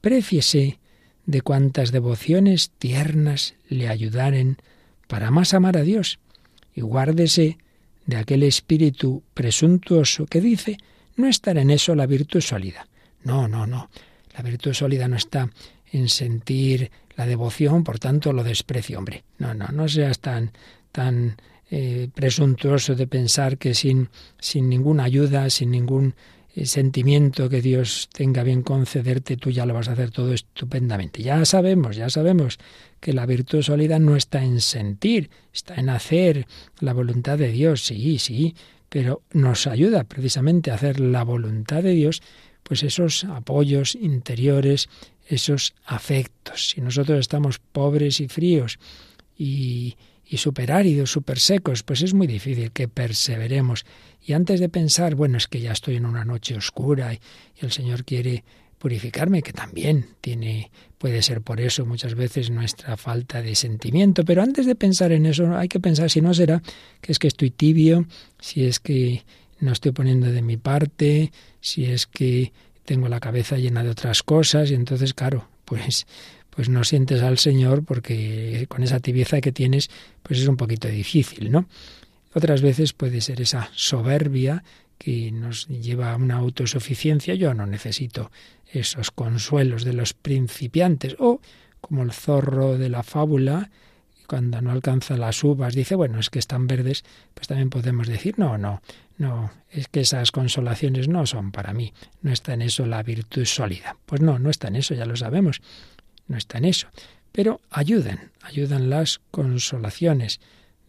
préfiese 0.00 0.78
de 1.26 1.40
cuantas 1.40 1.92
devociones 1.92 2.70
tiernas 2.78 3.54
le 3.68 3.88
ayudaren 3.88 4.58
para 5.06 5.30
más 5.30 5.54
amar 5.54 5.76
a 5.76 5.82
Dios 5.82 6.18
y 6.74 6.80
guárdese 6.80 7.58
de 8.06 8.16
aquel 8.16 8.42
espíritu 8.42 9.22
presuntuoso 9.34 10.26
que 10.26 10.40
dice 10.40 10.78
no 11.16 11.28
estar 11.28 11.56
en 11.58 11.70
eso 11.70 11.94
la 11.94 12.06
virtud 12.06 12.40
sólida. 12.40 12.86
No, 13.24 13.48
no, 13.48 13.66
no. 13.66 13.90
La 14.36 14.42
virtud 14.42 14.72
sólida 14.72 15.08
no 15.08 15.16
está 15.16 15.50
en 15.92 16.08
sentir 16.08 16.90
la 17.16 17.26
devoción, 17.26 17.84
por 17.84 17.98
tanto 17.98 18.32
lo 18.32 18.42
desprecio, 18.42 18.98
hombre. 18.98 19.24
No, 19.38 19.54
no, 19.54 19.68
no 19.68 19.88
seas 19.88 20.20
tan, 20.20 20.52
tan 20.90 21.36
eh, 21.70 22.08
presuntuoso 22.14 22.94
de 22.94 23.06
pensar 23.06 23.58
que 23.58 23.74
sin, 23.74 24.08
sin 24.38 24.68
ninguna 24.68 25.04
ayuda, 25.04 25.50
sin 25.50 25.70
ningún 25.70 26.14
sentimiento 26.64 27.48
que 27.48 27.62
Dios 27.62 28.08
tenga 28.12 28.42
bien 28.42 28.62
concederte, 28.62 29.36
tú 29.36 29.50
ya 29.50 29.66
lo 29.66 29.74
vas 29.74 29.88
a 29.88 29.92
hacer 29.92 30.10
todo 30.10 30.32
estupendamente. 30.32 31.22
Ya 31.22 31.44
sabemos, 31.44 31.96
ya 31.96 32.10
sabemos 32.10 32.58
que 33.00 33.12
la 33.12 33.26
virtud 33.26 33.62
sólida 33.62 33.98
no 33.98 34.16
está 34.16 34.44
en 34.44 34.60
sentir, 34.60 35.30
está 35.52 35.76
en 35.76 35.88
hacer 35.88 36.46
la 36.80 36.92
voluntad 36.92 37.38
de 37.38 37.48
Dios, 37.48 37.82
sí, 37.82 38.18
sí, 38.18 38.54
pero 38.88 39.22
nos 39.32 39.66
ayuda 39.66 40.04
precisamente 40.04 40.70
a 40.70 40.74
hacer 40.74 41.00
la 41.00 41.24
voluntad 41.24 41.82
de 41.82 41.92
Dios, 41.92 42.22
pues 42.62 42.82
esos 42.82 43.24
apoyos 43.24 43.94
interiores, 43.94 44.88
esos 45.26 45.74
afectos. 45.86 46.70
Si 46.70 46.80
nosotros 46.80 47.18
estamos 47.18 47.58
pobres 47.58 48.20
y 48.20 48.28
fríos 48.28 48.78
y, 49.36 49.96
y 50.24 50.38
superáridos, 50.38 51.10
super 51.10 51.38
secos, 51.38 51.82
pues 51.82 52.02
es 52.02 52.14
muy 52.14 52.26
difícil 52.26 52.72
que 52.72 52.88
perseveremos. 52.88 53.84
Y 54.24 54.32
antes 54.32 54.60
de 54.60 54.68
pensar, 54.68 55.14
bueno, 55.14 55.36
es 55.36 55.48
que 55.48 55.60
ya 55.60 55.72
estoy 55.72 55.96
en 55.96 56.06
una 56.06 56.24
noche 56.24 56.56
oscura 56.56 57.12
y 57.14 57.18
el 57.60 57.72
Señor 57.72 58.04
quiere 58.04 58.44
purificarme, 58.82 59.42
que 59.42 59.52
también 59.52 60.08
tiene, 60.20 60.72
puede 60.98 61.22
ser 61.22 61.40
por 61.40 61.60
eso 61.60 61.86
muchas 61.86 62.16
veces 62.16 62.50
nuestra 62.50 62.96
falta 62.96 63.40
de 63.40 63.54
sentimiento, 63.54 64.24
pero 64.24 64.42
antes 64.42 64.66
de 64.66 64.74
pensar 64.74 65.12
en 65.12 65.26
eso 65.26 65.56
hay 65.56 65.68
que 65.68 65.78
pensar 65.78 66.10
si 66.10 66.20
no 66.20 66.34
será 66.34 66.60
que 67.00 67.12
es 67.12 67.20
que 67.20 67.28
estoy 67.28 67.50
tibio, 67.50 68.06
si 68.40 68.64
es 68.64 68.80
que 68.80 69.24
no 69.60 69.70
estoy 69.70 69.92
poniendo 69.92 70.32
de 70.32 70.42
mi 70.42 70.56
parte, 70.56 71.30
si 71.60 71.84
es 71.84 72.08
que 72.08 72.52
tengo 72.84 73.08
la 73.08 73.20
cabeza 73.20 73.56
llena 73.56 73.84
de 73.84 73.90
otras 73.90 74.24
cosas 74.24 74.72
y 74.72 74.74
entonces 74.74 75.14
claro, 75.14 75.48
pues 75.64 76.06
pues 76.54 76.68
no 76.68 76.84
sientes 76.84 77.22
al 77.22 77.38
Señor 77.38 77.84
porque 77.84 78.66
con 78.68 78.82
esa 78.82 79.00
tibieza 79.00 79.40
que 79.40 79.52
tienes 79.52 79.90
pues 80.22 80.38
es 80.38 80.46
un 80.46 80.56
poquito 80.56 80.88
difícil, 80.88 81.50
¿no? 81.50 81.66
Otras 82.34 82.62
veces 82.62 82.92
puede 82.92 83.20
ser 83.20 83.40
esa 83.40 83.70
soberbia 83.74 84.62
que 84.98 85.32
nos 85.32 85.66
lleva 85.66 86.12
a 86.12 86.16
una 86.16 86.36
autosuficiencia. 86.36 87.34
Yo 87.34 87.54
no 87.54 87.66
necesito 87.66 88.30
esos 88.70 89.10
consuelos 89.10 89.84
de 89.84 89.92
los 89.92 90.14
principiantes. 90.14 91.16
O, 91.18 91.40
como 91.80 92.02
el 92.02 92.12
zorro 92.12 92.78
de 92.78 92.88
la 92.88 93.02
fábula, 93.02 93.70
cuando 94.26 94.62
no 94.62 94.70
alcanza 94.70 95.16
las 95.16 95.42
uvas, 95.44 95.74
dice, 95.74 95.94
bueno, 95.94 96.18
es 96.18 96.30
que 96.30 96.38
están 96.38 96.66
verdes, 96.66 97.04
pues 97.34 97.48
también 97.48 97.68
podemos 97.68 98.06
decir, 98.06 98.38
no, 98.38 98.56
no, 98.56 98.80
no, 99.18 99.50
es 99.70 99.88
que 99.88 100.00
esas 100.00 100.30
consolaciones 100.30 101.08
no 101.08 101.26
son 101.26 101.52
para 101.52 101.74
mí, 101.74 101.92
no 102.22 102.32
está 102.32 102.54
en 102.54 102.62
eso 102.62 102.86
la 102.86 103.02
virtud 103.02 103.44
sólida. 103.44 103.96
Pues 104.06 104.20
no, 104.20 104.38
no 104.38 104.48
está 104.48 104.68
en 104.68 104.76
eso, 104.76 104.94
ya 104.94 105.04
lo 105.04 105.16
sabemos, 105.16 105.60
no 106.26 106.36
está 106.36 106.58
en 106.58 106.66
eso. 106.66 106.88
Pero 107.32 107.60
ayudan, 107.70 108.32
ayudan 108.42 108.90
las 108.90 109.20
consolaciones. 109.30 110.40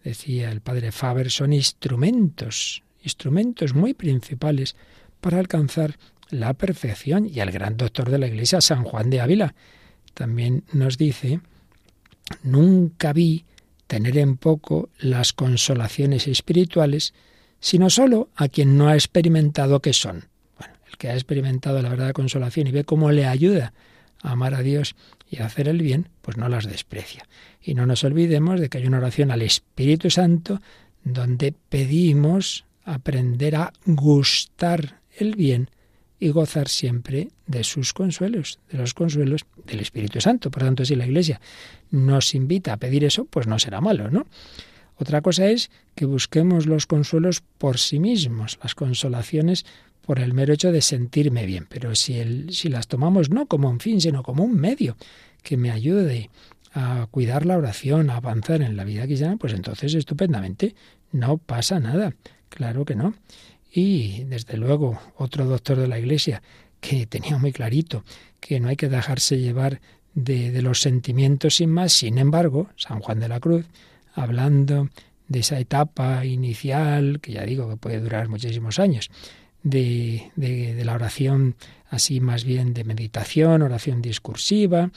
Decía 0.04 0.52
el 0.52 0.62
padre 0.62 0.92
Faber, 0.92 1.32
son 1.32 1.54
instrumentos 1.54 2.84
instrumentos 3.04 3.74
muy 3.74 3.94
principales 3.94 4.76
para 5.22 5.40
alcanzar 5.40 5.98
la 6.30 6.54
perfección. 6.54 7.28
Y 7.28 7.40
el 7.40 7.52
gran 7.52 7.78
doctor 7.78 8.10
de 8.10 8.18
la 8.18 8.28
Iglesia, 8.28 8.62
San 8.62 8.84
Juan 8.84 9.10
de 9.10 9.22
Ávila, 9.22 9.54
también 10.14 10.64
nos 10.72 10.98
dice, 10.98 11.42
nunca 12.42 13.14
vi 13.14 13.46
tener 13.88 14.18
en 14.18 14.38
poco 14.38 14.90
las 15.00 15.34
consolaciones 15.34 16.28
espirituales, 16.28 17.14
sino 17.60 17.90
solo 17.90 18.30
a 18.36 18.48
quien 18.48 18.78
no 18.78 18.88
ha 18.88 18.96
experimentado 18.96 19.82
qué 19.82 19.94
son. 19.94 20.26
Bueno, 20.58 20.74
el 20.90 20.98
que 20.98 21.10
ha 21.10 21.14
experimentado 21.14 21.82
la 21.82 21.90
verdad 21.90 22.08
de 22.08 22.14
consolación 22.14 22.68
y 22.68 22.72
ve 22.72 22.84
cómo 22.84 23.12
le 23.12 23.26
ayuda 23.26 23.74
a 24.22 24.32
amar 24.32 24.54
a 24.54 24.62
Dios 24.62 24.96
y 25.34 25.42
hacer 25.42 25.68
el 25.68 25.82
bien, 25.82 26.10
pues 26.22 26.38
no 26.38 26.48
las 26.48 26.68
desprecia. 26.68 27.28
Y 27.60 27.74
no 27.74 27.88
nos 27.88 28.04
olvidemos 28.04 28.60
de 28.60 28.70
que 28.70 28.78
hay 28.78 28.86
una 28.86 29.00
oración 29.00 29.32
al 29.32 29.42
Espíritu 29.42 30.12
Santo 30.12 30.62
donde 31.04 31.56
pedimos 31.70 32.66
aprender 32.86 33.56
a 33.56 33.74
gustar 33.88 35.02
el 35.18 35.36
bien 35.36 35.72
y 36.20 36.30
gozar 36.30 36.68
siempre 36.68 37.30
de 37.48 37.64
sus 37.64 37.94
consuelos, 37.94 38.60
de 38.72 38.78
los 38.78 38.94
consuelos 38.94 39.46
del 39.66 39.80
Espíritu 39.80 40.22
Santo. 40.22 40.52
Por 40.52 40.62
tanto, 40.62 40.86
si 40.86 40.96
la 40.96 41.08
Iglesia 41.08 41.42
nos 41.90 42.36
invita 42.36 42.74
a 42.74 42.78
pedir 42.78 43.04
eso, 43.04 43.26
pues 43.26 43.48
no 43.48 43.58
será 43.58 43.82
malo, 43.82 44.12
¿no? 44.12 44.28
Otra 44.98 45.22
cosa 45.22 45.48
es 45.48 45.72
que 45.96 46.06
busquemos 46.06 46.68
los 46.68 46.86
consuelos 46.86 47.42
por 47.58 47.80
sí 47.80 47.98
mismos, 47.98 48.60
las 48.62 48.76
consolaciones 48.76 49.66
por 50.06 50.20
el 50.20 50.34
mero 50.34 50.54
hecho 50.54 50.72
de 50.72 50.82
sentirme 50.82 51.46
bien. 51.46 51.66
Pero 51.70 51.96
si, 51.96 52.20
el, 52.20 52.54
si 52.54 52.70
las 52.70 52.88
tomamos 52.88 53.30
no 53.30 53.48
como 53.48 53.70
un 53.70 53.80
fin, 53.80 54.02
sino 54.02 54.24
como 54.24 54.44
un 54.44 54.56
medio 54.56 54.98
que 55.42 55.58
me 55.58 55.72
ayude 55.72 56.30
a 56.74 57.08
cuidar 57.12 57.46
la 57.46 57.58
oración, 57.58 58.10
a 58.10 58.18
avanzar 58.18 58.62
en 58.62 58.76
la 58.76 58.84
vida 58.84 59.06
cristiana, 59.06 59.38
pues 59.38 59.54
entonces 59.54 59.94
estupendamente 59.94 60.76
no 61.12 61.38
pasa 61.38 61.80
nada. 61.80 62.16
Claro 62.50 62.86
que 62.86 62.96
no. 62.96 63.14
Y 63.72 64.24
desde 64.26 64.58
luego, 64.58 65.00
otro 65.16 65.46
doctor 65.46 65.78
de 65.78 65.88
la 65.88 66.00
Iglesia 66.00 66.42
que 66.80 67.06
tenía 67.06 67.38
muy 67.38 67.52
clarito 67.52 68.04
que 68.40 68.60
no 68.60 68.68
hay 68.68 68.76
que 68.76 68.90
dejarse 68.90 69.40
llevar 69.40 69.80
de, 70.14 70.52
de, 70.52 70.62
los 70.62 70.82
sentimientos 70.82 71.56
sin 71.56 71.70
más. 71.70 71.94
Sin 71.94 72.18
embargo, 72.18 72.70
San 72.76 73.00
Juan 73.00 73.20
de 73.20 73.30
la 73.30 73.40
Cruz, 73.40 73.66
hablando 74.14 74.90
de 75.28 75.40
esa 75.40 75.60
etapa 75.60 76.26
inicial, 76.26 77.20
que 77.22 77.32
ya 77.34 77.44
digo 77.44 77.70
que 77.70 77.78
puede 77.78 78.00
durar 78.00 78.28
muchísimos 78.28 78.80
años, 78.80 79.10
de, 79.64 80.32
de, 80.36 80.84
la 80.84 80.94
oración 80.94 81.56
así 81.90 82.20
más 82.20 82.44
bien 82.44 82.74
de 82.74 82.84
meditación, 82.84 83.62
oración 83.62 84.02
discursiva, 84.02 84.92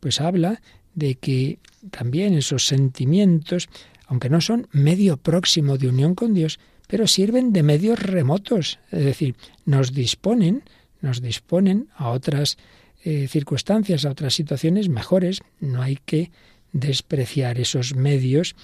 pues 0.00 0.20
habla 0.20 0.62
de 0.94 1.16
que 1.16 1.58
también 1.90 2.34
esos 2.34 2.66
sentimientos, 2.66 3.68
aunque 4.06 4.30
no 4.30 4.40
son 4.40 4.68
medio 4.72 5.16
próximo 5.16 5.78
de 5.78 5.88
unión 5.88 6.14
con 6.14 6.34
Dios, 6.34 6.58
pero 6.86 7.06
sirven 7.06 7.52
de 7.52 7.62
medios 7.62 7.98
remotos, 7.98 8.78
es 8.90 9.04
decir, 9.04 9.34
nos 9.64 9.92
disponen, 9.92 10.62
nos 11.00 11.22
disponen 11.22 11.88
a 11.96 12.10
otras 12.10 12.58
eh, 13.04 13.26
circunstancias, 13.28 14.04
a 14.04 14.10
otras 14.10 14.34
situaciones 14.34 14.88
mejores. 14.88 15.40
No 15.58 15.82
hay 15.82 15.98
que 16.04 16.30
despreciar 16.72 17.58
esos 17.58 17.94
medios 17.96 18.54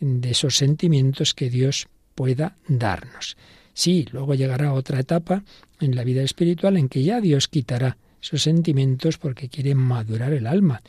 de 0.00 0.30
esos 0.30 0.56
sentimientos 0.56 1.34
que 1.34 1.50
Dios 1.50 1.88
pueda 2.14 2.56
darnos. 2.68 3.36
Sí, 3.78 4.08
luego 4.10 4.34
llegará 4.34 4.72
otra 4.72 4.98
etapa 4.98 5.44
en 5.80 5.94
la 5.94 6.02
vida 6.02 6.24
espiritual 6.24 6.76
en 6.76 6.88
que 6.88 7.04
ya 7.04 7.20
Dios 7.20 7.46
quitará 7.46 7.96
esos 8.20 8.42
sentimientos 8.42 9.18
porque 9.18 9.48
quiere 9.48 9.76
madurar 9.76 10.32
el 10.32 10.48
alma. 10.48 10.82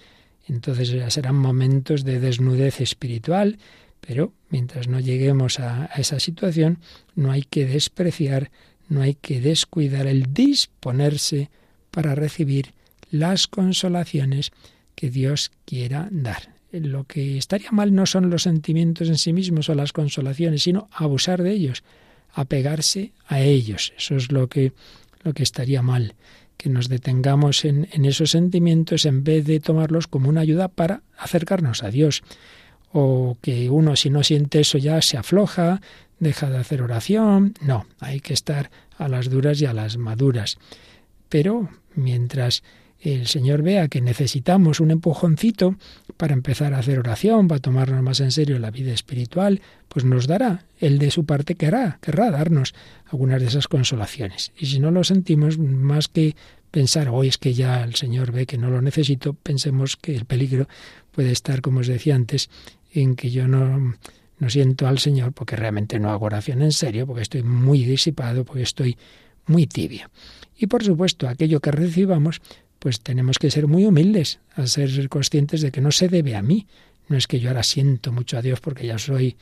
Entonces 0.47 0.89
ya 0.89 1.07
serán 1.11 1.35
momentos 1.35 2.03
de 2.03 2.19
desnudez 2.19 2.81
espiritual, 2.81 3.59
pero 4.01 4.33
mientras 4.49 4.87
no 4.87 4.99
lleguemos 4.99 5.59
a, 5.59 5.85
esa 5.97 6.19
situación, 6.19 6.79
no 7.13 7.29
hay 7.29 7.43
que 7.43 7.67
despreciar, 7.67 8.49
no 8.87 9.03
hay 9.03 9.13
que 9.13 9.39
descuidar 9.39 10.07
el 10.07 10.33
disponerse 10.33 11.51
para 11.91 12.15
recibir 12.15 12.73
las 13.11 13.45
consolaciones 13.45 14.49
que 14.95 15.11
Dios 15.11 15.51
quiera 15.63 16.07
dar. 16.09 16.55
Lo 16.71 17.03
que 17.03 17.37
estaría 17.37 17.69
mal 17.69 17.93
no 17.93 18.07
son 18.07 18.31
los 18.31 18.41
sentimientos 18.41 19.09
en 19.09 19.19
sí 19.19 19.31
mismos 19.31 19.69
o 19.69 19.75
las 19.75 19.93
consolaciones, 19.93 20.63
sino 20.63 20.89
abusar 20.91 21.43
de 21.43 21.51
ellos, 21.51 21.83
apegarse 22.41 23.11
a 23.27 23.41
ellos. 23.41 23.93
Eso 23.97 24.15
es 24.15 24.31
lo 24.31 24.47
que, 24.47 24.73
lo 25.23 25.33
que 25.33 25.43
estaría 25.43 25.81
mal, 25.81 26.15
que 26.57 26.69
nos 26.69 26.89
detengamos 26.89 27.65
en, 27.65 27.87
en 27.91 28.05
esos 28.05 28.31
sentimientos 28.31 29.05
en 29.05 29.23
vez 29.23 29.45
de 29.45 29.59
tomarlos 29.59 30.07
como 30.07 30.29
una 30.29 30.41
ayuda 30.41 30.67
para 30.67 31.01
acercarnos 31.17 31.83
a 31.83 31.91
Dios 31.91 32.23
o 32.91 33.37
que 33.41 33.69
uno 33.69 33.95
si 33.95 34.09
no 34.09 34.23
siente 34.23 34.61
eso 34.61 34.77
ya 34.77 35.01
se 35.01 35.17
afloja 35.17 35.79
deja 36.19 36.49
de 36.49 36.57
hacer 36.57 36.81
oración. 36.81 37.53
No, 37.61 37.85
hay 37.99 38.19
que 38.19 38.33
estar 38.33 38.69
a 38.97 39.07
las 39.07 39.29
duras 39.29 39.61
y 39.61 39.65
a 39.65 39.73
las 39.73 39.97
maduras. 39.97 40.57
Pero 41.29 41.69
mientras 41.95 42.63
el 43.01 43.27
Señor 43.27 43.61
vea 43.61 43.87
que 43.87 44.01
necesitamos 44.01 44.79
un 44.79 44.91
empujoncito 44.91 45.75
para 46.17 46.33
empezar 46.33 46.73
a 46.73 46.79
hacer 46.79 46.99
oración, 46.99 47.47
para 47.47 47.61
tomarnos 47.61 48.03
más 48.03 48.19
en 48.19 48.31
serio 48.31 48.59
la 48.59 48.71
vida 48.71 48.91
espiritual, 48.91 49.61
pues 49.87 50.03
nos 50.03 50.27
dará. 50.27 50.65
Él 50.79 50.99
de 50.99 51.09
su 51.09 51.25
parte 51.25 51.55
querrá, 51.55 51.97
querrá 52.01 52.29
darnos 52.29 52.73
algunas 53.05 53.41
de 53.41 53.47
esas 53.47 53.67
consolaciones. 53.67 54.51
Y 54.57 54.65
si 54.65 54.79
no 54.79 54.91
lo 54.91 55.03
sentimos, 55.03 55.57
más 55.57 56.09
que 56.09 56.35
pensar, 56.71 57.09
hoy 57.09 57.29
es 57.29 57.37
que 57.37 57.53
ya 57.53 57.83
el 57.83 57.95
Señor 57.95 58.31
ve 58.31 58.45
que 58.45 58.57
no 58.57 58.69
lo 58.69 58.81
necesito, 58.81 59.33
pensemos 59.33 59.95
que 59.95 60.15
el 60.15 60.25
peligro 60.25 60.67
puede 61.11 61.31
estar, 61.31 61.61
como 61.61 61.79
os 61.79 61.87
decía 61.87 62.15
antes, 62.15 62.49
en 62.93 63.15
que 63.15 63.31
yo 63.31 63.47
no, 63.47 63.95
no 64.39 64.49
siento 64.49 64.87
al 64.87 64.99
Señor 64.99 65.31
porque 65.33 65.55
realmente 65.55 65.99
no 65.99 66.11
hago 66.11 66.25
oración 66.25 66.61
en 66.61 66.73
serio, 66.73 67.07
porque 67.07 67.21
estoy 67.21 67.43
muy 67.43 67.85
disipado, 67.85 68.43
porque 68.43 68.63
estoy 68.63 68.97
muy 69.45 69.67
tibio. 69.67 70.09
Y 70.57 70.67
por 70.67 70.83
supuesto, 70.83 71.27
aquello 71.27 71.59
que 71.61 71.71
recibamos, 71.71 72.41
pues 72.79 73.01
tenemos 73.01 73.37
que 73.37 73.51
ser 73.51 73.67
muy 73.67 73.85
humildes, 73.85 74.39
a 74.55 74.65
ser 74.65 75.09
conscientes 75.09 75.61
de 75.61 75.71
que 75.71 75.81
no 75.81 75.91
se 75.91 76.07
debe 76.07 76.35
a 76.35 76.41
mí. 76.41 76.65
No 77.09 77.17
es 77.17 77.27
que 77.27 77.39
yo 77.39 77.49
ahora 77.49 77.63
siento 77.63 78.11
mucho 78.11 78.37
a 78.37 78.41
Dios 78.41 78.61
porque 78.61 78.87
ya 78.87 78.97
soy 78.97 79.35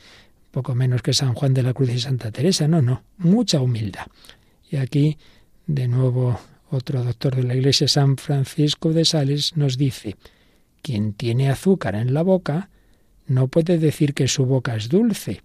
poco 0.50 0.74
menos 0.74 1.02
que 1.02 1.12
San 1.12 1.34
Juan 1.34 1.54
de 1.54 1.62
la 1.62 1.72
Cruz 1.72 1.90
y 1.90 2.00
Santa 2.00 2.32
Teresa, 2.32 2.66
no, 2.66 2.82
no, 2.82 3.04
mucha 3.18 3.60
humildad. 3.60 4.06
Y 4.70 4.76
aquí, 4.76 5.18
de 5.66 5.86
nuevo, 5.86 6.38
otro 6.70 7.04
doctor 7.04 7.36
de 7.36 7.44
la 7.44 7.54
Iglesia, 7.54 7.86
San 7.86 8.16
Francisco 8.16 8.92
de 8.92 9.04
Sales, 9.04 9.56
nos 9.56 9.78
dice, 9.78 10.16
quien 10.82 11.12
tiene 11.12 11.48
azúcar 11.48 11.94
en 11.94 12.14
la 12.14 12.22
boca, 12.22 12.70
no 13.26 13.48
puede 13.48 13.78
decir 13.78 14.14
que 14.14 14.26
su 14.26 14.46
boca 14.46 14.74
es 14.74 14.88
dulce, 14.88 15.42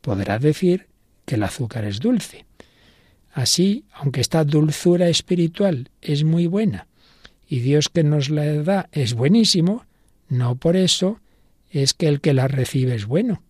podrá 0.00 0.38
decir 0.38 0.86
que 1.24 1.34
el 1.36 1.42
azúcar 1.42 1.84
es 1.86 1.98
dulce. 1.98 2.44
Así, 3.32 3.84
aunque 3.94 4.20
esta 4.20 4.44
dulzura 4.44 5.08
espiritual 5.08 5.88
es 6.02 6.22
muy 6.22 6.46
buena 6.46 6.86
y 7.52 7.60
Dios 7.60 7.90
que 7.90 8.02
nos 8.02 8.30
la 8.30 8.46
da 8.62 8.88
es 8.92 9.12
buenísimo, 9.12 9.84
no 10.30 10.54
por 10.54 10.74
eso 10.74 11.20
es 11.68 11.92
que 11.92 12.08
el 12.08 12.22
que 12.22 12.32
la 12.32 12.48
recibe 12.48 12.94
es 12.94 13.04
bueno. 13.04 13.42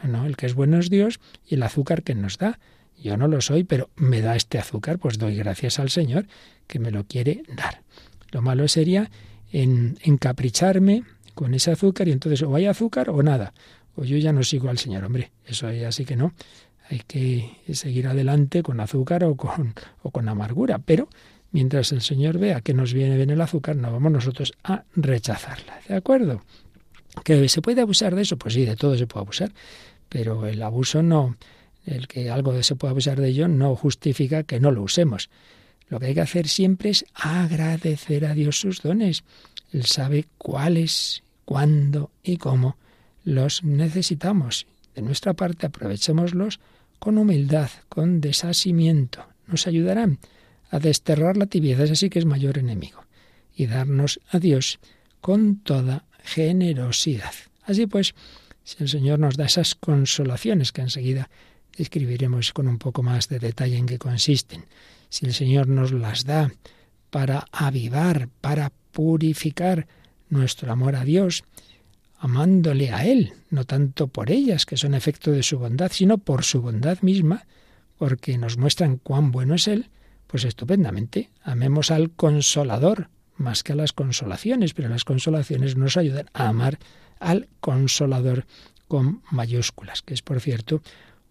No, 0.00 0.10
no, 0.10 0.26
el 0.26 0.36
que 0.36 0.46
es 0.46 0.54
bueno 0.54 0.78
es 0.78 0.90
Dios 0.90 1.18
y 1.48 1.56
el 1.56 1.64
azúcar 1.64 2.04
que 2.04 2.14
nos 2.14 2.38
da. 2.38 2.60
Yo 2.96 3.16
no 3.16 3.26
lo 3.26 3.40
soy, 3.40 3.64
pero 3.64 3.90
me 3.96 4.20
da 4.20 4.36
este 4.36 4.60
azúcar, 4.60 5.00
pues 5.00 5.18
doy 5.18 5.34
gracias 5.34 5.80
al 5.80 5.90
Señor 5.90 6.28
que 6.68 6.78
me 6.78 6.92
lo 6.92 7.02
quiere 7.02 7.42
dar. 7.48 7.82
Lo 8.30 8.42
malo 8.42 8.68
sería 8.68 9.10
en 9.50 9.98
encapricharme 10.04 11.02
con 11.34 11.52
ese 11.52 11.72
azúcar 11.72 12.06
y 12.06 12.12
entonces 12.12 12.42
o 12.44 12.54
hay 12.54 12.66
azúcar 12.66 13.10
o 13.10 13.24
nada. 13.24 13.54
O 13.96 14.04
yo 14.04 14.18
ya 14.18 14.32
no 14.32 14.44
sigo 14.44 14.68
al 14.68 14.78
Señor, 14.78 15.02
hombre, 15.02 15.32
eso 15.46 15.66
así 15.66 16.04
que 16.04 16.14
no. 16.14 16.32
Hay 16.88 17.00
que 17.08 17.56
seguir 17.72 18.06
adelante 18.06 18.62
con 18.62 18.78
azúcar 18.78 19.24
o 19.24 19.34
con, 19.34 19.74
o 20.04 20.12
con 20.12 20.28
amargura, 20.28 20.78
pero 20.78 21.08
mientras 21.52 21.92
el 21.92 22.00
Señor 22.00 22.38
vea 22.38 22.60
que 22.60 22.74
nos 22.74 22.92
viene 22.92 23.16
bien 23.16 23.30
el 23.30 23.40
azúcar, 23.40 23.76
no 23.76 23.92
vamos 23.92 24.10
nosotros 24.10 24.52
a 24.64 24.84
rechazarla. 24.96 25.80
¿De 25.86 25.94
acuerdo? 25.94 26.42
¿Que 27.24 27.48
se 27.48 27.62
puede 27.62 27.82
abusar 27.82 28.14
de 28.14 28.22
eso? 28.22 28.36
Pues 28.36 28.54
sí, 28.54 28.64
de 28.64 28.74
todo 28.74 28.96
se 28.96 29.06
puede 29.06 29.22
abusar, 29.22 29.52
pero 30.08 30.46
el 30.46 30.62
abuso 30.62 31.02
no, 31.02 31.36
el 31.86 32.08
que 32.08 32.30
algo 32.30 32.60
se 32.62 32.74
puede 32.74 32.90
abusar 32.90 33.20
de 33.20 33.28
ello 33.28 33.48
no 33.48 33.76
justifica 33.76 34.42
que 34.42 34.60
no 34.60 34.70
lo 34.70 34.82
usemos. 34.82 35.30
Lo 35.88 36.00
que 36.00 36.06
hay 36.06 36.14
que 36.14 36.22
hacer 36.22 36.48
siempre 36.48 36.90
es 36.90 37.04
agradecer 37.14 38.24
a 38.24 38.34
Dios 38.34 38.58
sus 38.58 38.80
dones. 38.80 39.24
Él 39.72 39.84
sabe 39.84 40.26
cuáles, 40.38 41.22
cuándo 41.44 42.10
y 42.22 42.38
cómo 42.38 42.76
los 43.24 43.62
necesitamos. 43.62 44.66
De 44.94 45.02
nuestra 45.02 45.34
parte, 45.34 45.66
aprovechémoslos 45.66 46.60
con 46.98 47.18
humildad, 47.18 47.68
con 47.88 48.20
desasimiento. 48.20 49.26
Nos 49.46 49.66
ayudarán 49.66 50.18
a 50.72 50.78
desterrar 50.78 51.36
la 51.36 51.46
tibieza, 51.46 51.84
ese 51.84 51.96
sí 51.96 52.10
que 52.10 52.18
es 52.18 52.24
mayor 52.24 52.56
enemigo, 52.56 53.04
y 53.54 53.66
darnos 53.66 54.20
a 54.30 54.38
Dios 54.38 54.80
con 55.20 55.56
toda 55.56 56.06
generosidad. 56.24 57.34
Así 57.64 57.86
pues, 57.86 58.14
si 58.64 58.82
el 58.82 58.88
Señor 58.88 59.18
nos 59.18 59.36
da 59.36 59.44
esas 59.44 59.74
consolaciones 59.74 60.72
que 60.72 60.80
enseguida 60.80 61.28
describiremos 61.76 62.52
con 62.52 62.68
un 62.68 62.78
poco 62.78 63.02
más 63.02 63.28
de 63.28 63.38
detalle 63.38 63.76
en 63.76 63.86
qué 63.86 63.98
consisten, 63.98 64.64
si 65.10 65.26
el 65.26 65.34
Señor 65.34 65.68
nos 65.68 65.92
las 65.92 66.24
da 66.24 66.50
para 67.10 67.44
avivar, 67.52 68.30
para 68.40 68.72
purificar 68.92 69.86
nuestro 70.30 70.72
amor 70.72 70.96
a 70.96 71.04
Dios, 71.04 71.44
amándole 72.16 72.92
a 72.92 73.04
Él, 73.04 73.34
no 73.50 73.64
tanto 73.64 74.06
por 74.06 74.30
ellas, 74.30 74.64
que 74.64 74.78
son 74.78 74.94
efecto 74.94 75.32
de 75.32 75.42
su 75.42 75.58
bondad, 75.58 75.92
sino 75.92 76.16
por 76.16 76.44
su 76.44 76.62
bondad 76.62 77.02
misma, 77.02 77.44
porque 77.98 78.38
nos 78.38 78.56
muestran 78.56 78.96
cuán 78.96 79.32
bueno 79.32 79.54
es 79.54 79.68
Él, 79.68 79.90
pues 80.32 80.44
estupendamente, 80.46 81.28
amemos 81.42 81.90
al 81.90 82.10
consolador 82.10 83.10
más 83.36 83.62
que 83.62 83.74
a 83.74 83.76
las 83.76 83.92
consolaciones, 83.92 84.72
pero 84.72 84.88
las 84.88 85.04
consolaciones 85.04 85.76
nos 85.76 85.98
ayudan 85.98 86.30
a 86.32 86.48
amar 86.48 86.78
al 87.20 87.50
consolador 87.60 88.46
con 88.88 89.20
mayúsculas, 89.30 90.00
que 90.00 90.14
es, 90.14 90.22
por 90.22 90.40
cierto, 90.40 90.80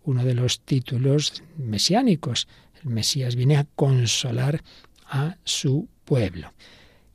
uno 0.04 0.24
de 0.24 0.36
los 0.36 0.62
títulos 0.62 1.42
mesiánicos. 1.58 2.48
El 2.84 2.92
Mesías 2.92 3.36
viene 3.36 3.58
a 3.58 3.66
consolar 3.76 4.62
a 5.08 5.38
su 5.46 5.88
pueblo 6.06 6.54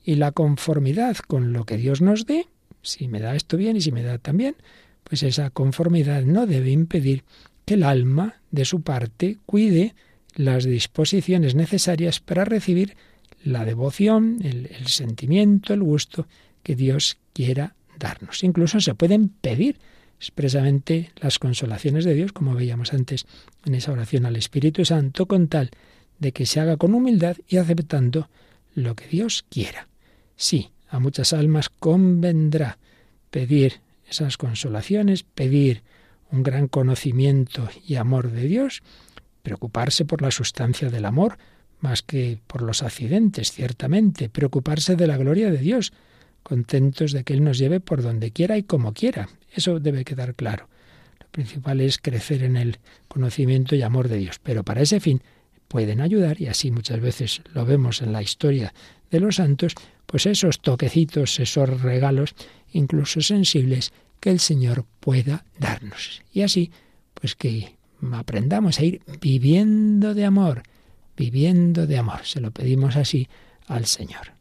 y 0.03 0.17
la 0.17 0.33
conformidad 0.33 1.17
con 1.19 1.53
lo 1.53 1.67
que 1.67 1.77
Dios 1.77 2.01
nos 2.01 2.27
dé, 2.27 2.49
si 2.83 3.07
me 3.07 3.21
da 3.21 3.37
esto 3.37 3.57
bien 3.57 3.77
y 3.77 3.81
si 3.81 3.93
me 3.93 4.03
da 4.03 4.19
también, 4.19 4.57
pues 5.05 5.23
esa 5.23 5.51
conformidad 5.51 6.25
no 6.25 6.49
debe 6.49 6.73
impedir 6.73 7.23
que 7.65 7.75
el 7.75 7.85
alma, 7.85 8.41
de 8.51 8.65
su 8.65 8.81
parte, 8.81 9.39
cuide 9.47 9.95
las 10.37 10.65
disposiciones 10.65 11.55
necesarias 11.55 12.21
para 12.21 12.45
recibir 12.45 12.97
la 13.43 13.65
devoción, 13.65 14.39
el, 14.43 14.87
sentimiento, 14.87 15.73
el 15.73 15.83
gusto 15.83 16.27
que 16.63 16.77
Dios 16.77 17.17
quiera 17.33 17.75
darnos. 17.99 18.45
Incluso 18.45 18.81
se 18.81 18.95
pueden 18.95 19.29
pedir 19.29 19.79
expresamente 20.19 21.13
las 21.17 21.39
consolaciones 21.39 22.05
de 22.05 22.15
Dios, 22.15 22.33
como 22.33 22.55
veíamos 22.55 22.93
antes 22.93 23.27
en 23.65 23.75
esa 23.75 23.93
oración 23.93 24.27
al 24.27 24.37
Espíritu 24.37 24.85
Santo, 24.85 25.27
con 25.27 25.49
tal 25.49 25.71
de 26.19 26.33
que 26.33 26.47
se 26.47 26.61
haga 26.61 26.77
con 26.77 26.95
humildad 26.95 27.37
y 27.49 27.59
aceptando 27.59 28.29
lo 28.75 28.95
que 28.95 29.07
Dios 29.07 29.45
quiera. 29.49 29.89
Sí, 30.37 30.71
a 30.89 30.99
muchas 30.99 31.33
almas 31.33 31.69
convendrá 31.69 32.79
pedir 33.31 33.81
esas 34.09 34.37
consolaciones, 34.37 35.23
pedir 35.23 35.83
un 36.31 36.43
gran 36.43 36.69
conocimiento 36.69 37.69
y 37.87 37.97
amor 37.97 38.31
de 38.31 38.43
Dios, 38.43 38.83
preocuparse 39.47 40.05
por 40.05 40.23
la 40.23 40.33
sustancia 40.33 40.91
del 40.91 41.05
amor, 41.05 41.39
más 41.79 42.03
que 42.03 42.41
por 42.49 42.63
los 42.63 42.83
accidentes, 42.83 43.53
ciertamente, 43.53 44.29
preocuparse 44.29 44.97
de 44.97 45.07
la 45.07 45.17
gloria 45.17 45.53
de 45.53 45.59
Dios, 45.59 45.93
contentos 46.43 47.13
de 47.13 47.23
que 47.23 47.35
Él 47.35 47.45
nos 47.45 47.57
lleve 47.57 47.79
por 47.79 48.03
donde 48.03 48.33
quiera 48.33 48.59
y 48.59 48.65
como 48.65 48.93
quiera. 48.93 49.29
Eso 49.55 49.79
debe 49.79 50.05
quedar 50.05 50.35
claro. 50.35 50.69
Lo 51.21 51.29
principal 51.29 51.81
es 51.81 51.99
crecer 51.99 52.43
en 52.43 52.57
el 52.57 52.79
conocimiento 53.07 53.77
y 53.77 53.83
amor 53.83 54.09
de 54.09 54.17
Dios, 54.17 54.41
pero 54.43 54.65
para 54.65 54.83
ese 54.83 54.99
fin 54.99 55.23
pueden 55.69 56.01
ayudar, 56.01 56.41
y 56.41 56.49
así 56.49 56.73
muchas 56.73 56.99
veces 56.99 57.43
lo 57.55 57.65
vemos 57.65 58.03
en 58.03 58.11
la 58.11 58.23
historia 58.23 58.75
de 59.13 59.21
los 59.21 59.37
santos, 59.37 59.75
pues 60.07 60.27
esos 60.27 60.61
toquecitos, 60.61 61.39
esos 61.39 61.83
regalos, 61.83 62.35
incluso 62.73 63.21
sensibles, 63.21 63.93
que 64.19 64.31
el 64.31 64.41
Señor 64.41 64.85
pueda 64.99 65.45
darnos. 65.57 66.23
Y 66.33 66.43
así, 66.43 66.73
pues 67.15 67.37
que 67.37 67.77
aprendamos 68.13 68.79
a 68.79 68.85
ir 68.85 69.03
viviendo 69.21 70.15
de 70.15 70.25
amor, 70.25 70.63
viviendo 71.17 71.87
de 71.87 71.99
amor. 71.99 72.21
Se 72.25 72.41
lo 72.41 72.51
pedimos 72.51 72.97
así 72.97 73.29
al 73.67 73.87
Señor. 73.87 74.36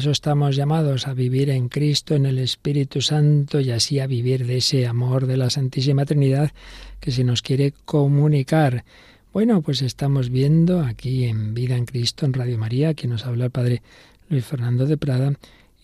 Eso 0.00 0.12
estamos 0.12 0.56
llamados, 0.56 1.06
a 1.06 1.12
vivir 1.12 1.50
en 1.50 1.68
Cristo, 1.68 2.14
en 2.14 2.24
el 2.24 2.38
Espíritu 2.38 3.02
Santo 3.02 3.60
y 3.60 3.70
así 3.70 3.98
a 3.98 4.06
vivir 4.06 4.46
de 4.46 4.56
ese 4.56 4.86
amor 4.86 5.26
de 5.26 5.36
la 5.36 5.50
Santísima 5.50 6.06
Trinidad 6.06 6.52
que 7.00 7.10
se 7.10 7.22
nos 7.22 7.42
quiere 7.42 7.74
comunicar. 7.84 8.86
Bueno, 9.34 9.60
pues 9.60 9.82
estamos 9.82 10.30
viendo 10.30 10.80
aquí 10.80 11.26
en 11.26 11.52
Vida 11.52 11.76
en 11.76 11.84
Cristo, 11.84 12.24
en 12.24 12.32
Radio 12.32 12.56
María, 12.56 12.94
que 12.94 13.08
nos 13.08 13.26
habla 13.26 13.44
el 13.44 13.50
Padre 13.50 13.82
Luis 14.30 14.42
Fernando 14.42 14.86
de 14.86 14.96
Prada, 14.96 15.34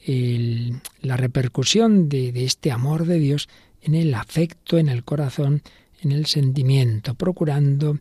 la 0.07 1.17
repercusión 1.19 2.09
de, 2.09 2.33
de 2.33 2.45
este 2.45 2.73
amor 2.73 3.05
de 3.05 3.19
Dios 3.19 3.51
en 3.83 3.95
el 3.95 4.15
afecto, 4.15 4.79
en 4.79 4.89
el 4.89 5.05
corazón, 5.05 5.61
en 6.01 6.13
el 6.13 6.25
sentimiento, 6.25 7.13
procurando 7.13 7.99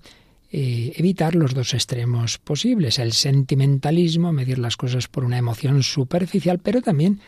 eh, 0.57 0.93
evitar 0.95 1.35
los 1.35 1.53
dos 1.53 1.73
extremos 1.73 2.37
posibles, 2.37 2.97
el 2.97 3.11
sentimentalismo, 3.11 4.31
medir 4.31 4.57
las 4.57 4.77
cosas 4.77 5.09
por 5.09 5.25
una 5.25 5.37
emoción 5.37 5.83
superficial, 5.83 6.59
pero 6.59 6.81
también 6.81 7.19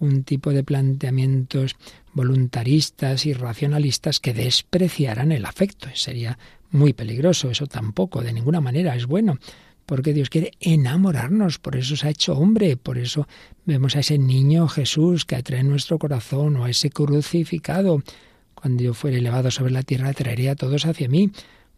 un 0.00 0.24
tipo 0.24 0.50
de 0.50 0.64
planteamientos 0.64 1.76
voluntaristas 2.12 3.24
y 3.24 3.34
racionalistas 3.34 4.18
que 4.18 4.34
despreciaran 4.34 5.30
el 5.30 5.44
afecto. 5.44 5.90
Sería 5.94 6.40
muy 6.72 6.92
peligroso, 6.92 7.52
eso 7.52 7.68
tampoco, 7.68 8.20
de 8.20 8.32
ninguna 8.32 8.60
manera 8.60 8.96
es 8.96 9.06
bueno, 9.06 9.38
porque 9.86 10.12
Dios 10.12 10.28
quiere 10.28 10.50
enamorarnos, 10.58 11.60
por 11.60 11.76
eso 11.76 11.94
se 11.94 12.08
ha 12.08 12.10
hecho 12.10 12.36
hombre, 12.36 12.76
por 12.76 12.98
eso 12.98 13.28
vemos 13.64 13.94
a 13.94 14.00
ese 14.00 14.18
niño 14.18 14.66
Jesús 14.66 15.24
que 15.24 15.36
atrae 15.36 15.62
nuestro 15.62 16.00
corazón, 16.00 16.56
o 16.56 16.64
a 16.64 16.70
ese 16.70 16.90
crucificado. 16.90 18.02
Cuando 18.56 18.82
yo 18.82 18.92
fuera 18.92 19.18
elevado 19.18 19.52
sobre 19.52 19.70
la 19.70 19.84
tierra, 19.84 20.12
traería 20.14 20.50
a 20.50 20.56
todos 20.56 20.84
hacia 20.84 21.08
mí. 21.08 21.30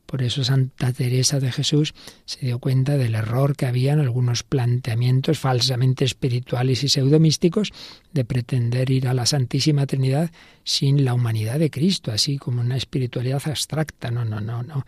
Por 0.07 0.23
eso 0.23 0.45
Santa 0.45 0.93
Teresa 0.93 1.41
de 1.41 1.51
Jesús 1.51 1.95
se 2.25 2.47
dio 2.47 2.59
cuenta 2.59 2.97
del 2.97 3.15
error 3.15 3.57
que 3.57 3.67
había 3.67 3.95
en 3.95 4.01
algunos 4.01 4.43
planteamientos 4.43 5.39
falsamente 5.39 6.05
espirituales 6.05 6.85
y 6.85 6.89
pseudomísticos 6.89 7.73
de 8.13 8.25
pretender 8.25 8.91
ir 8.91 9.09
a 9.09 9.15
la 9.15 9.27
Santísima 9.27 9.87
Trinidad 9.87 10.31
sin 10.63 11.05
la 11.05 11.15
humanidad 11.15 11.59
de 11.59 11.71
Cristo, 11.71 12.13
así 12.13 12.39
como 12.39 12.61
una 12.61 12.77
espiritualidad 12.77 13.43
abstracta. 13.45 14.11
No, 14.11 14.25
no, 14.25 14.41
no, 14.41 14.63
no. 14.63 14.85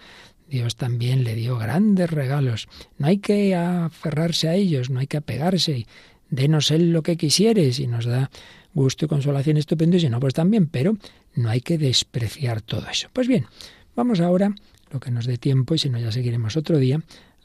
Dios 0.49 0.77
también 0.77 1.25
le 1.25 1.35
dio 1.35 1.59
grandes 1.59 2.11
regalos. 2.11 2.69
No 2.99 3.09
hay 3.09 3.19
que 3.19 3.55
aferrarse 3.55 4.49
a 4.49 4.55
ellos, 4.55 4.91
no 4.91 5.01
hay 5.01 5.07
que 5.07 5.17
apegarse. 5.17 5.87
Denos 6.31 6.71
Él 6.71 6.93
lo 6.93 7.03
que 7.03 7.17
quisieres 7.17 7.81
y 7.81 7.87
nos 7.87 8.05
da 8.05 8.31
gusto 8.75 9.07
y 9.07 9.09
consolación 9.09 9.57
estupendo 9.57 9.97
y 9.97 10.01
si 10.01 10.09
no, 10.09 10.21
pues 10.21 10.35
también, 10.35 10.67
pero 10.67 10.97
no 11.35 11.49
hay 11.49 11.61
que 11.61 11.79
despreciar 11.79 12.61
todo 12.61 12.87
eso. 12.89 13.09
Pues 13.12 13.27
bien, 13.27 13.47
vamos 13.95 14.21
ahora 14.21 14.55
lo 14.91 15.01
que 15.01 15.11
nos 15.11 15.26
dé 15.26 15.39
tiempo, 15.39 15.74
y 15.74 15.78
si 15.78 15.91
no 15.91 15.99
ya 15.99 16.12
seguiremos 16.12 16.57
otro 16.57 16.78
día, 16.78 17.01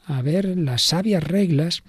a 0.06 0.22
ver 0.22 0.56
las 0.56 0.82
sabias 0.82 1.22
reglas 1.22 1.82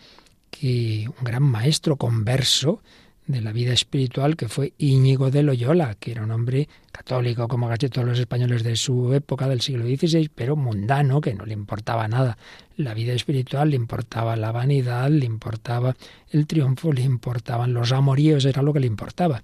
que 0.50 1.10
un 1.20 1.24
gran 1.24 1.44
maestro 1.44 1.98
converso 1.98 2.82
de 3.26 3.42
la 3.42 3.54
vida 3.54 3.74
espiritual 3.74 4.36
que 4.36 4.50
fue 4.50 4.74
Íñigo 4.78 5.32
de 5.32 5.44
Loyola, 5.44 5.96
que 5.96 6.12
era 6.12 6.24
un 6.24 6.32
hombre 6.32 6.68
católico 6.92 7.48
como 7.48 7.70
casi 7.70 7.90
todos 7.90 8.08
los 8.08 8.20
españoles 8.20 8.64
de 8.64 8.76
su 8.76 9.14
época 9.14 9.48
del 9.48 9.62
siglo 9.62 9.86
XVI, 9.86 10.30
pero 10.34 10.56
mundano, 10.56 11.22
que 11.22 11.34
no 11.34 11.46
le 11.46 11.54
importaba 11.54 12.08
nada. 12.08 12.38
La 12.76 12.94
vida 12.94 13.14
espiritual 13.14 13.70
le 13.70 13.78
importaba 13.78 14.36
la 14.36 14.52
vanidad, 14.52 15.10
le 15.10 15.26
importaba 15.26 15.96
el 16.32 16.48
triunfo, 16.48 16.92
le 16.92 17.04
importaban 17.04 17.74
los 17.74 17.92
amoríos, 17.92 18.46
era 18.46 18.62
lo 18.62 18.74
que 18.74 18.82
le 18.82 18.88
importaba. 18.88 19.42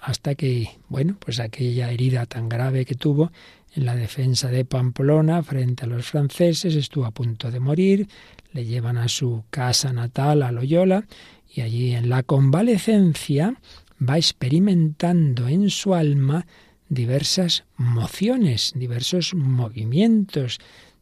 Hasta 0.00 0.34
que, 0.34 0.70
bueno, 0.88 1.16
pues 1.18 1.40
aquella 1.40 1.90
herida 1.90 2.26
tan 2.26 2.48
grave 2.48 2.84
que 2.84 2.94
tuvo 2.94 3.30
en 3.74 3.84
la 3.84 3.94
defensa 3.94 4.48
de 4.48 4.64
Pamplona 4.64 5.42
frente 5.42 5.84
a 5.84 5.88
los 5.88 6.06
franceses, 6.06 6.74
estuvo 6.74 7.04
a 7.04 7.12
punto 7.12 7.50
de 7.50 7.60
morir, 7.60 8.08
le 8.52 8.64
llevan 8.64 8.98
a 8.98 9.08
su 9.08 9.44
casa 9.50 9.92
natal, 9.92 10.42
a 10.42 10.52
Loyola, 10.52 11.06
y 11.52 11.60
allí 11.60 11.94
en 11.94 12.08
la 12.08 12.22
convalecencia 12.22 13.54
va 14.00 14.16
experimentando 14.16 15.48
en 15.48 15.70
su 15.70 15.94
alma 15.94 16.46
diversas 16.88 17.64
mociones, 17.76 18.72
diversos 18.74 19.34
movimientos, 19.34 20.58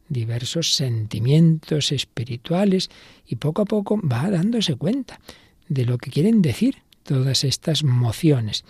diversos 0.07 0.75
sentimientos 0.75 1.91
espirituales, 1.91 2.89
y 3.25 3.35
poco 3.35 3.63
a 3.63 3.65
poco 3.65 3.99
va 4.01 4.29
dándose 4.29 4.75
cuenta 4.75 5.19
de 5.67 5.85
lo 5.85 5.97
que 5.97 6.11
quieren 6.11 6.41
decir 6.41 6.77
todas 7.03 7.43
estas 7.43 7.83
mociones. 7.83 8.65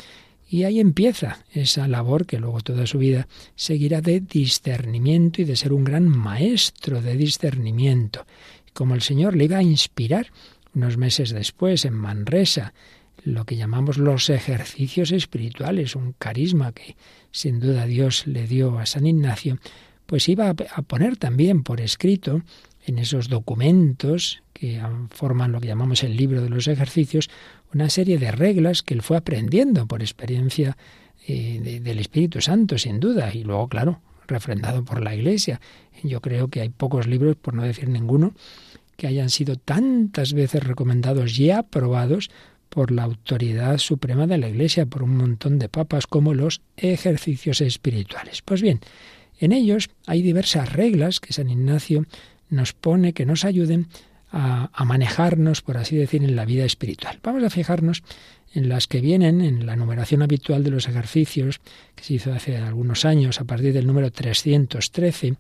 Y 0.50 0.64
ahí 0.64 0.80
empieza 0.80 1.45
esa 1.54 1.88
labor 1.88 2.26
que 2.26 2.39
luego 2.39 2.62
toda 2.62 2.88
su 2.88 2.97
vida 2.97 3.28
seguirá 3.56 4.02
de 4.02 4.20
discernimiento 4.20 5.43
y 5.43 5.45
de 5.45 5.56
ser 5.56 5.72
un 5.74 5.84
gran 5.84 6.08
maestro 6.08 7.04
de 7.04 7.16
discernimiento. 7.16 8.26
Como 8.74 8.95
el 8.95 9.02
Señor 9.02 9.36
le 9.36 9.45
iba 9.45 9.58
a 9.58 9.64
inspirar 9.64 10.32
unos 10.74 10.97
meses 10.97 11.30
después 11.30 11.86
en 11.86 11.93
Manresa, 11.93 12.74
lo 13.24 13.45
que 13.45 13.58
llamamos 13.58 13.97
los 13.97 14.30
ejercicios 14.32 15.12
espirituales, 15.12 15.95
un 15.95 16.14
carisma 16.14 16.72
que 16.72 16.95
sin 17.32 17.60
duda 17.60 17.86
Dios 17.86 18.26
le 18.26 18.47
dio 18.47 18.80
a 18.80 18.88
San 18.88 19.06
Ignacio, 19.06 19.60
pues 20.08 20.30
iba 20.30 20.50
a 20.50 20.82
poner 20.82 21.18
también 21.18 21.62
por 21.62 21.80
escrito 21.80 22.41
en 22.88 22.97
esos 22.97 23.30
documentos 23.30 24.41
que 24.54 24.82
forman 25.12 25.52
lo 25.52 25.62
que 25.62 25.68
llamamos 25.68 26.04
el 26.04 26.18
libro 26.18 26.41
de 26.41 26.50
los 26.50 26.68
ejercicios, 26.68 27.30
una 27.74 27.89
serie 27.89 28.17
de 28.17 28.32
reglas 28.32 28.84
que 28.84 28.93
él 28.93 29.01
fue 29.01 29.17
aprendiendo 29.17 29.88
por 29.88 30.01
experiencia 30.01 30.78
eh, 31.28 31.80
del 31.82 31.99
Espíritu 31.99 32.41
Santo, 32.41 32.78
sin 32.78 32.99
duda, 32.99 33.34
y 33.34 33.43
luego, 33.43 33.67
claro, 33.67 34.01
refrendado 34.28 34.84
por 34.84 35.01
la 35.01 35.15
Iglesia. 35.15 35.59
Yo 36.03 36.22
creo 36.22 36.47
que 36.47 36.61
hay 36.61 36.70
pocos 36.70 37.07
libros, 37.07 37.36
por 37.36 37.53
no 37.53 37.63
decir 37.63 37.89
ninguno, 37.89 38.34
que 38.95 39.07
hayan 39.07 39.30
sido 39.30 39.55
tantas 39.55 40.34
veces 40.34 40.63
recomendados 40.63 41.38
y 41.39 41.51
aprobados 41.51 42.30
por 42.70 42.91
la 42.91 43.03
autoridad 43.03 43.78
suprema 43.80 44.28
de 44.28 44.38
la 44.38 44.49
Iglesia, 44.49 44.86
por 44.86 45.03
un 45.03 45.17
montón 45.17 45.59
de 45.59 45.70
papas, 45.70 46.07
como 46.07 46.34
los 46.34 46.61
ejercicios 46.78 47.61
espirituales. 47.61 48.41
Pues 48.41 48.61
bien, 48.61 48.80
en 49.39 49.51
ellos 49.51 49.89
hay 50.05 50.22
diversas 50.22 50.74
reglas 50.74 51.20
que 51.20 51.34
San 51.34 51.49
Ignacio 51.49 52.05
nos 52.49 52.74
pone 52.74 53.13
que 53.13 53.26
nos 53.26 53.45
ayuden 53.45 53.88
a, 54.32 54.86
manejarnos, 54.86 55.61
por 55.61 55.77
así 55.77 55.95
decir, 55.95 56.23
en 56.23 56.36
la 56.36 56.45
vida 56.45 56.65
espiritual. 56.65 57.19
Vamos 57.23 57.43
a 57.43 57.49
fijarnos 57.49 58.03
en 58.53 58.69
las 58.69 58.88
que 58.88 59.01
vienen 59.01 59.41
en 59.41 59.65
la 59.65 59.75
numeración 59.75 60.21
habitual 60.21 60.63
de 60.63 60.71
los 60.71 60.88
ejercicios, 60.88 61.61
que 61.95 62.03
se 62.03 62.15
hizo 62.15 62.34
hace 62.34 62.57
algunos 62.57 63.05
años, 63.05 63.39
a 63.41 63.45
partir 63.45 63.73
del 63.73 63.88
número 63.88 64.11
313, 64.11 65.36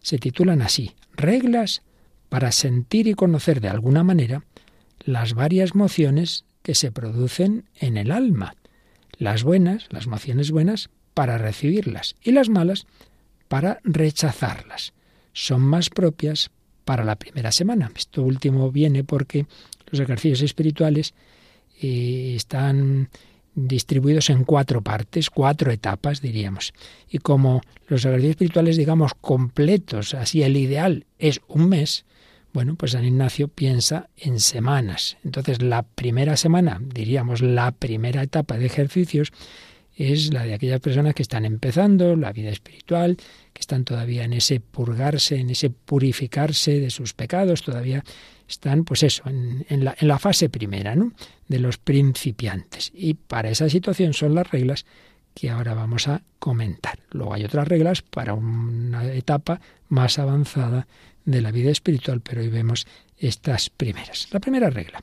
se 0.00 0.18
titulan 0.18 0.62
así, 0.62 0.92
Reglas 1.16 1.82
para 2.28 2.50
sentir 2.50 3.06
y 3.06 3.14
conocer 3.14 3.60
de 3.60 3.68
alguna 3.68 4.02
manera 4.02 4.44
las 5.04 5.34
varias 5.34 5.74
mociones 5.74 6.44
que 6.62 6.74
se 6.74 6.90
producen 6.90 7.68
en 7.76 7.96
el 7.96 8.10
alma. 8.10 8.56
Las 9.18 9.44
buenas, 9.44 9.86
las 9.90 10.06
mociones 10.06 10.50
buenas, 10.50 10.90
para 11.14 11.38
recibirlas 11.38 12.16
y 12.22 12.32
las 12.32 12.48
malas, 12.48 12.86
para 13.48 13.78
rechazarlas. 13.84 14.94
Son 15.32 15.60
más 15.60 15.90
propias 15.90 16.50
para 16.84 17.04
la 17.04 17.16
primera 17.16 17.52
semana. 17.52 17.90
Esto 17.94 18.22
último 18.22 18.70
viene 18.70 19.04
porque 19.04 19.46
los 19.90 20.00
ejercicios 20.00 20.42
espirituales 20.42 21.14
eh, 21.80 22.34
están 22.36 23.08
distribuidos 23.54 24.30
en 24.30 24.44
cuatro 24.44 24.82
partes, 24.82 25.30
cuatro 25.30 25.70
etapas, 25.70 26.20
diríamos. 26.20 26.72
Y 27.08 27.18
como 27.18 27.60
los 27.86 28.04
ejercicios 28.04 28.32
espirituales, 28.32 28.76
digamos, 28.76 29.12
completos, 29.20 30.14
así 30.14 30.42
el 30.42 30.56
ideal 30.56 31.06
es 31.18 31.40
un 31.48 31.68
mes, 31.68 32.04
bueno, 32.52 32.74
pues 32.76 32.92
San 32.92 33.04
Ignacio 33.04 33.48
piensa 33.48 34.08
en 34.16 34.40
semanas. 34.40 35.16
Entonces, 35.24 35.62
la 35.62 35.82
primera 35.82 36.36
semana, 36.36 36.80
diríamos, 36.80 37.42
la 37.42 37.72
primera 37.72 38.22
etapa 38.22 38.58
de 38.58 38.66
ejercicios, 38.66 39.32
es 39.96 40.32
la 40.32 40.44
de 40.44 40.54
aquellas 40.54 40.80
personas 40.80 41.14
que 41.14 41.22
están 41.22 41.44
empezando 41.44 42.16
la 42.16 42.32
vida 42.32 42.50
espiritual, 42.50 43.16
que 43.52 43.60
están 43.60 43.84
todavía 43.84 44.24
en 44.24 44.32
ese 44.32 44.60
purgarse, 44.60 45.36
en 45.36 45.50
ese 45.50 45.70
purificarse 45.70 46.80
de 46.80 46.90
sus 46.90 47.14
pecados, 47.14 47.62
todavía 47.62 48.04
están, 48.48 48.84
pues 48.84 49.02
eso, 49.02 49.22
en, 49.26 49.84
la, 49.84 49.94
en 49.98 50.08
la 50.08 50.18
fase 50.18 50.48
primera, 50.48 50.94
¿no? 50.94 51.12
De 51.48 51.58
los 51.58 51.78
principiantes. 51.78 52.90
Y 52.94 53.14
para 53.14 53.50
esa 53.50 53.68
situación 53.68 54.12
son 54.12 54.34
las 54.34 54.50
reglas 54.50 54.84
que 55.34 55.50
ahora 55.50 55.74
vamos 55.74 56.08
a 56.08 56.22
comentar. 56.38 56.98
Luego 57.10 57.34
hay 57.34 57.44
otras 57.44 57.66
reglas 57.66 58.02
para 58.02 58.34
una 58.34 59.12
etapa 59.12 59.60
más 59.88 60.18
avanzada 60.18 60.86
de 61.24 61.40
la 61.40 61.50
vida 61.50 61.70
espiritual, 61.70 62.20
pero 62.20 62.40
hoy 62.40 62.48
vemos 62.48 62.86
estas 63.18 63.70
primeras. 63.70 64.28
La 64.30 64.40
primera 64.40 64.70
regla. 64.70 65.02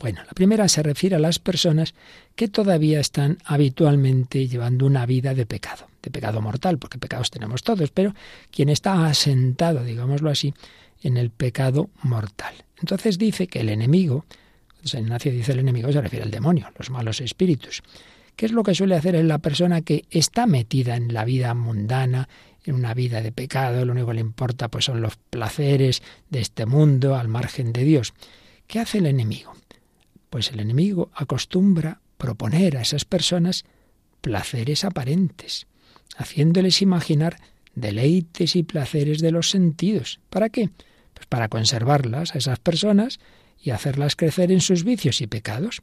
Bueno, 0.00 0.22
la 0.24 0.32
primera 0.32 0.68
se 0.68 0.82
refiere 0.82 1.16
a 1.16 1.18
las 1.18 1.38
personas 1.38 1.94
que 2.36 2.48
todavía 2.48 3.00
están 3.00 3.38
habitualmente 3.44 4.46
llevando 4.46 4.86
una 4.86 5.06
vida 5.06 5.34
de 5.34 5.46
pecado, 5.46 5.88
de 6.02 6.10
pecado 6.10 6.40
mortal, 6.40 6.78
porque 6.78 6.98
pecados 6.98 7.30
tenemos 7.30 7.62
todos, 7.62 7.90
pero 7.90 8.14
quien 8.50 8.68
está 8.68 9.06
asentado, 9.06 9.82
digámoslo 9.82 10.30
así, 10.30 10.54
en 11.02 11.16
el 11.16 11.30
pecado 11.30 11.88
mortal. 12.02 12.54
Entonces 12.78 13.18
dice 13.18 13.46
que 13.46 13.60
el 13.60 13.70
enemigo, 13.70 14.24
San 14.84 15.02
Ignacio 15.02 15.32
dice 15.32 15.52
el 15.52 15.60
enemigo, 15.60 15.90
se 15.90 16.00
refiere 16.00 16.24
al 16.24 16.30
demonio, 16.30 16.68
los 16.78 16.90
malos 16.90 17.20
espíritus. 17.20 17.82
¿Qué 18.36 18.46
es 18.46 18.52
lo 18.52 18.62
que 18.62 18.74
suele 18.74 18.94
hacer 18.94 19.16
en 19.16 19.26
la 19.26 19.38
persona 19.38 19.80
que 19.80 20.04
está 20.10 20.46
metida 20.46 20.94
en 20.94 21.12
la 21.12 21.24
vida 21.24 21.54
mundana, 21.54 22.28
en 22.64 22.74
una 22.74 22.94
vida 22.94 23.20
de 23.22 23.32
pecado, 23.32 23.84
lo 23.84 23.92
único 23.92 24.08
que 24.08 24.14
le 24.14 24.20
importa 24.20 24.68
pues 24.68 24.84
son 24.84 25.00
los 25.00 25.16
placeres 25.16 26.02
de 26.30 26.40
este 26.40 26.66
mundo 26.66 27.16
al 27.16 27.26
margen 27.26 27.72
de 27.72 27.82
Dios? 27.82 28.12
¿Qué 28.68 28.78
hace 28.78 28.98
el 28.98 29.06
enemigo? 29.06 29.54
Pues 30.30 30.50
el 30.52 30.60
enemigo 30.60 31.10
acostumbra 31.14 32.00
proponer 32.16 32.76
a 32.76 32.82
esas 32.82 33.04
personas 33.04 33.64
placeres 34.20 34.84
aparentes, 34.84 35.66
haciéndoles 36.16 36.82
imaginar 36.82 37.36
deleites 37.74 38.56
y 38.56 38.62
placeres 38.62 39.20
de 39.20 39.30
los 39.30 39.50
sentidos. 39.50 40.20
¿Para 40.30 40.48
qué? 40.48 40.70
Pues 41.14 41.26
para 41.26 41.48
conservarlas 41.48 42.34
a 42.34 42.38
esas 42.38 42.58
personas 42.58 43.20
y 43.60 43.70
hacerlas 43.70 44.16
crecer 44.16 44.52
en 44.52 44.60
sus 44.60 44.84
vicios 44.84 45.20
y 45.20 45.26
pecados. 45.26 45.82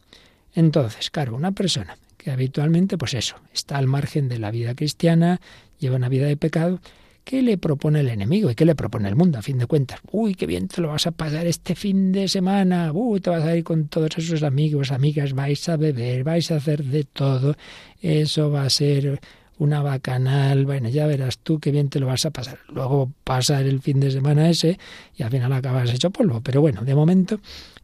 Entonces, 0.54 1.10
claro, 1.10 1.36
una 1.36 1.52
persona 1.52 1.98
que 2.18 2.32
habitualmente, 2.32 2.98
pues 2.98 3.14
eso, 3.14 3.36
está 3.54 3.78
al 3.78 3.88
margen 3.88 4.30
de 4.30 4.40
la 4.40 4.52
vida 4.52 4.76
cristiana, 4.76 5.42
lleva 5.80 5.98
una 5.98 6.10
vida 6.10 6.26
de 6.28 6.38
pecado, 6.38 6.80
¿qué 7.26 7.42
le 7.42 7.58
propone 7.58 8.00
el 8.00 8.10
enemigo 8.10 8.50
y 8.50 8.56
qué 8.56 8.64
le 8.64 8.76
propone 8.76 9.10
el 9.10 9.16
mundo 9.16 9.40
a 9.40 9.42
fin 9.42 9.58
de 9.58 9.66
cuentas? 9.66 10.00
Uy, 10.12 10.36
qué 10.36 10.46
bien 10.46 10.70
te 10.70 10.80
lo 10.80 10.90
vas 10.90 11.08
a 11.08 11.12
pasar 11.12 11.48
este 11.48 11.76
fin 11.76 12.12
de 12.12 12.30
semana, 12.30 12.92
uy, 12.94 13.20
te 13.20 13.32
vas 13.32 13.44
a 13.44 13.58
ir 13.58 13.64
con 13.64 13.88
todos 13.88 14.18
esos 14.18 14.44
amigos, 14.44 14.92
amigas, 14.92 15.34
vais 15.34 15.68
a 15.68 15.76
beber, 15.76 16.24
vais 16.24 16.50
a 16.52 16.58
hacer 16.58 16.84
de 16.84 17.04
todo, 17.04 17.56
eso 18.02 18.52
va 18.52 18.64
a 18.64 18.70
ser 18.70 19.20
una 19.58 19.82
bacanal, 19.82 20.66
bueno, 20.66 20.90
ya 20.90 21.08
verás 21.08 21.40
tú 21.40 21.60
qué 21.60 21.72
bien 21.72 21.90
te 21.90 22.00
lo 22.00 22.08
vas 22.08 22.26
a 22.26 22.32
pasar. 22.32 22.60
Luego 22.70 23.12
pasa 23.24 23.60
el 23.62 23.82
fin 23.82 24.00
de 24.00 24.12
semana 24.12 24.50
ese 24.50 24.78
y 25.16 25.24
al 25.24 25.32
final 25.32 25.52
acabas 25.54 25.94
hecho 25.94 26.12
polvo. 26.12 26.42
Pero 26.42 26.62
bueno, 26.62 26.82
de 26.84 26.94
momento 26.94 27.40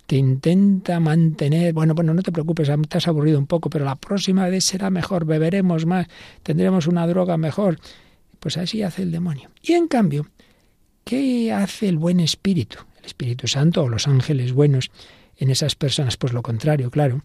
te 0.05 0.17
intenta 0.17 0.99
mantener, 0.99 1.73
bueno, 1.73 1.93
bueno, 1.95 2.13
no 2.13 2.21
te 2.21 2.31
preocupes, 2.31 2.69
te 2.89 2.97
has 2.97 3.07
aburrido 3.07 3.39
un 3.39 3.47
poco, 3.47 3.69
pero 3.69 3.85
la 3.85 3.95
próxima 3.95 4.47
vez 4.49 4.65
será 4.65 4.89
mejor, 4.89 5.25
beberemos 5.25 5.85
más, 5.85 6.07
tendremos 6.43 6.87
una 6.87 7.07
droga 7.07 7.37
mejor. 7.37 7.79
Pues 8.41 8.57
así 8.57 8.81
hace 8.81 9.03
el 9.03 9.11
demonio. 9.11 9.51
Y 9.61 9.73
en 9.73 9.87
cambio, 9.87 10.25
¿qué 11.05 11.53
hace 11.53 11.87
el 11.87 11.97
buen 11.97 12.19
espíritu? 12.19 12.79
El 12.99 13.05
Espíritu 13.05 13.47
Santo 13.47 13.83
o 13.83 13.87
los 13.89 14.07
ángeles 14.07 14.51
buenos 14.51 14.89
en 15.37 15.51
esas 15.51 15.75
personas, 15.75 16.17
pues 16.17 16.33
lo 16.33 16.41
contrario, 16.41 16.89
claro. 16.89 17.23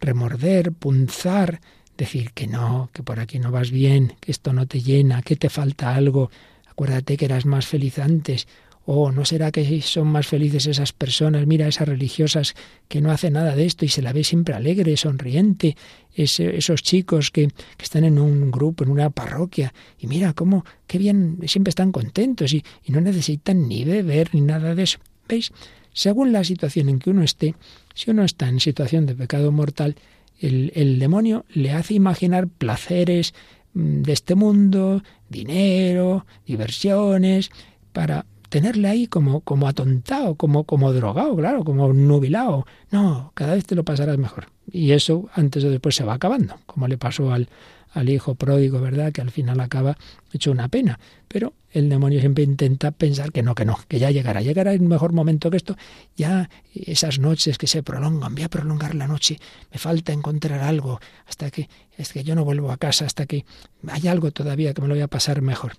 Remorder, 0.00 0.72
punzar, 0.72 1.60
decir 1.96 2.32
que 2.32 2.48
no, 2.48 2.90
que 2.92 3.04
por 3.04 3.20
aquí 3.20 3.38
no 3.38 3.52
vas 3.52 3.70
bien, 3.70 4.16
que 4.20 4.32
esto 4.32 4.52
no 4.52 4.66
te 4.66 4.80
llena, 4.80 5.22
que 5.22 5.36
te 5.36 5.48
falta 5.48 5.94
algo, 5.94 6.28
acuérdate 6.66 7.16
que 7.16 7.26
eras 7.26 7.46
más 7.46 7.68
feliz 7.68 8.00
antes, 8.00 8.48
o 8.90 9.12
no 9.12 9.26
será 9.26 9.52
que 9.52 9.82
son 9.82 10.08
más 10.08 10.26
felices 10.26 10.66
esas 10.66 10.94
personas, 10.94 11.46
mira 11.46 11.68
esas 11.68 11.86
religiosas 11.86 12.54
que 12.88 13.02
no 13.02 13.10
hacen 13.10 13.34
nada 13.34 13.54
de 13.54 13.66
esto 13.66 13.84
y 13.84 13.88
se 13.88 14.00
la 14.00 14.14
ve 14.14 14.24
siempre 14.24 14.54
alegre, 14.54 14.96
sonriente, 14.96 15.76
esos 16.14 16.82
chicos 16.82 17.30
que, 17.30 17.48
que, 17.48 17.84
están 17.84 18.04
en 18.04 18.18
un 18.18 18.50
grupo, 18.50 18.84
en 18.84 18.90
una 18.90 19.10
parroquia, 19.10 19.74
y 19.98 20.06
mira 20.06 20.32
cómo, 20.32 20.64
qué 20.86 20.96
bien, 20.96 21.38
siempre 21.46 21.68
están 21.68 21.92
contentos 21.92 22.54
y, 22.54 22.64
y 22.82 22.92
no 22.92 23.02
necesitan 23.02 23.68
ni 23.68 23.84
beber 23.84 24.34
ni 24.34 24.40
nada 24.40 24.74
de 24.74 24.84
eso. 24.84 25.00
¿Veis? 25.28 25.52
Según 25.92 26.32
la 26.32 26.42
situación 26.42 26.88
en 26.88 26.98
que 26.98 27.10
uno 27.10 27.22
esté, 27.22 27.56
si 27.92 28.10
uno 28.10 28.24
está 28.24 28.48
en 28.48 28.58
situación 28.58 29.04
de 29.04 29.14
pecado 29.14 29.52
mortal, 29.52 29.96
el, 30.40 30.98
demonio 30.98 31.44
le 31.50 31.72
hace 31.72 31.92
imaginar 31.92 32.48
placeres 32.48 33.34
mm, 33.74 34.00
de 34.00 34.12
este 34.14 34.34
mundo, 34.34 35.02
dinero, 35.28 36.24
diversiones, 36.46 37.50
para 37.92 38.24
tenerle 38.48 38.88
ahí 38.88 39.06
como, 39.06 39.40
como 39.40 39.68
atontado, 39.68 40.34
como, 40.34 40.64
como 40.64 40.92
drogado, 40.92 41.36
claro, 41.36 41.64
como 41.64 41.92
nubilado. 41.92 42.66
No, 42.90 43.32
cada 43.34 43.54
vez 43.54 43.64
te 43.66 43.74
lo 43.74 43.84
pasarás 43.84 44.18
mejor. 44.18 44.48
Y 44.70 44.92
eso 44.92 45.28
antes 45.34 45.64
o 45.64 45.70
después 45.70 45.94
se 45.94 46.04
va 46.04 46.14
acabando, 46.14 46.56
como 46.66 46.88
le 46.88 46.98
pasó 46.98 47.32
al, 47.32 47.48
al 47.92 48.08
hijo 48.08 48.34
pródigo, 48.34 48.80
¿verdad? 48.80 49.12
Que 49.12 49.20
al 49.20 49.30
final 49.30 49.60
acaba 49.60 49.96
hecho 50.32 50.50
una 50.50 50.68
pena. 50.68 50.98
Pero 51.26 51.54
el 51.70 51.88
demonio 51.88 52.20
siempre 52.20 52.44
intenta 52.44 52.90
pensar 52.90 53.32
que 53.32 53.42
no, 53.42 53.54
que 53.54 53.64
no, 53.64 53.78
que 53.88 53.98
ya 53.98 54.10
llegará, 54.10 54.40
llegará 54.40 54.72
en 54.72 54.88
mejor 54.88 55.12
momento 55.12 55.50
que 55.50 55.56
esto. 55.56 55.76
Ya 56.16 56.48
esas 56.74 57.18
noches 57.18 57.58
que 57.58 57.66
se 57.66 57.82
prolongan, 57.82 58.34
voy 58.34 58.44
a 58.44 58.48
prolongar 58.48 58.94
la 58.94 59.06
noche, 59.06 59.38
me 59.70 59.78
falta 59.78 60.12
encontrar 60.12 60.60
algo, 60.60 61.00
hasta 61.26 61.50
que, 61.50 61.68
es 61.96 62.12
que 62.12 62.24
yo 62.24 62.34
no 62.34 62.44
vuelvo 62.44 62.70
a 62.70 62.76
casa, 62.76 63.04
hasta 63.04 63.26
que 63.26 63.44
hay 63.86 64.08
algo 64.08 64.30
todavía 64.30 64.72
que 64.72 64.82
me 64.82 64.88
lo 64.88 64.94
voy 64.94 65.02
a 65.02 65.08
pasar 65.08 65.42
mejor. 65.42 65.72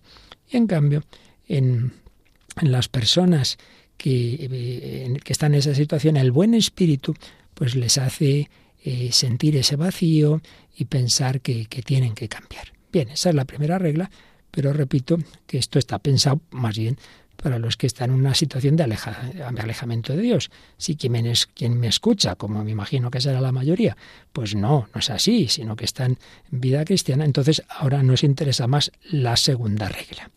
Y 0.52 0.58
en 0.58 0.68
cambio, 0.68 1.04
en 1.48 1.94
las 2.62 2.88
personas 2.90 3.58
que, 3.98 4.48
eh, 4.52 5.18
que 5.24 5.34
están 5.34 5.54
en 5.54 5.60
esa 5.60 5.76
situación, 5.76 6.18
el 6.18 6.32
buen 6.32 6.54
espíritu, 6.54 7.16
pues 7.54 7.76
les 7.76 7.98
hace 7.98 8.50
eh, 8.82 9.10
sentir 9.12 9.58
ese 9.58 9.76
vacío 9.76 10.42
y 10.78 10.86
pensar 10.86 11.42
que, 11.42 11.66
tienen 11.86 12.14
que 12.14 12.30
cambiar. 12.30 12.72
Bien, 12.94 13.10
esa 13.10 13.30
es 13.30 13.36
la 13.36 13.44
primera 13.44 13.78
regla, 13.78 14.10
pero 14.52 14.72
repito 14.72 15.18
que 15.46 15.58
esto 15.58 15.78
está 15.78 16.00
pensado 16.00 16.40
más 16.52 16.78
bien 16.78 16.98
para 17.36 17.60
los 17.60 17.76
que 17.76 17.88
están 17.88 18.12
en 18.12 18.16
una 18.16 18.34
situación 18.34 18.78
de, 18.78 18.84
alejamiento 18.84 20.16
de 20.16 20.22
Dios. 20.22 20.50
Si 20.78 20.96
quien 20.96 21.12
me, 21.12 21.34
quien 21.54 21.78
me 21.78 21.88
escucha, 21.88 22.36
como 22.36 22.64
me 22.64 22.72
imagino 22.72 23.12
que 23.12 23.20
será 23.20 23.42
la 23.42 23.52
mayoría, 23.52 23.98
pues 24.32 24.56
no, 24.56 24.88
no 24.94 25.00
es 25.00 25.10
así, 25.10 25.50
sino 25.50 25.76
que 25.76 25.84
están 25.86 26.18
en 26.52 26.62
vida 26.62 26.86
cristiana, 26.86 27.26
entonces 27.26 27.64
ahora 27.68 28.02
nos 28.02 28.24
interesa 28.24 28.68
más 28.68 28.94
la 29.10 29.36
segunda 29.36 29.90
regla, 29.90 30.32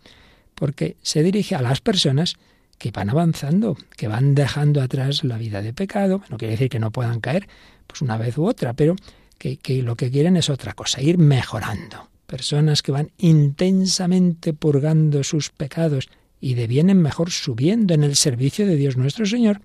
porque 0.55 0.97
se 1.03 1.23
dirige 1.23 1.55
a 1.55 1.63
las 1.63 1.81
personas 1.81 2.37
que 2.79 2.91
van 2.91 3.11
avanzando, 3.11 3.77
que 3.97 4.09
van 4.09 4.35
dejando 4.35 4.83
atrás 4.83 5.23
la 5.23 5.39
vida 5.39 5.63
de 5.63 5.73
pecado, 5.73 6.23
no 6.29 6.37
quiere 6.37 6.53
decir 6.53 6.69
que 6.69 6.81
no 6.81 6.91
puedan 6.91 7.21
caer, 7.21 7.49
pues 7.87 8.03
una 8.03 8.17
vez 8.17 8.37
u 8.39 8.47
otra, 8.47 8.73
pero 8.73 8.97
que, 9.39 9.83
lo 9.83 9.97
que 9.97 10.11
quieren 10.11 10.37
es 10.37 10.51
otra 10.51 10.73
cosa, 10.73 11.01
ir 11.01 11.19
mejorando. 11.19 12.09
Personas 12.27 12.83
que 12.83 12.93
van 12.93 13.11
intensamente 13.19 14.53
purgando 14.53 15.25
sus 15.25 15.51
pecados 15.51 16.09
y 16.41 16.55
devienen 16.55 17.01
mejor 17.01 17.31
subiendo 17.31 17.95
en 17.95 18.03
el 18.03 18.17
servicio 18.17 18.67
de 18.67 18.77
Dios 18.77 18.97
nuestro 18.97 19.27
Señor, 19.27 19.61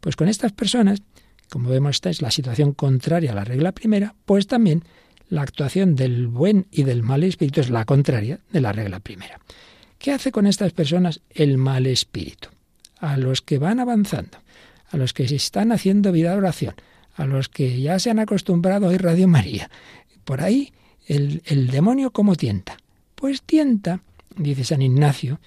pues 0.00 0.16
con 0.16 0.28
estas 0.28 0.52
personas, 0.52 1.02
como 1.50 1.70
vemos 1.70 1.96
esta 1.96 2.10
es 2.10 2.22
la 2.22 2.30
situación 2.30 2.72
contraria 2.72 3.32
a 3.32 3.34
la 3.34 3.44
regla 3.44 3.72
primera, 3.72 4.14
pues 4.24 4.46
también 4.46 4.84
la 5.28 5.42
actuación 5.42 5.96
del 5.96 6.28
buen 6.28 6.66
y 6.70 6.84
del 6.84 7.02
mal 7.02 7.24
espíritu 7.24 7.60
es 7.60 7.70
la 7.70 7.84
contraria 7.84 8.40
de 8.52 8.60
la 8.60 8.72
regla 8.72 9.00
primera. 9.00 9.40
¿Qué 9.98 10.12
hace 10.12 10.32
con 10.32 10.46
estas 10.46 10.72
personas 10.72 11.20
el 11.30 11.58
mal 11.58 11.86
espíritu? 11.86 12.48
A 12.98 13.16
los 13.16 13.42
que 13.42 13.58
van 13.58 13.80
avanzando, 13.80 14.38
a 14.90 14.96
los 14.96 15.12
que 15.12 15.28
se 15.28 15.36
están 15.36 15.72
haciendo 15.72 16.12
vida 16.12 16.32
de 16.32 16.38
oración, 16.38 16.74
a 17.14 17.26
los 17.26 17.48
que 17.48 17.80
ya 17.80 17.98
se 17.98 18.10
han 18.10 18.18
acostumbrado 18.18 18.86
a 18.86 18.88
oír 18.90 19.02
Radio 19.02 19.28
María. 19.28 19.70
Por 20.24 20.42
ahí, 20.42 20.72
el, 21.06 21.68
demonio, 21.70 22.10
¿cómo 22.10 22.34
tienta? 22.34 22.76
Pues 23.14 23.42
tienta, 23.42 24.00
dice 24.36 24.64
San 24.64 24.82
Ignacio, 24.82 25.40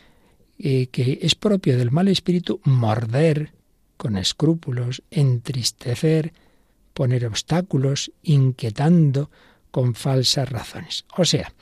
eh, 0.58 0.88
que 0.88 1.20
es 1.22 1.36
propio 1.36 1.78
del 1.78 1.92
mal 1.92 2.08
espíritu 2.08 2.60
morder 2.64 3.52
con 3.98 4.18
escrúpulos, 4.18 5.04
entristecer, 5.12 6.34
poner 6.94 7.26
obstáculos, 7.26 8.12
inquietando 8.24 9.30
con 9.72 9.96
falsas 9.96 10.50
razones. 10.50 11.06
O 11.18 11.26
sea, 11.26 11.54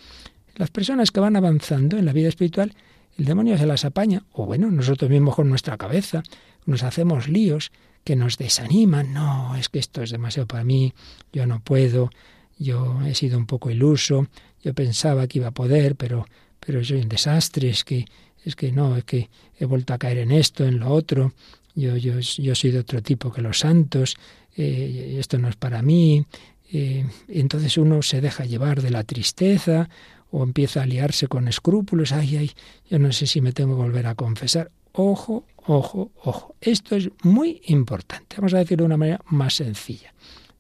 las 0.58 0.72
personas 0.72 1.12
que 1.12 1.20
van 1.20 1.36
avanzando 1.36 1.98
en 1.98 2.06
la 2.06 2.14
vida 2.14 2.30
espiritual, 2.30 2.74
el 3.18 3.26
demonio 3.26 3.58
se 3.58 3.66
las 3.66 3.86
apaña, 3.86 4.24
o 4.34 4.46
bueno, 4.46 4.70
nosotros 4.70 5.10
mismos 5.10 5.36
con 5.36 5.50
nuestra 5.50 5.78
cabeza, 5.78 6.24
nos 6.66 6.84
hacemos 6.84 7.28
líos 7.28 7.72
que 8.04 8.16
nos 8.16 8.38
desaniman. 8.38 9.14
No, 9.14 9.56
es 9.56 9.70
que 9.70 9.80
esto 9.80 10.02
es 10.02 10.12
demasiado 10.12 10.48
para 10.48 10.64
mí, 10.64 10.94
yo 11.32 11.46
no 11.48 11.60
puedo, 11.60 12.12
yo 12.58 13.02
he 13.06 13.16
sido 13.16 13.38
un 13.38 13.46
poco 13.46 13.72
iluso, 13.72 14.28
yo 14.64 14.74
pensaba 14.74 15.28
que 15.28 15.40
iba 15.40 15.48
a 15.48 15.52
poder, 15.52 15.96
pero, 15.96 16.28
pero 16.60 16.84
soy 16.84 17.02
un 17.02 17.10
desastre, 17.10 17.70
es 17.70 17.84
que, 17.84 18.06
es 18.44 18.56
que 18.56 18.72
no, 18.72 18.98
es 18.98 19.04
que 19.04 19.30
he 19.60 19.66
vuelto 19.66 19.94
a 19.94 19.98
caer 19.98 20.20
en 20.20 20.32
esto, 20.32 20.66
en 20.66 20.80
lo 20.80 20.90
otro, 20.90 21.34
yo, 21.76 21.96
yo, 21.98 22.20
yo 22.20 22.56
soy 22.56 22.72
de 22.72 22.80
otro 22.80 23.02
tipo 23.04 23.32
que 23.32 23.42
los 23.42 23.60
santos, 23.60 24.16
eh, 24.56 25.18
esto 25.20 25.38
no 25.38 25.48
es 25.48 25.56
para 25.56 25.82
mí. 25.82 26.26
Eh, 26.74 27.06
entonces 27.30 27.78
uno 27.78 28.02
se 28.02 28.20
deja 28.20 28.46
llevar 28.46 28.82
de 28.82 28.90
la 28.90 29.04
tristeza 29.04 29.90
o 30.38 30.44
empieza 30.44 30.84
a 30.84 30.86
liarse 30.86 31.28
con 31.28 31.48
escrúpulos, 31.48 32.12
ay, 32.12 32.38
ay, 32.38 32.52
yo 32.90 33.00
no 33.00 33.12
sé 33.12 33.26
si 33.26 33.42
me 33.42 33.54
tengo 33.54 33.76
que 33.76 33.82
volver 33.82 34.06
a 34.06 34.14
confesar. 34.14 34.70
Ojo, 34.92 35.46
ojo, 35.66 36.12
ojo. 36.24 36.56
Esto 36.62 36.96
es 36.96 37.10
muy 37.24 37.60
importante. 37.66 38.36
Vamos 38.38 38.54
a 38.54 38.60
decirlo 38.60 38.84
de 38.84 38.86
una 38.86 38.98
manera 38.98 39.22
más 39.26 39.56
sencilla. 39.56 40.14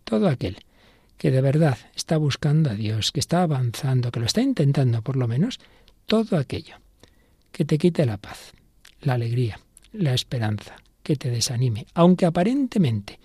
Todo 0.04 0.30
aquel 0.30 0.58
que 1.18 1.30
de 1.30 1.42
verdad 1.42 1.78
está 1.96 2.18
buscando 2.18 2.72
a 2.72 2.74
Dios, 2.74 3.12
que 3.12 3.20
está 3.20 3.44
avanzando, 3.44 4.10
que 4.10 4.20
lo 4.20 4.26
está 4.26 4.42
intentando 4.42 5.04
por 5.04 5.16
lo 5.16 5.28
menos, 5.28 5.60
todo 6.08 6.38
aquello 6.38 6.78
que 7.52 7.64
te 7.64 7.78
quite 7.78 8.06
la 8.08 8.18
paz, 8.18 8.54
la 9.02 9.14
alegría, 9.14 9.60
la 9.94 10.16
esperanza, 10.16 10.76
que 11.04 11.18
te 11.18 11.30
desanime, 11.30 11.86
aunque 11.94 12.26
aparentemente 12.26 13.20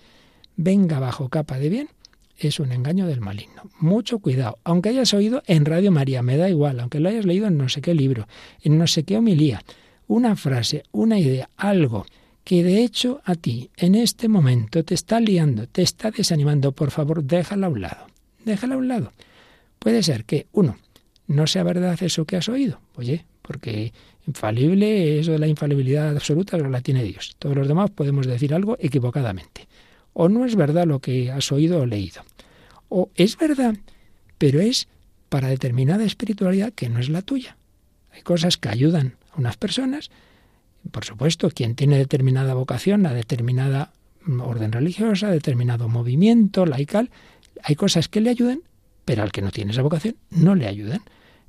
venga 0.55 0.99
bajo 0.99 1.29
capa 1.29 1.57
de 1.57 1.69
bien, 1.69 1.89
es 2.37 2.59
un 2.59 2.71
engaño 2.71 3.07
del 3.07 3.21
maligno. 3.21 3.63
Mucho 3.79 4.19
cuidado. 4.19 4.57
Aunque 4.63 4.89
hayas 4.89 5.13
oído 5.13 5.43
en 5.47 5.65
Radio 5.65 5.91
María, 5.91 6.21
me 6.21 6.37
da 6.37 6.49
igual, 6.49 6.79
aunque 6.79 6.99
lo 6.99 7.09
hayas 7.09 7.25
leído 7.25 7.47
en 7.47 7.57
no 7.57 7.69
sé 7.69 7.81
qué 7.81 7.93
libro, 7.93 8.27
en 8.61 8.77
no 8.77 8.87
sé 8.87 9.03
qué 9.03 9.17
homilía, 9.17 9.63
una 10.07 10.35
frase, 10.35 10.83
una 10.91 11.19
idea, 11.19 11.49
algo 11.57 12.05
que 12.43 12.63
de 12.63 12.83
hecho 12.83 13.21
a 13.23 13.35
ti 13.35 13.69
en 13.77 13.95
este 13.95 14.27
momento 14.27 14.83
te 14.83 14.93
está 14.93 15.19
liando, 15.19 15.67
te 15.67 15.81
está 15.81 16.11
desanimando, 16.11 16.71
por 16.73 16.91
favor, 16.91 17.23
déjala 17.23 17.67
a 17.67 17.69
un 17.69 17.81
lado. 17.81 18.07
Déjala 18.43 18.75
a 18.75 18.77
un 18.77 18.87
lado. 18.87 19.11
Puede 19.79 20.03
ser 20.03 20.25
que, 20.25 20.47
uno, 20.51 20.77
no 21.27 21.47
sea 21.47 21.63
verdad 21.63 22.01
eso 22.01 22.25
que 22.25 22.35
has 22.35 22.49
oído. 22.49 22.81
Oye, 22.95 23.25
porque 23.41 23.93
infalible, 24.27 25.19
eso 25.19 25.31
de 25.31 25.39
la 25.39 25.47
infalibilidad 25.47 26.09
absoluta, 26.09 26.57
pero 26.57 26.69
la 26.69 26.81
tiene 26.81 27.03
Dios. 27.03 27.35
Todos 27.39 27.55
los 27.55 27.67
demás 27.67 27.91
podemos 27.91 28.27
decir 28.27 28.53
algo 28.53 28.77
equivocadamente. 28.79 29.67
O 30.13 30.29
no 30.29 30.45
es 30.45 30.55
verdad 30.55 30.85
lo 30.85 30.99
que 30.99 31.31
has 31.31 31.51
oído 31.51 31.81
o 31.81 31.85
leído. 31.85 32.23
O 32.89 33.09
es 33.15 33.37
verdad, 33.37 33.75
pero 34.37 34.61
es 34.61 34.87
para 35.29 35.47
determinada 35.47 36.03
espiritualidad 36.03 36.73
que 36.73 36.89
no 36.89 36.99
es 36.99 37.09
la 37.09 37.21
tuya. 37.21 37.57
Hay 38.11 38.21
cosas 38.21 38.57
que 38.57 38.69
ayudan 38.69 39.15
a 39.31 39.39
unas 39.39 39.57
personas, 39.57 40.11
por 40.91 41.05
supuesto, 41.05 41.49
quien 41.49 41.75
tiene 41.75 41.97
determinada 41.97 42.53
vocación, 42.53 43.05
a 43.05 43.13
determinada 43.13 43.91
orden 44.27 44.71
religiosa, 44.71 45.31
determinado 45.31 45.89
movimiento 45.89 46.65
laical, 46.65 47.09
hay 47.63 47.75
cosas 47.75 48.07
que 48.07 48.21
le 48.21 48.29
ayudan, 48.29 48.61
pero 49.05 49.23
al 49.23 49.31
que 49.31 49.41
no 49.41 49.51
tiene 49.51 49.71
esa 49.71 49.81
vocación 49.81 50.15
no 50.29 50.55
le 50.55 50.67
ayudan. 50.67 51.01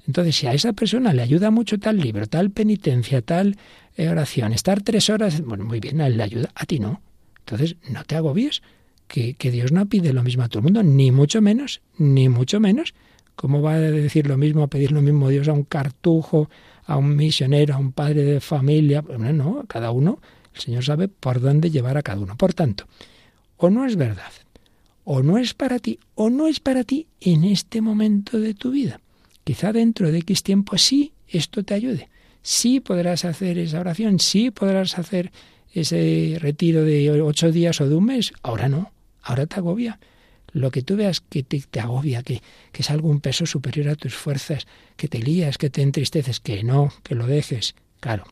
Entonces, 0.06 0.36
si 0.36 0.46
a 0.46 0.52
esa 0.52 0.72
persona 0.72 1.12
le 1.12 1.22
ayuda 1.22 1.50
mucho 1.50 1.78
tal 1.78 1.98
libro, 1.98 2.26
tal 2.26 2.50
penitencia, 2.50 3.22
tal 3.22 3.56
eh, 3.96 4.08
oración, 4.08 4.52
estar 4.52 4.82
tres 4.82 5.08
horas, 5.08 5.40
bueno, 5.40 5.64
muy 5.64 5.80
bien, 5.80 6.00
a 6.00 6.06
él 6.06 6.16
le 6.16 6.22
ayuda, 6.22 6.50
a 6.54 6.66
ti 6.66 6.78
no. 6.78 7.00
Entonces, 7.44 7.76
no 7.90 8.04
te 8.04 8.16
agobies, 8.16 8.62
que, 9.06 9.34
que 9.34 9.50
Dios 9.50 9.70
no 9.72 9.86
pide 9.86 10.12
lo 10.12 10.22
mismo 10.22 10.42
a 10.42 10.48
todo 10.48 10.60
el 10.60 10.64
mundo, 10.64 10.82
ni 10.82 11.10
mucho 11.10 11.42
menos, 11.42 11.82
ni 11.98 12.28
mucho 12.28 12.58
menos. 12.60 12.94
¿Cómo 13.36 13.62
va 13.62 13.74
a 13.74 13.80
decir 13.80 14.26
lo 14.26 14.36
mismo, 14.36 14.62
a 14.62 14.68
pedir 14.68 14.92
lo 14.92 15.02
mismo 15.02 15.28
Dios 15.28 15.48
a 15.48 15.52
un 15.52 15.64
cartujo, 15.64 16.48
a 16.86 16.96
un 16.96 17.16
misionero, 17.16 17.74
a 17.74 17.78
un 17.78 17.92
padre 17.92 18.22
de 18.22 18.40
familia? 18.40 19.02
Bueno, 19.02 19.32
no, 19.32 19.64
cada 19.66 19.90
uno, 19.90 20.20
el 20.54 20.60
Señor 20.60 20.84
sabe 20.84 21.08
por 21.08 21.40
dónde 21.40 21.70
llevar 21.70 21.98
a 21.98 22.02
cada 22.02 22.20
uno. 22.20 22.36
Por 22.36 22.54
tanto, 22.54 22.86
o 23.56 23.70
no 23.70 23.84
es 23.84 23.96
verdad, 23.96 24.32
o 25.04 25.22
no 25.22 25.36
es 25.38 25.52
para 25.52 25.78
ti, 25.78 25.98
o 26.14 26.30
no 26.30 26.46
es 26.46 26.60
para 26.60 26.84
ti 26.84 27.08
en 27.20 27.44
este 27.44 27.80
momento 27.80 28.38
de 28.38 28.54
tu 28.54 28.70
vida. 28.70 29.00
Quizá 29.42 29.72
dentro 29.72 30.10
de 30.10 30.18
X 30.18 30.42
tiempo 30.42 30.78
sí 30.78 31.12
esto 31.28 31.64
te 31.64 31.74
ayude. 31.74 32.08
Sí 32.42 32.80
podrás 32.80 33.24
hacer 33.24 33.58
esa 33.58 33.80
oración, 33.80 34.18
sí 34.18 34.50
podrás 34.50 34.98
hacer 34.98 35.32
ese 35.74 36.38
retiro 36.40 36.84
de 36.84 37.10
ocho 37.20 37.50
días 37.52 37.80
o 37.80 37.88
de 37.88 37.94
un 37.94 38.06
mes. 38.06 38.32
Ahora 38.42 38.68
no, 38.68 38.92
ahora 39.22 39.46
te 39.46 39.56
agobia. 39.56 39.98
Lo 40.52 40.70
que 40.70 40.82
tú 40.82 40.96
veas 40.96 41.20
que 41.20 41.42
te, 41.42 41.80
agobia, 41.80 42.22
que, 42.22 42.40
que 42.70 42.82
es 42.82 42.90
algún 42.90 43.20
peso 43.20 43.44
superior 43.44 43.88
a 43.88 43.96
tus 43.96 44.14
fuerzas, 44.14 44.66
que 44.96 45.08
te 45.08 45.18
lías, 45.18 45.58
que 45.58 45.68
te 45.68 45.82
entristeces, 45.82 46.38
que 46.38 46.62
no, 46.62 46.92
que 47.02 47.16
lo 47.16 47.26
dejes. 47.26 47.74
Claro, 47.98 48.24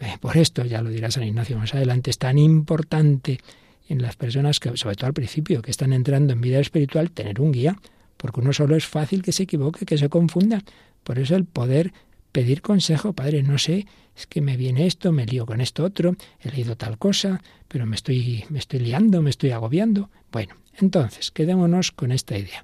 eh, 0.00 0.16
por 0.20 0.36
esto, 0.36 0.64
ya 0.64 0.82
lo 0.82 0.90
dirá 0.90 1.10
San 1.10 1.24
Ignacio 1.24 1.58
más 1.58 1.74
adelante, 1.74 2.10
es 2.10 2.18
tan 2.18 2.38
importante 2.38 3.40
en 3.88 4.02
las 4.02 4.16
personas 4.16 4.60
que, 4.60 4.76
sobre 4.76 4.96
todo 4.96 5.06
al 5.06 5.14
principio, 5.14 5.62
que 5.62 5.70
están 5.70 5.92
entrando 5.92 6.32
en 6.32 6.40
vida 6.40 6.60
espiritual, 6.60 7.10
tener 7.10 7.40
un 7.40 7.52
guía, 7.52 7.76
porque 8.16 8.40
uno 8.40 8.52
solo 8.52 8.76
es 8.76 8.86
fácil 8.86 9.22
que 9.22 9.32
se 9.32 9.44
equivoque, 9.44 9.86
que 9.86 9.98
se 9.98 10.08
confunda. 10.08 10.62
Por 11.02 11.18
eso 11.18 11.36
el 11.36 11.44
poder 11.44 11.92
pedir 12.36 12.60
consejo, 12.60 13.14
padre, 13.14 13.42
no 13.42 13.56
sé, 13.56 13.86
es 14.14 14.26
que 14.26 14.42
me 14.42 14.58
viene 14.58 14.86
esto, 14.86 15.10
me 15.10 15.24
lío 15.24 15.46
con 15.46 15.62
esto 15.62 15.84
otro, 15.84 16.16
he 16.38 16.50
leído 16.50 16.76
tal 16.76 16.98
cosa, 16.98 17.42
pero 17.66 17.86
me 17.86 17.96
estoy, 17.96 18.44
me 18.50 18.58
estoy 18.58 18.80
liando, 18.80 19.22
me 19.22 19.30
estoy 19.30 19.52
agobiando. 19.52 20.10
Bueno, 20.30 20.54
entonces, 20.78 21.30
quedémonos 21.30 21.92
con 21.92 22.12
esta 22.12 22.36
idea. 22.36 22.62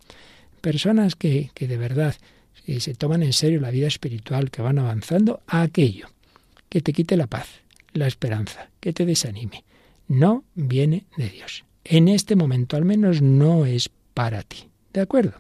Personas 0.61 1.17
que, 1.17 1.53
que 1.55 1.67
de 1.69 1.79
verdad 1.79 2.15
eh, 2.67 2.81
se 2.81 2.93
toman 2.93 3.23
en 3.23 3.33
serio 3.33 3.63
la 3.63 3.71
vida 3.71 3.87
espiritual, 3.87 4.51
que 4.51 4.61
van 4.61 4.79
avanzando 4.79 5.41
a 5.47 5.63
aquello 5.63 6.09
que 6.69 6.83
te 6.83 6.93
quite 6.93 7.17
la 7.17 7.27
paz, 7.27 7.49
la 7.95 8.07
esperanza, 8.07 8.69
que 8.79 8.93
te 8.93 9.07
desanime. 9.07 9.65
No 10.07 10.45
viene 10.55 11.07
de 11.17 11.31
Dios. 11.31 11.65
En 11.83 12.09
este 12.09 12.37
momento 12.37 12.77
al 12.77 12.85
menos 12.85 13.23
no 13.23 13.65
es 13.65 13.89
para 14.13 14.43
ti. 14.43 14.69
¿De 14.93 15.01
acuerdo? 15.01 15.33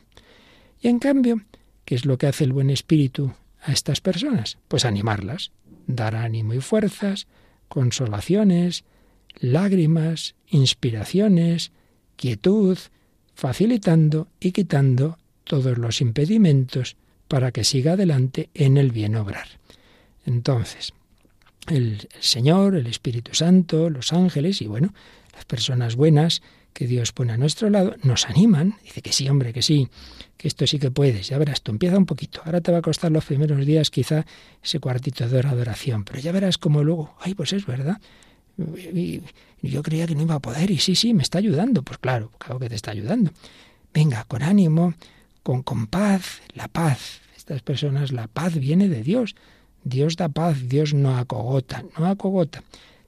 Y 0.80 0.88
en 0.88 1.00
cambio, 1.00 1.42
¿qué 1.84 1.96
es 1.96 2.06
lo 2.06 2.16
que 2.16 2.28
hace 2.28 2.44
el 2.44 2.54
buen 2.54 2.70
espíritu 2.70 3.34
a 3.62 3.72
estas 3.72 4.00
personas? 4.00 4.58
Pues 4.68 4.84
animarlas, 4.84 5.52
dar 5.86 6.16
ánimo 6.16 6.54
y 6.54 6.60
fuerzas, 6.60 7.26
consolaciones, 7.68 8.84
lágrimas, 9.40 10.34
inspiraciones, 10.48 11.72
quietud, 12.16 12.78
facilitando 13.34 14.28
y 14.40 14.52
quitando 14.52 15.18
todos 15.44 15.78
los 15.78 16.00
impedimentos 16.00 16.96
para 17.28 17.50
que 17.50 17.64
siga 17.64 17.92
adelante 17.92 18.50
en 18.54 18.76
el 18.76 18.92
bien 18.92 19.16
obrar. 19.16 19.48
Entonces, 20.26 20.92
el, 21.68 22.08
Señor, 22.20 22.74
el 22.74 22.86
Espíritu 22.86 23.34
Santo, 23.34 23.90
los 23.90 24.12
ángeles 24.12 24.60
y 24.62 24.66
bueno, 24.66 24.92
las 25.34 25.44
personas 25.44 25.96
buenas 25.96 26.42
que 26.72 26.86
Dios 26.86 27.12
pone 27.12 27.32
a 27.32 27.36
nuestro 27.36 27.70
lado, 27.70 27.94
nos 28.02 28.28
animan, 28.28 28.76
dice 28.82 29.02
que 29.02 29.12
sí, 29.12 29.28
hombre, 29.28 29.52
que 29.52 29.62
sí, 29.62 29.88
que 30.36 30.48
esto 30.48 30.66
sí 30.66 30.78
que 30.78 30.90
puedes, 30.90 31.28
ya 31.28 31.38
verás, 31.38 31.62
tú 31.62 31.72
empieza 31.72 31.98
un 31.98 32.06
poquito, 32.06 32.40
ahora 32.44 32.60
te 32.60 32.72
va 32.72 32.78
a 32.78 32.82
costar 32.82 33.12
los 33.12 33.24
primeros 33.24 33.64
días 33.64 33.90
quizá 33.90 34.24
ese 34.62 34.80
cuartito 34.80 35.28
de 35.28 35.38
hora 35.38 35.50
de 35.50 35.56
adoración, 35.56 36.04
pero 36.04 36.18
ya 36.18 36.32
verás 36.32 36.58
como 36.58 36.82
luego, 36.82 37.14
ay, 37.20 37.34
pues 37.34 37.52
es 37.52 37.66
verdad, 37.66 38.00
yo 38.56 39.82
creía 39.82 40.06
que 40.06 40.14
no 40.14 40.22
iba 40.22 40.34
a 40.34 40.40
poder 40.40 40.70
y 40.70 40.78
sí, 40.78 40.94
sí, 40.94 41.14
me 41.14 41.22
está 41.22 41.38
ayudando, 41.38 41.82
pues 41.82 41.98
claro, 41.98 42.30
claro 42.38 42.58
que 42.58 42.68
te 42.68 42.74
está 42.74 42.90
ayudando. 42.90 43.32
Venga, 43.94 44.24
con 44.24 44.42
ánimo, 44.42 44.94
con, 45.42 45.62
con 45.62 45.86
paz, 45.86 46.40
la 46.54 46.68
paz, 46.68 47.20
estas 47.36 47.62
personas, 47.62 48.12
la 48.12 48.28
paz 48.28 48.58
viene 48.58 48.88
de 48.88 49.02
Dios, 49.02 49.34
Dios 49.84 50.16
da 50.16 50.28
paz, 50.28 50.68
Dios 50.68 50.94
no 50.94 51.16
acogota, 51.16 51.84
no 51.98 52.06
acogota, 52.06 52.62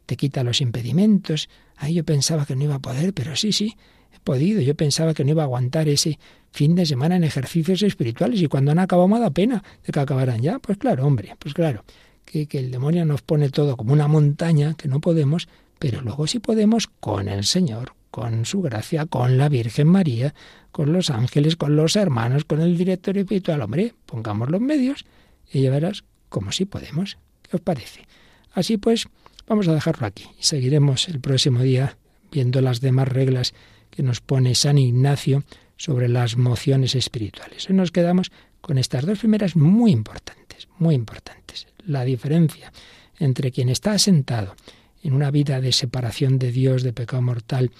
te 0.06 0.16
quita 0.16 0.42
los 0.44 0.60
impedimentos. 0.60 1.48
Ahí 1.76 1.94
yo 1.94 2.04
pensaba 2.04 2.46
que 2.46 2.56
no 2.56 2.64
iba 2.64 2.76
a 2.76 2.80
poder, 2.80 3.12
pero 3.12 3.36
sí, 3.36 3.52
sí, 3.52 3.76
he 4.12 4.18
podido. 4.20 4.60
Yo 4.60 4.74
pensaba 4.74 5.14
que 5.14 5.24
no 5.24 5.30
iba 5.30 5.42
a 5.42 5.46
aguantar 5.46 5.88
ese 5.88 6.18
fin 6.50 6.74
de 6.74 6.86
semana 6.86 7.16
en 7.16 7.24
ejercicios 7.24 7.82
espirituales 7.82 8.40
y 8.40 8.46
cuando 8.46 8.70
han 8.70 8.78
acabado 8.78 9.08
me 9.08 9.18
da 9.18 9.30
pena 9.30 9.62
de 9.84 9.92
que 9.92 10.00
acabaran 10.00 10.40
ya. 10.40 10.58
Pues 10.58 10.78
claro, 10.78 11.06
hombre, 11.06 11.34
pues 11.38 11.54
claro, 11.54 11.84
que, 12.24 12.46
que 12.46 12.58
el 12.58 12.70
demonio 12.70 13.04
nos 13.04 13.22
pone 13.22 13.50
todo 13.50 13.76
como 13.76 13.92
una 13.92 14.08
montaña 14.08 14.74
que 14.74 14.88
no 14.88 15.00
podemos, 15.00 15.48
pero 15.78 16.00
luego 16.00 16.26
sí 16.26 16.38
podemos 16.38 16.86
con 16.86 17.28
el 17.28 17.44
Señor, 17.44 17.94
con 18.10 18.44
su 18.44 18.62
gracia, 18.62 19.06
con 19.06 19.36
la 19.36 19.48
Virgen 19.48 19.88
María, 19.88 20.34
con 20.70 20.92
los 20.92 21.10
ángeles, 21.10 21.56
con 21.56 21.76
los 21.76 21.96
hermanos, 21.96 22.44
con 22.44 22.60
el 22.60 22.76
director 22.76 23.18
espiritual. 23.18 23.62
Hombre, 23.62 23.94
pongamos 24.06 24.50
los 24.50 24.60
medios 24.60 25.04
y 25.52 25.62
ya 25.62 25.70
verás 25.70 26.04
como 26.28 26.52
si 26.52 26.64
podemos. 26.64 27.18
¿Qué 27.42 27.56
os 27.56 27.60
parece? 27.60 28.06
Así 28.52 28.76
pues, 28.76 29.06
vamos 29.46 29.68
a 29.68 29.74
dejarlo 29.74 30.06
aquí 30.06 30.24
y 30.38 30.42
seguiremos 30.42 31.08
el 31.08 31.20
próximo 31.20 31.62
día 31.62 31.96
viendo 32.30 32.60
las 32.60 32.80
demás 32.80 33.08
reglas 33.08 33.54
que 33.90 34.02
nos 34.02 34.20
pone 34.20 34.54
San 34.54 34.78
Ignacio 34.78 35.44
sobre 35.76 36.08
las 36.08 36.36
mociones 36.36 36.94
espirituales. 36.94 37.68
Hoy 37.68 37.76
nos 37.76 37.90
quedamos 37.92 38.32
con 38.60 38.78
estas 38.78 39.04
dos 39.06 39.18
primeras 39.18 39.56
muy 39.56 39.92
importantes, 39.92 40.68
muy 40.78 40.94
importantes. 40.94 41.66
La 41.86 42.04
diferencia 42.04 42.72
entre 43.18 43.52
quien 43.52 43.68
está 43.68 43.92
asentado 43.92 44.56
en 45.02 45.12
una 45.12 45.30
vida 45.30 45.60
de 45.60 45.72
separación 45.72 46.38
de 46.38 46.50
Dios, 46.50 46.82
de 46.82 46.92
pecado 46.92 47.22
mortal, 47.22 47.70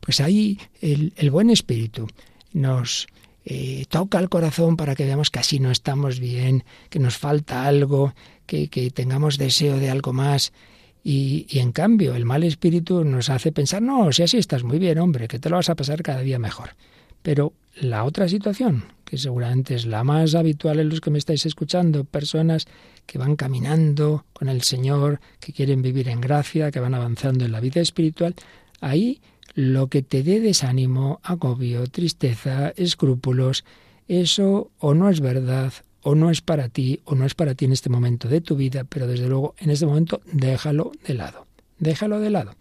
pues 0.00 0.20
ahí 0.20 0.58
el, 0.82 1.30
buen 1.30 1.48
espíritu 1.48 2.06
nos 2.52 3.06
eh, 3.46 3.86
toca 3.88 4.18
el 4.18 4.28
corazón 4.28 4.76
para 4.76 4.94
que 4.94 5.06
veamos 5.06 5.30
que 5.30 5.38
así 5.38 5.58
no 5.58 5.70
estamos 5.70 6.20
bien, 6.20 6.64
que 6.90 6.98
nos 6.98 7.16
falta 7.16 7.66
algo, 7.66 8.14
que, 8.46 8.68
tengamos 8.94 9.38
deseo 9.38 9.78
de 9.78 9.90
algo 9.90 10.12
más. 10.12 10.52
Y, 11.06 11.46
y, 11.50 11.58
en 11.58 11.72
cambio, 11.72 12.14
el 12.14 12.24
mal 12.24 12.42
espíritu 12.42 13.04
nos 13.04 13.28
hace 13.28 13.52
pensar, 13.52 13.82
no, 13.82 14.10
si 14.10 14.22
así 14.22 14.38
estás 14.38 14.64
muy 14.64 14.78
bien, 14.78 14.98
hombre, 14.98 15.28
que 15.28 15.38
te 15.38 15.50
lo 15.50 15.56
vas 15.56 15.68
a 15.68 15.74
pasar 15.74 16.02
cada 16.02 16.22
día 16.22 16.38
mejor. 16.38 16.70
Pero 17.22 17.52
la 17.80 18.04
otra 18.04 18.28
situación, 18.28 18.84
que 19.04 19.18
seguramente 19.18 19.74
es 19.74 19.86
la 19.86 20.04
más 20.04 20.34
habitual 20.34 20.80
en 20.80 20.88
los 20.88 21.00
que 21.00 21.10
me 21.10 21.18
estáis 21.18 21.44
escuchando, 21.46 22.04
personas 22.04 22.66
que 23.06 23.18
van 23.18 23.36
caminando 23.36 24.24
con 24.32 24.48
el 24.48 24.62
Señor, 24.62 25.20
que 25.40 25.52
quieren 25.52 25.82
vivir 25.82 26.08
en 26.08 26.20
gracia, 26.20 26.70
que 26.70 26.80
van 26.80 26.94
avanzando 26.94 27.44
en 27.44 27.52
la 27.52 27.60
vida 27.60 27.80
espiritual, 27.80 28.34
ahí 28.80 29.20
lo 29.54 29.88
que 29.88 30.02
te 30.02 30.22
dé 30.22 30.40
desánimo, 30.40 31.20
agobio, 31.22 31.86
tristeza, 31.86 32.72
escrúpulos, 32.76 33.64
eso 34.08 34.70
o 34.78 34.94
no 34.94 35.08
es 35.08 35.20
verdad, 35.20 35.72
o 36.04 36.14
no 36.14 36.30
es 36.30 36.42
para 36.42 36.68
ti, 36.68 37.00
o 37.04 37.14
no 37.14 37.24
es 37.24 37.34
para 37.34 37.54
ti 37.54 37.64
en 37.64 37.72
este 37.72 37.88
momento 37.88 38.28
de 38.28 38.40
tu 38.40 38.56
vida, 38.56 38.84
pero 38.84 39.06
desde 39.06 39.26
luego 39.26 39.54
en 39.58 39.70
este 39.70 39.86
momento 39.86 40.20
déjalo 40.32 40.92
de 41.06 41.14
lado. 41.14 41.46
Déjalo 41.78 42.20
de 42.20 42.30
lado. 42.30 42.54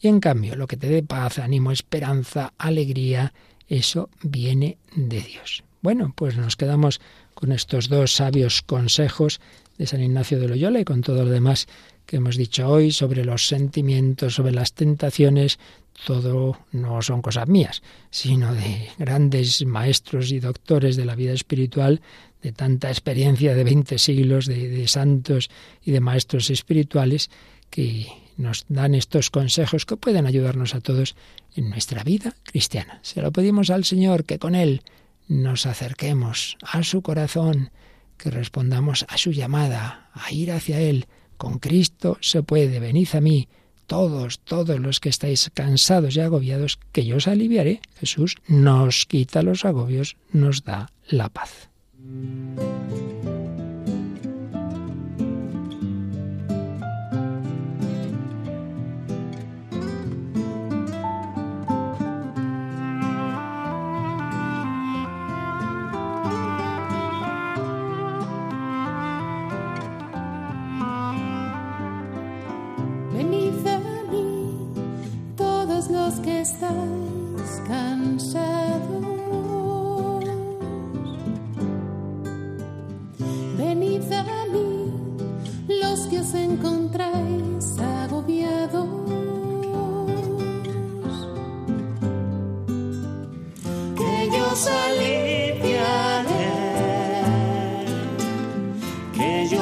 Y 0.00 0.08
en 0.08 0.20
cambio, 0.20 0.54
lo 0.54 0.66
que 0.66 0.76
te 0.76 0.88
dé 0.88 1.02
paz, 1.02 1.38
ánimo, 1.38 1.72
esperanza, 1.72 2.52
alegría, 2.58 3.32
eso 3.68 4.10
viene 4.22 4.78
de 4.94 5.20
Dios. 5.22 5.64
Bueno, 5.80 6.12
pues 6.14 6.36
nos 6.36 6.56
quedamos 6.56 7.00
con 7.34 7.52
estos 7.52 7.88
dos 7.88 8.12
sabios 8.12 8.62
consejos 8.62 9.40
de 9.78 9.86
San 9.86 10.02
Ignacio 10.02 10.38
de 10.38 10.48
Loyola 10.48 10.80
y 10.80 10.84
con 10.84 11.00
todo 11.00 11.24
lo 11.24 11.30
demás 11.30 11.66
que 12.04 12.16
hemos 12.16 12.36
dicho 12.36 12.68
hoy 12.68 12.92
sobre 12.92 13.24
los 13.24 13.46
sentimientos, 13.46 14.34
sobre 14.34 14.52
las 14.52 14.74
tentaciones, 14.74 15.58
todo 16.04 16.58
no 16.72 17.00
son 17.02 17.22
cosas 17.22 17.48
mías, 17.48 17.82
sino 18.10 18.52
de 18.54 18.88
grandes 18.98 19.64
maestros 19.64 20.32
y 20.32 20.40
doctores 20.40 20.96
de 20.96 21.04
la 21.04 21.14
vida 21.14 21.32
espiritual, 21.32 22.00
de 22.42 22.52
tanta 22.52 22.88
experiencia 22.88 23.54
de 23.54 23.64
20 23.64 23.98
siglos 23.98 24.46
de, 24.46 24.86
santos 24.88 25.50
y 25.84 25.90
de 25.90 26.00
maestros 26.00 26.50
espirituales 26.50 27.30
que 27.68 28.06
nos 28.36 28.64
dan 28.68 28.94
estos 28.94 29.30
consejos 29.30 29.84
que 29.84 29.96
pueden 29.96 30.26
ayudarnos 30.26 30.74
a 30.74 30.80
todos 30.80 31.16
en 31.54 31.68
nuestra 31.70 32.02
vida 32.02 32.34
cristiana. 32.44 33.00
Se 33.02 33.20
lo 33.20 33.32
pedimos 33.32 33.70
al 33.70 33.84
Señor 33.84 34.24
que 34.24 34.38
con 34.38 34.54
Él 34.54 34.82
nos 35.28 35.66
acerquemos 35.66 36.56
a 36.62 36.82
su 36.82 37.02
corazón, 37.02 37.70
que 38.16 38.30
respondamos 38.30 39.04
a 39.08 39.18
su 39.18 39.32
llamada, 39.32 40.10
a 40.12 40.32
ir 40.32 40.52
hacia 40.52 40.80
Él. 40.80 41.06
Con 41.36 41.58
Cristo 41.58 42.18
se 42.20 42.42
puede, 42.42 42.80
venid 42.80 43.08
a 43.12 43.20
mí 43.20 43.48
todos, 43.86 44.40
todos 44.40 44.78
los 44.78 45.00
que 45.00 45.08
estáis 45.08 45.50
cansados 45.52 46.16
y 46.16 46.20
agobiados, 46.20 46.78
que 46.92 47.04
yo 47.04 47.16
os 47.16 47.28
aliviaré. 47.28 47.80
Jesús 47.98 48.36
nos 48.46 49.04
quita 49.04 49.42
los 49.42 49.64
agobios, 49.64 50.16
nos 50.32 50.64
da 50.64 50.92
la 51.08 51.28
paz. 51.28 51.69
Venid 73.12 73.66
a 73.66 73.78
mí, 74.10 74.72
todos 75.36 75.90
los 75.90 76.14
que 76.20 76.40
estáis 76.40 77.60
cansados. 77.66 78.39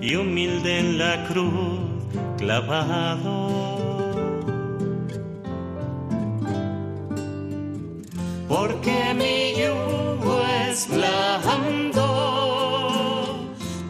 y 0.00 0.16
humilde 0.16 0.78
en 0.78 0.98
la 0.98 1.26
cruz 1.26 1.80
clavado. 2.38 3.50
Porque 8.48 9.14
mi 9.14 9.52
yugo 9.60 10.42
es 10.68 10.88
blando, 10.88 12.06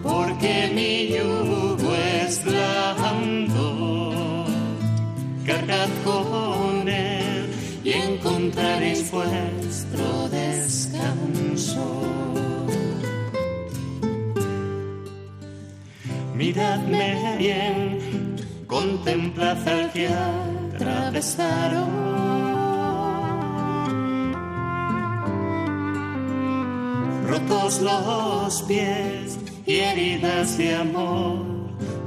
porque 0.03 0.71
mi 0.75 1.09
yugo 1.15 1.95
es 1.95 2.45
blando. 2.45 4.47
Cargad 5.47 5.89
encontraréis 7.85 9.11
vuestro 9.11 10.29
descanso. 10.29 12.20
Miradme 16.41 17.36
bien, 17.36 18.34
contemplad 18.66 19.68
al 19.68 19.93
que 19.93 20.09
atravesaron. 20.09 21.91
Rotos 27.28 27.82
los 27.82 28.62
pies 28.62 29.38
y 29.66 29.80
heridas 29.80 30.57
de 30.57 30.76
amor, 30.76 31.45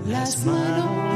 las 0.07 0.43
manos 0.43 1.13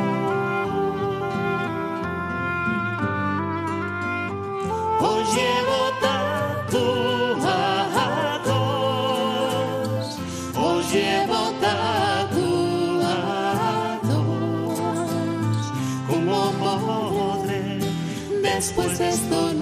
después 18.67 18.99
esto 18.99 19.56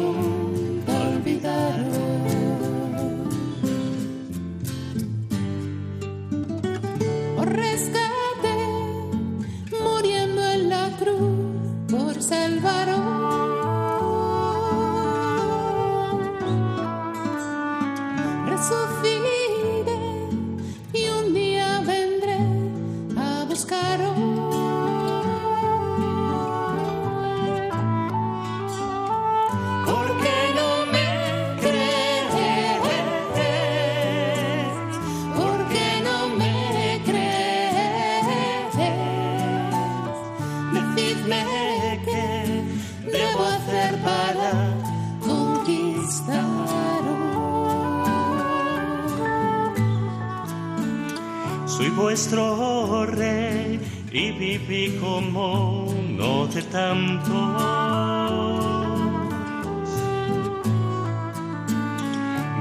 vuestro 51.89 53.05
rey 53.05 53.79
y 54.11 54.31
viví 54.31 54.97
como 54.99 55.93
no 56.09 56.47
de 56.47 56.61
tantos. 56.63 57.33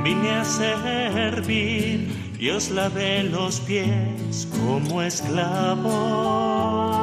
Vine 0.02 0.30
a 0.30 0.44
servir 0.44 2.34
y 2.38 2.50
os 2.50 2.70
lavé 2.70 3.24
los 3.24 3.60
pies 3.60 4.48
como 4.58 5.00
esclavo. 5.02 6.93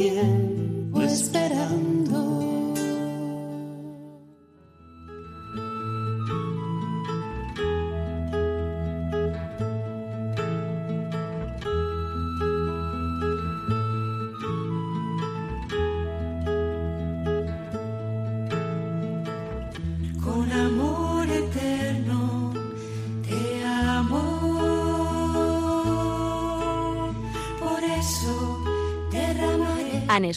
Han 0.00 0.39